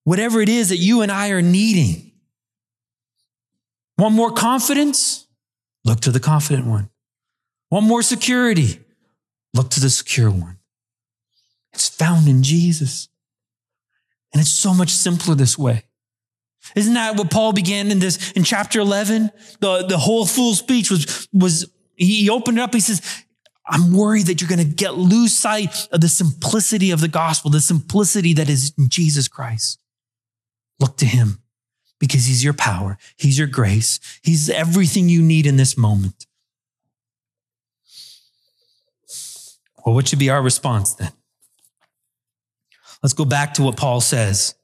Whatever 0.03 0.41
it 0.41 0.49
is 0.49 0.69
that 0.69 0.77
you 0.77 1.01
and 1.01 1.11
I 1.11 1.29
are 1.29 1.41
needing. 1.41 2.11
Want 3.97 4.15
more 4.15 4.31
confidence? 4.31 5.27
Look 5.83 6.01
to 6.01 6.11
the 6.11 6.19
confident 6.19 6.67
one. 6.67 6.89
Want 7.71 7.85
more 7.85 8.01
security? 8.01 8.79
Look 9.53 9.69
to 9.71 9.79
the 9.79 9.89
secure 9.89 10.29
one. 10.29 10.57
It's 11.73 11.89
found 11.89 12.27
in 12.27 12.43
Jesus. 12.43 13.09
And 14.33 14.41
it's 14.41 14.51
so 14.51 14.73
much 14.73 14.89
simpler 14.89 15.35
this 15.35 15.57
way. 15.57 15.83
Isn't 16.75 16.93
that 16.95 17.17
what 17.17 17.29
Paul 17.29 17.53
began 17.53 17.91
in 17.91 17.99
this 17.99 18.31
in 18.31 18.43
chapter 18.43 18.79
11? 18.79 19.31
The, 19.59 19.85
the 19.87 19.97
whole 19.97 20.25
full 20.25 20.55
speech 20.55 20.89
was, 20.89 21.27
was 21.31 21.69
he 21.95 22.29
opened 22.29 22.57
it 22.57 22.61
up. 22.61 22.73
He 22.73 22.79
says, 22.79 23.01
I'm 23.67 23.93
worried 23.93 24.27
that 24.27 24.41
you're 24.41 24.49
going 24.49 24.59
to 24.59 24.75
get 24.75 24.95
lose 24.95 25.33
sight 25.33 25.87
of 25.91 26.01
the 26.01 26.09
simplicity 26.09 26.91
of 26.91 27.01
the 27.01 27.07
gospel, 27.07 27.49
the 27.51 27.61
simplicity 27.61 28.33
that 28.33 28.49
is 28.49 28.73
in 28.77 28.89
Jesus 28.89 29.27
Christ. 29.27 29.79
Look 30.79 30.97
to 30.97 31.05
him 31.05 31.41
because 31.99 32.25
he's 32.25 32.43
your 32.43 32.53
power. 32.53 32.97
He's 33.17 33.37
your 33.37 33.47
grace. 33.47 33.99
He's 34.21 34.49
everything 34.49 35.09
you 35.09 35.21
need 35.21 35.45
in 35.45 35.57
this 35.57 35.77
moment. 35.77 36.27
Well, 39.85 39.95
what 39.95 40.07
should 40.07 40.19
be 40.19 40.29
our 40.29 40.41
response 40.41 40.93
then? 40.95 41.11
Let's 43.01 43.13
go 43.13 43.25
back 43.25 43.53
to 43.55 43.63
what 43.63 43.77
Paul 43.77 44.01
says. 44.01 44.55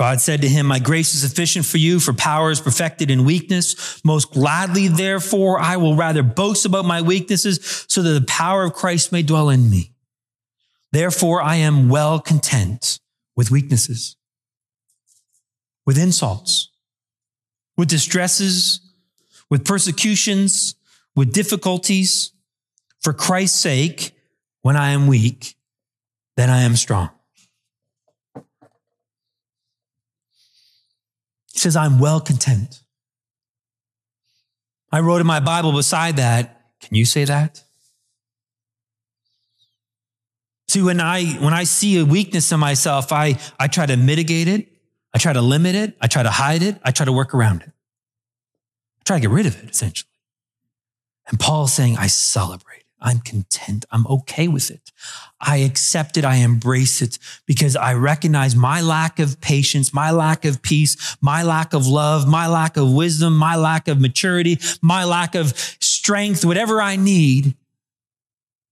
God 0.00 0.18
said 0.18 0.40
to 0.40 0.48
him, 0.48 0.64
My 0.64 0.78
grace 0.78 1.12
is 1.12 1.20
sufficient 1.20 1.66
for 1.66 1.76
you, 1.76 2.00
for 2.00 2.14
power 2.14 2.50
is 2.50 2.58
perfected 2.58 3.10
in 3.10 3.26
weakness. 3.26 4.02
Most 4.02 4.32
gladly, 4.32 4.88
therefore, 4.88 5.60
I 5.60 5.76
will 5.76 5.94
rather 5.94 6.22
boast 6.22 6.64
about 6.64 6.86
my 6.86 7.02
weaknesses 7.02 7.84
so 7.86 8.00
that 8.00 8.18
the 8.18 8.24
power 8.24 8.64
of 8.64 8.72
Christ 8.72 9.12
may 9.12 9.22
dwell 9.22 9.50
in 9.50 9.68
me. 9.68 9.92
Therefore, 10.90 11.42
I 11.42 11.56
am 11.56 11.90
well 11.90 12.18
content 12.18 12.98
with 13.36 13.50
weaknesses, 13.50 14.16
with 15.84 15.98
insults, 15.98 16.70
with 17.76 17.90
distresses, 17.90 18.80
with 19.50 19.66
persecutions, 19.66 20.76
with 21.14 21.34
difficulties. 21.34 22.32
For 23.02 23.12
Christ's 23.12 23.60
sake, 23.60 24.12
when 24.62 24.76
I 24.76 24.92
am 24.92 25.08
weak, 25.08 25.56
then 26.38 26.48
I 26.48 26.62
am 26.62 26.76
strong. 26.76 27.10
He 31.49 31.49
says, 31.60 31.76
I'm 31.76 31.98
well 31.98 32.20
content. 32.20 32.82
I 34.92 35.00
wrote 35.00 35.20
in 35.20 35.26
my 35.26 35.40
Bible 35.40 35.72
beside 35.72 36.16
that, 36.16 36.62
can 36.80 36.96
you 36.96 37.04
say 37.04 37.24
that? 37.24 37.62
See, 40.68 40.82
when 40.82 41.00
I 41.00 41.24
when 41.40 41.52
I 41.52 41.64
see 41.64 41.98
a 41.98 42.04
weakness 42.04 42.52
in 42.52 42.60
myself, 42.60 43.12
I 43.12 43.38
I 43.58 43.66
try 43.66 43.86
to 43.86 43.96
mitigate 43.96 44.46
it, 44.46 44.68
I 45.12 45.18
try 45.18 45.32
to 45.32 45.42
limit 45.42 45.74
it, 45.74 45.96
I 46.00 46.06
try 46.06 46.22
to 46.22 46.30
hide 46.30 46.62
it, 46.62 46.78
I 46.84 46.92
try 46.92 47.06
to 47.06 47.12
work 47.12 47.34
around 47.34 47.62
it. 47.62 47.70
I 49.00 49.02
try 49.04 49.16
to 49.16 49.20
get 49.20 49.30
rid 49.30 49.46
of 49.46 49.62
it, 49.62 49.70
essentially. 49.70 50.08
And 51.28 51.40
Paul 51.40 51.64
is 51.64 51.72
saying, 51.72 51.96
I 51.98 52.06
celebrate. 52.06 52.79
I'm 53.00 53.20
content. 53.20 53.84
I'm 53.90 54.06
okay 54.06 54.48
with 54.48 54.70
it. 54.70 54.92
I 55.40 55.58
accept 55.58 56.16
it. 56.16 56.24
I 56.24 56.36
embrace 56.36 57.00
it 57.00 57.18
because 57.46 57.76
I 57.76 57.94
recognize 57.94 58.54
my 58.54 58.80
lack 58.80 59.18
of 59.18 59.40
patience, 59.40 59.94
my 59.94 60.10
lack 60.10 60.44
of 60.44 60.62
peace, 60.62 61.16
my 61.20 61.42
lack 61.42 61.72
of 61.72 61.86
love, 61.86 62.28
my 62.28 62.46
lack 62.46 62.76
of 62.76 62.92
wisdom, 62.92 63.36
my 63.36 63.56
lack 63.56 63.88
of 63.88 64.00
maturity, 64.00 64.58
my 64.82 65.04
lack 65.04 65.34
of 65.34 65.56
strength, 65.80 66.44
whatever 66.44 66.80
I 66.82 66.96
need 66.96 67.56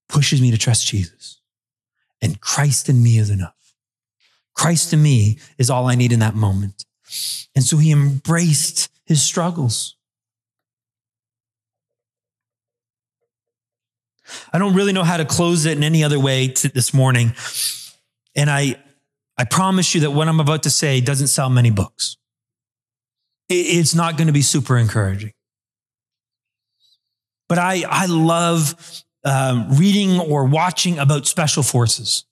pushes 0.09 0.41
me 0.41 0.51
to 0.51 0.59
trust 0.59 0.87
Jesus 0.87 1.41
and 2.21 2.41
Christ 2.41 2.89
in 2.89 3.03
me 3.03 3.19
is 3.19 3.31
enough. 3.31 3.55
Christ 4.55 4.93
in 4.93 5.03
me 5.03 5.39
is 5.57 5.71
all 5.71 5.87
I 5.87 5.95
need 5.95 6.13
in 6.13 6.19
that 6.21 6.35
moment. 6.35 6.85
And 7.55 7.65
so 7.65 7.77
he 7.77 7.93
embraced 7.93 8.91
his 9.05 9.23
struggles. 9.23 9.97
I 14.53 14.59
don't 14.59 14.75
really 14.75 14.93
know 14.93 15.05
how 15.05 15.17
to 15.17 15.25
close 15.25 15.67
it 15.67 15.77
in 15.77 15.85
any 15.85 16.05
other 16.05 16.19
way 16.19 16.49
this 16.49 16.93
morning. 16.93 17.33
And 18.35 18.51
I, 18.51 18.77
I 19.37 19.45
promise 19.45 19.95
you 19.95 20.03
that 20.03 20.11
what 20.11 20.29
I'm 20.29 20.41
about 20.41 20.65
to 20.65 20.71
say 20.71 21.01
doesn't 21.01 21.29
sell 21.29 21.51
many 21.51 21.71
books. 21.71 22.17
It's 23.49 23.95
not 23.95 24.17
going 24.17 24.27
to 24.27 24.33
be 24.33 24.43
super 24.43 24.77
encouraging. 24.77 25.33
But 27.49 27.59
I, 27.59 27.85
I 27.89 28.07
love 28.07 29.03
um, 29.25 29.77
reading 29.77 30.21
or 30.21 30.45
watching 30.45 30.99
about 30.99 31.27
special 31.27 31.63
forces. 31.63 32.25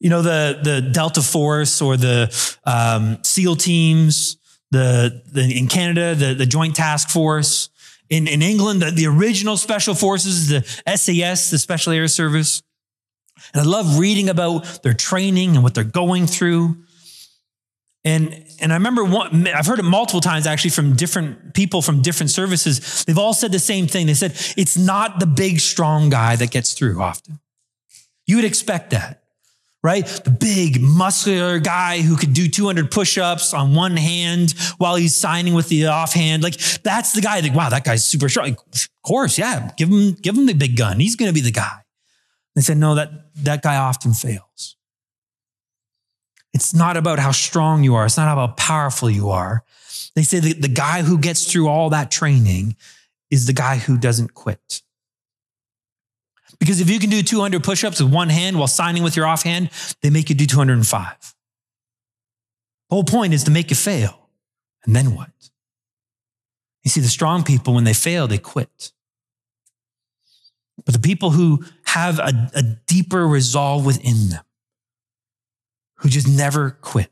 You 0.00 0.10
know, 0.10 0.22
the, 0.22 0.60
the 0.62 0.80
Delta 0.80 1.22
Force 1.22 1.82
or 1.82 1.96
the 1.96 2.32
um, 2.64 3.18
SEAL 3.24 3.56
teams, 3.56 4.36
the, 4.70 5.22
the, 5.32 5.58
in 5.58 5.66
Canada, 5.66 6.14
the, 6.14 6.34
the 6.34 6.46
Joint 6.46 6.76
Task 6.76 7.08
Force. 7.10 7.70
In, 8.10 8.26
in 8.26 8.42
England, 8.42 8.82
the, 8.82 8.90
the 8.90 9.06
original 9.06 9.56
special 9.56 9.94
forces, 9.94 10.48
the 10.48 10.62
SAS, 10.96 11.50
the 11.50 11.58
Special 11.58 11.92
Air 11.92 12.08
Service. 12.08 12.62
And 13.52 13.62
I 13.62 13.64
love 13.64 13.98
reading 13.98 14.28
about 14.28 14.82
their 14.82 14.94
training 14.94 15.54
and 15.54 15.62
what 15.62 15.74
they're 15.74 15.84
going 15.84 16.26
through. 16.26 16.76
And, 18.04 18.46
and 18.60 18.72
I 18.72 18.76
remember 18.76 19.04
one, 19.04 19.46
I've 19.48 19.66
heard 19.66 19.78
it 19.78 19.84
multiple 19.84 20.20
times 20.20 20.46
actually 20.46 20.70
from 20.70 20.96
different 20.96 21.52
people 21.54 21.82
from 21.82 22.00
different 22.00 22.30
services. 22.30 23.04
They've 23.04 23.18
all 23.18 23.34
said 23.34 23.52
the 23.52 23.58
same 23.58 23.86
thing. 23.86 24.06
They 24.06 24.14
said, 24.14 24.32
it's 24.56 24.76
not 24.76 25.20
the 25.20 25.26
big, 25.26 25.60
strong 25.60 26.08
guy 26.08 26.36
that 26.36 26.50
gets 26.50 26.72
through 26.72 27.02
often. 27.02 27.40
You 28.26 28.36
would 28.36 28.44
expect 28.44 28.90
that, 28.90 29.22
right? 29.82 30.06
The 30.06 30.30
big, 30.30 30.80
muscular 30.80 31.58
guy 31.58 32.00
who 32.00 32.16
could 32.16 32.32
do 32.32 32.48
200 32.48 32.90
push 32.90 33.16
ups 33.16 33.54
on 33.54 33.74
one 33.74 33.96
hand 33.96 34.54
while 34.78 34.96
he's 34.96 35.14
signing 35.14 35.54
with 35.54 35.68
the 35.68 35.86
offhand. 35.86 36.42
Like, 36.42 36.58
that's 36.82 37.12
the 37.12 37.20
guy 37.20 37.40
that, 37.40 37.54
wow, 37.54 37.68
that 37.68 37.84
guy's 37.84 38.04
super 38.04 38.28
strong. 38.28 38.48
Like, 38.48 38.58
of 38.58 38.88
course, 39.02 39.38
yeah, 39.38 39.70
give 39.76 39.88
him, 39.88 40.12
give 40.14 40.36
him 40.36 40.46
the 40.46 40.54
big 40.54 40.76
gun. 40.76 41.00
He's 41.00 41.16
going 41.16 41.28
to 41.28 41.34
be 41.34 41.40
the 41.40 41.52
guy. 41.52 41.82
They 42.54 42.62
said, 42.62 42.76
no, 42.76 42.96
that, 42.96 43.10
that 43.44 43.62
guy 43.62 43.76
often 43.76 44.14
fails. 44.14 44.76
It's 46.52 46.74
not 46.74 46.96
about 46.96 47.18
how 47.20 47.30
strong 47.30 47.84
you 47.84 47.94
are. 47.94 48.06
It's 48.06 48.16
not 48.16 48.32
about 48.32 48.48
how 48.48 48.54
powerful 48.54 49.08
you 49.08 49.28
are. 49.28 49.62
They 50.16 50.22
say 50.22 50.40
that 50.40 50.60
the 50.60 50.68
guy 50.68 51.02
who 51.02 51.18
gets 51.18 51.50
through 51.50 51.68
all 51.68 51.90
that 51.90 52.10
training 52.10 52.74
is 53.30 53.46
the 53.46 53.52
guy 53.52 53.76
who 53.76 53.96
doesn't 53.96 54.34
quit. 54.34 54.82
Because 56.60 56.80
if 56.80 56.90
you 56.90 56.98
can 56.98 57.10
do 57.10 57.22
200 57.22 57.62
push 57.62 57.84
ups 57.84 58.00
with 58.00 58.12
one 58.12 58.28
hand 58.28 58.58
while 58.58 58.66
signing 58.66 59.02
with 59.02 59.16
your 59.16 59.26
offhand, 59.26 59.70
they 60.02 60.10
make 60.10 60.28
you 60.28 60.34
do 60.34 60.46
205. 60.46 61.34
The 62.88 62.94
whole 62.94 63.04
point 63.04 63.32
is 63.32 63.44
to 63.44 63.50
make 63.50 63.70
you 63.70 63.76
fail. 63.76 64.28
And 64.84 64.96
then 64.96 65.14
what? 65.14 65.30
You 66.84 66.90
see, 66.90 67.00
the 67.00 67.08
strong 67.08 67.44
people, 67.44 67.74
when 67.74 67.84
they 67.84 67.92
fail, 67.92 68.26
they 68.26 68.38
quit. 68.38 68.92
But 70.84 70.94
the 70.94 71.00
people 71.00 71.30
who 71.30 71.64
have 71.84 72.18
a, 72.18 72.50
a 72.54 72.62
deeper 72.62 73.26
resolve 73.26 73.84
within 73.84 74.30
them, 74.30 74.44
who 75.96 76.08
just 76.08 76.28
never 76.28 76.70
quit. 76.70 77.10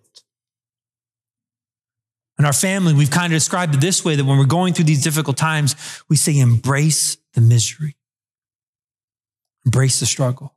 In 2.38 2.44
our 2.44 2.52
family, 2.52 2.92
we've 2.92 3.10
kind 3.10 3.32
of 3.32 3.36
described 3.36 3.74
it 3.74 3.80
this 3.80 4.04
way 4.04 4.14
that 4.14 4.24
when 4.24 4.38
we're 4.38 4.44
going 4.44 4.74
through 4.74 4.84
these 4.84 5.02
difficult 5.02 5.36
times, 5.36 5.74
we 6.08 6.16
say, 6.16 6.38
embrace 6.38 7.16
the 7.34 7.40
misery, 7.40 7.96
embrace 9.66 10.00
the 10.00 10.06
struggle. 10.06 10.54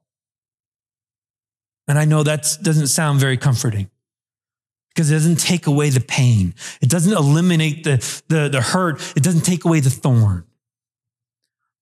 And 1.88 1.98
I 1.98 2.06
know 2.06 2.24
that 2.24 2.58
doesn't 2.62 2.88
sound 2.88 3.20
very 3.20 3.36
comforting 3.36 3.90
because 4.90 5.10
it 5.10 5.16
doesn't 5.16 5.40
take 5.40 5.66
away 5.66 5.90
the 5.90 6.00
pain. 6.00 6.54
It 6.82 6.90
doesn't 6.90 7.12
eliminate 7.12 7.84
the, 7.84 7.98
the, 8.28 8.48
the 8.48 8.62
hurt. 8.62 9.02
It 9.18 9.24
doesn't 9.24 9.42
take 9.42 9.66
away 9.66 9.80
the 9.80 9.90
thorn. 9.90 10.46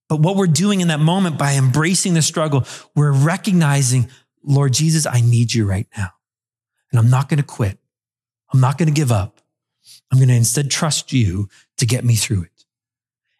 But 0.07 0.21
what 0.21 0.37
we're 0.37 0.47
doing 0.47 0.79
in 0.79 0.87
that 0.87 1.01
moment 1.01 1.37
by 1.37 1.55
embracing 1.55 2.13
the 2.13 2.21
struggle, 2.21 2.65
we're 2.95 3.11
recognizing, 3.11 4.09
Lord 4.41 4.71
Jesus, 4.71 5.05
I 5.05 5.19
need 5.19 5.53
you 5.53 5.67
right 5.67 5.87
now. 5.97 6.11
And 6.91 6.99
I'm 6.99 7.09
not 7.09 7.27
going 7.27 7.39
to 7.39 7.43
quit. 7.45 7.77
I'm 8.53 8.61
not 8.61 8.77
going 8.77 8.87
to 8.87 8.93
give 8.93 9.11
up. 9.11 9.41
I'm 10.09 10.19
going 10.19 10.29
to 10.29 10.35
instead 10.35 10.71
trust 10.71 11.11
you 11.11 11.49
to 11.77 11.85
get 11.85 12.05
me 12.05 12.15
through 12.15 12.43
it. 12.43 12.65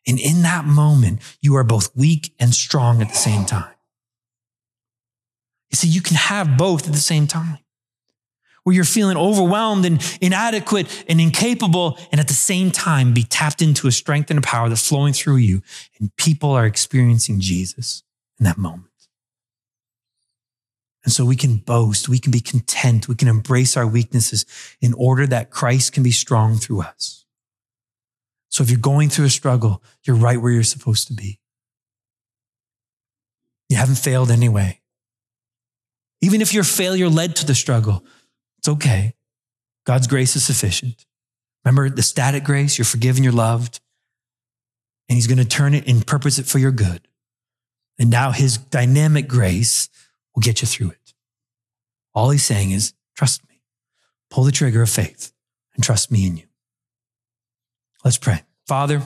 And 0.06 0.20
in 0.20 0.42
that 0.42 0.66
moment, 0.66 1.22
you 1.42 1.56
are 1.56 1.64
both 1.64 1.96
weak 1.96 2.34
and 2.40 2.54
strong 2.54 3.02
at 3.02 3.10
the 3.10 3.16
same 3.16 3.46
time. 3.46 3.74
You 5.70 5.76
see, 5.76 5.88
you 5.88 6.02
can 6.02 6.16
have 6.16 6.58
both 6.58 6.88
at 6.88 6.94
the 6.94 7.00
same 7.00 7.28
time 7.28 7.60
where 8.64 8.76
you're 8.76 8.84
feeling 8.84 9.16
overwhelmed 9.16 9.86
and 9.86 10.18
inadequate 10.20 11.06
and 11.08 11.22
incapable, 11.22 11.98
and 12.12 12.20
at 12.20 12.28
the 12.28 12.34
same 12.34 12.70
time 12.70 13.14
be 13.14 13.24
tapped 13.24 13.62
into 13.62 13.88
a 13.88 13.92
strength 13.94 14.30
and 14.30 14.40
a 14.40 14.42
power 14.42 14.68
that's 14.68 14.86
flowing 14.86 15.14
through 15.14 15.38
you, 15.38 15.62
and 16.00 16.14
people 16.18 16.52
are 16.52 16.66
experiencing 16.66 17.40
Jesus 17.40 18.04
in 18.38 18.44
that 18.44 18.58
moment. 18.58 18.84
And 21.06 21.14
so 21.14 21.24
we 21.24 21.38
can 21.38 21.56
boast, 21.56 22.10
we 22.10 22.20
can 22.20 22.34
be 22.34 22.42
content, 22.42 23.08
we 23.08 23.16
can 23.16 23.30
embrace 23.30 23.78
our 23.78 23.88
weaknesses 23.88 24.46
in 24.82 24.94
order 24.96 25.26
that 25.28 25.50
Christ 25.50 25.94
can 25.94 26.04
be 26.04 26.12
strong 26.12 26.58
through 26.58 26.82
us. 26.82 27.26
So 28.50 28.64
if 28.64 28.70
you're 28.70 28.80
going 28.80 29.08
through 29.08 29.28
a 29.28 29.30
struggle, 29.30 29.82
you're 30.04 30.18
right 30.18 30.42
where 30.42 30.52
you're 30.52 30.64
supposed 30.64 31.08
to 31.08 31.14
be. 31.14 31.40
You 33.70 33.78
haven't 33.78 34.00
failed 34.00 34.30
anyway. 34.30 34.82
Even 36.22 36.42
if 36.42 36.54
your 36.54 36.64
failure 36.64 37.10
led 37.10 37.36
to 37.38 37.46
the 37.46 37.56
struggle, 37.56 38.04
it's 38.58 38.68
okay. 38.68 39.14
God's 39.86 40.08
grace 40.08 40.36
is 40.36 40.44
sufficient. 40.44 41.06
Remember 41.64 41.90
the 41.90 42.04
static 42.04 42.44
grace, 42.44 42.78
you're 42.78 42.86
forgiven, 42.86 43.24
you're 43.24 43.34
loved, 43.34 43.80
and 45.10 45.16
He's 45.16 45.28
going 45.28 45.38
to 45.38 45.46
turn 45.46 45.74
it 45.74 45.88
and 45.88 46.06
purpose 46.06 46.40
it 46.40 46.46
for 46.46 46.60
your 46.60 46.72
good. 46.72 47.08
And 48.00 48.10
now 48.10 48.32
His 48.32 48.58
dynamic 48.58 49.28
grace 49.28 49.90
will 50.38 50.42
get 50.42 50.62
you 50.62 50.68
through 50.68 50.92
it. 50.92 51.08
All 52.14 52.30
he's 52.30 52.46
saying 52.46 52.72
is, 52.72 52.94
trust 53.16 53.48
me. 53.48 53.62
Pull 54.32 54.44
the 54.44 54.52
trigger 54.52 54.82
of 54.82 54.90
faith 54.90 55.32
and 55.76 55.84
trust 55.84 56.12
me 56.12 56.26
in 56.26 56.38
you. 56.38 56.46
Let's 58.04 58.18
pray. 58.18 58.44
Father, 58.68 59.02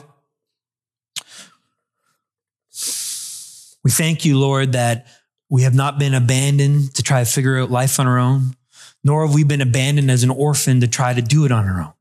we 3.84 3.90
thank 3.90 4.24
you, 4.24 4.38
Lord, 4.38 4.72
that 4.72 5.06
we 5.52 5.64
have 5.64 5.74
not 5.74 5.98
been 5.98 6.14
abandoned 6.14 6.94
to 6.94 7.02
try 7.02 7.22
to 7.22 7.30
figure 7.30 7.58
out 7.58 7.70
life 7.70 8.00
on 8.00 8.06
our 8.06 8.18
own, 8.18 8.56
nor 9.04 9.26
have 9.26 9.34
we 9.34 9.44
been 9.44 9.60
abandoned 9.60 10.10
as 10.10 10.22
an 10.22 10.30
orphan 10.30 10.80
to 10.80 10.88
try 10.88 11.12
to 11.12 11.20
do 11.20 11.44
it 11.44 11.52
on 11.52 11.68
our 11.68 11.82
own. 11.82 11.92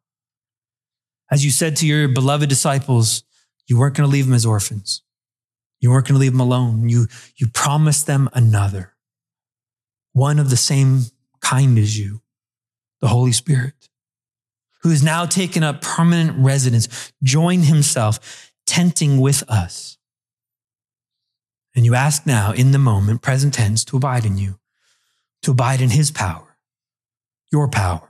As 1.30 1.44
you 1.44 1.52
said 1.52 1.76
to 1.76 1.86
your 1.86 2.08
beloved 2.08 2.48
disciples, 2.48 3.24
you 3.68 3.78
weren't 3.78 3.98
going 3.98 4.10
to 4.10 4.12
leave 4.12 4.26
them 4.26 4.34
as 4.34 4.46
orphans. 4.46 5.02
You 5.82 5.90
weren't 5.90 6.08
going 6.08 6.16
to 6.16 6.20
leave 6.22 6.32
them 6.32 6.40
alone. 6.40 6.88
You, 6.88 7.08
you 7.36 7.48
promised 7.48 8.08
them 8.08 8.30
another, 8.32 8.94
one 10.14 10.40
of 10.40 10.50
the 10.50 10.56
same 10.56 11.02
kind 11.42 11.78
as 11.78 12.00
you, 12.00 12.22
the 13.02 13.10
Holy 13.10 13.34
Spirit, 13.34 13.90
who 14.84 14.92
has 14.92 15.04
now 15.04 15.26
taken 15.26 15.62
up 15.62 15.82
permanent 15.82 16.38
residence, 16.38 17.12
joined 17.22 17.66
himself, 17.66 18.50
tenting 18.66 19.20
with 19.20 19.44
us. 19.50 19.98
And 21.76 21.86
you 21.86 21.96
ask 21.96 22.26
now, 22.26 22.52
in 22.52 22.72
the 22.72 22.78
moment, 22.78 23.22
present 23.22 23.54
tense, 23.54 23.86
to 23.86 23.98
abide 23.98 24.26
in 24.26 24.38
you, 24.38 24.60
to 25.44 25.52
abide 25.52 25.82
in 25.82 25.90
his 25.90 26.12
power, 26.12 26.58
your 27.52 27.68
power, 27.70 28.10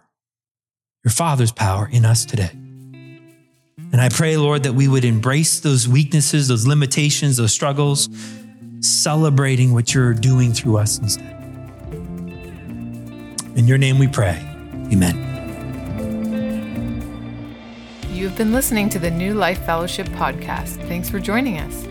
your 1.03 1.11
Father's 1.11 1.51
power 1.51 1.87
in 1.91 2.03
us 2.03 2.25
today. 2.25 2.51
And 3.91 3.99
I 3.99 4.09
pray, 4.09 4.37
Lord, 4.37 4.63
that 4.63 4.73
we 4.73 4.87
would 4.87 5.05
embrace 5.05 5.59
those 5.59 5.87
weaknesses, 5.87 6.47
those 6.47 6.65
limitations, 6.65 7.37
those 7.37 7.51
struggles, 7.51 8.09
celebrating 8.79 9.73
what 9.73 9.93
you're 9.93 10.13
doing 10.13 10.53
through 10.53 10.77
us 10.77 10.97
instead. 10.97 11.37
In 13.55 13.67
your 13.67 13.77
name 13.77 13.99
we 13.99 14.07
pray. 14.07 14.39
Amen. 14.91 15.27
You've 18.09 18.37
been 18.37 18.53
listening 18.53 18.89
to 18.89 18.99
the 18.99 19.11
New 19.11 19.33
Life 19.33 19.65
Fellowship 19.65 20.07
podcast. 20.09 20.87
Thanks 20.87 21.09
for 21.09 21.19
joining 21.19 21.59
us. 21.59 21.90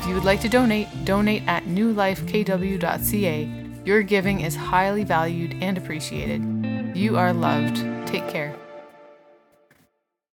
If 0.00 0.06
you 0.06 0.14
would 0.14 0.24
like 0.24 0.40
to 0.40 0.48
donate, 0.48 0.88
donate 1.04 1.42
at 1.46 1.64
newlifekw.ca. 1.64 3.50
Your 3.84 4.02
giving 4.02 4.40
is 4.40 4.56
highly 4.56 5.04
valued 5.04 5.54
and 5.60 5.76
appreciated. 5.76 6.96
You 6.96 7.18
are 7.18 7.34
loved. 7.34 7.76
Take 8.06 8.26
care. 8.26 8.56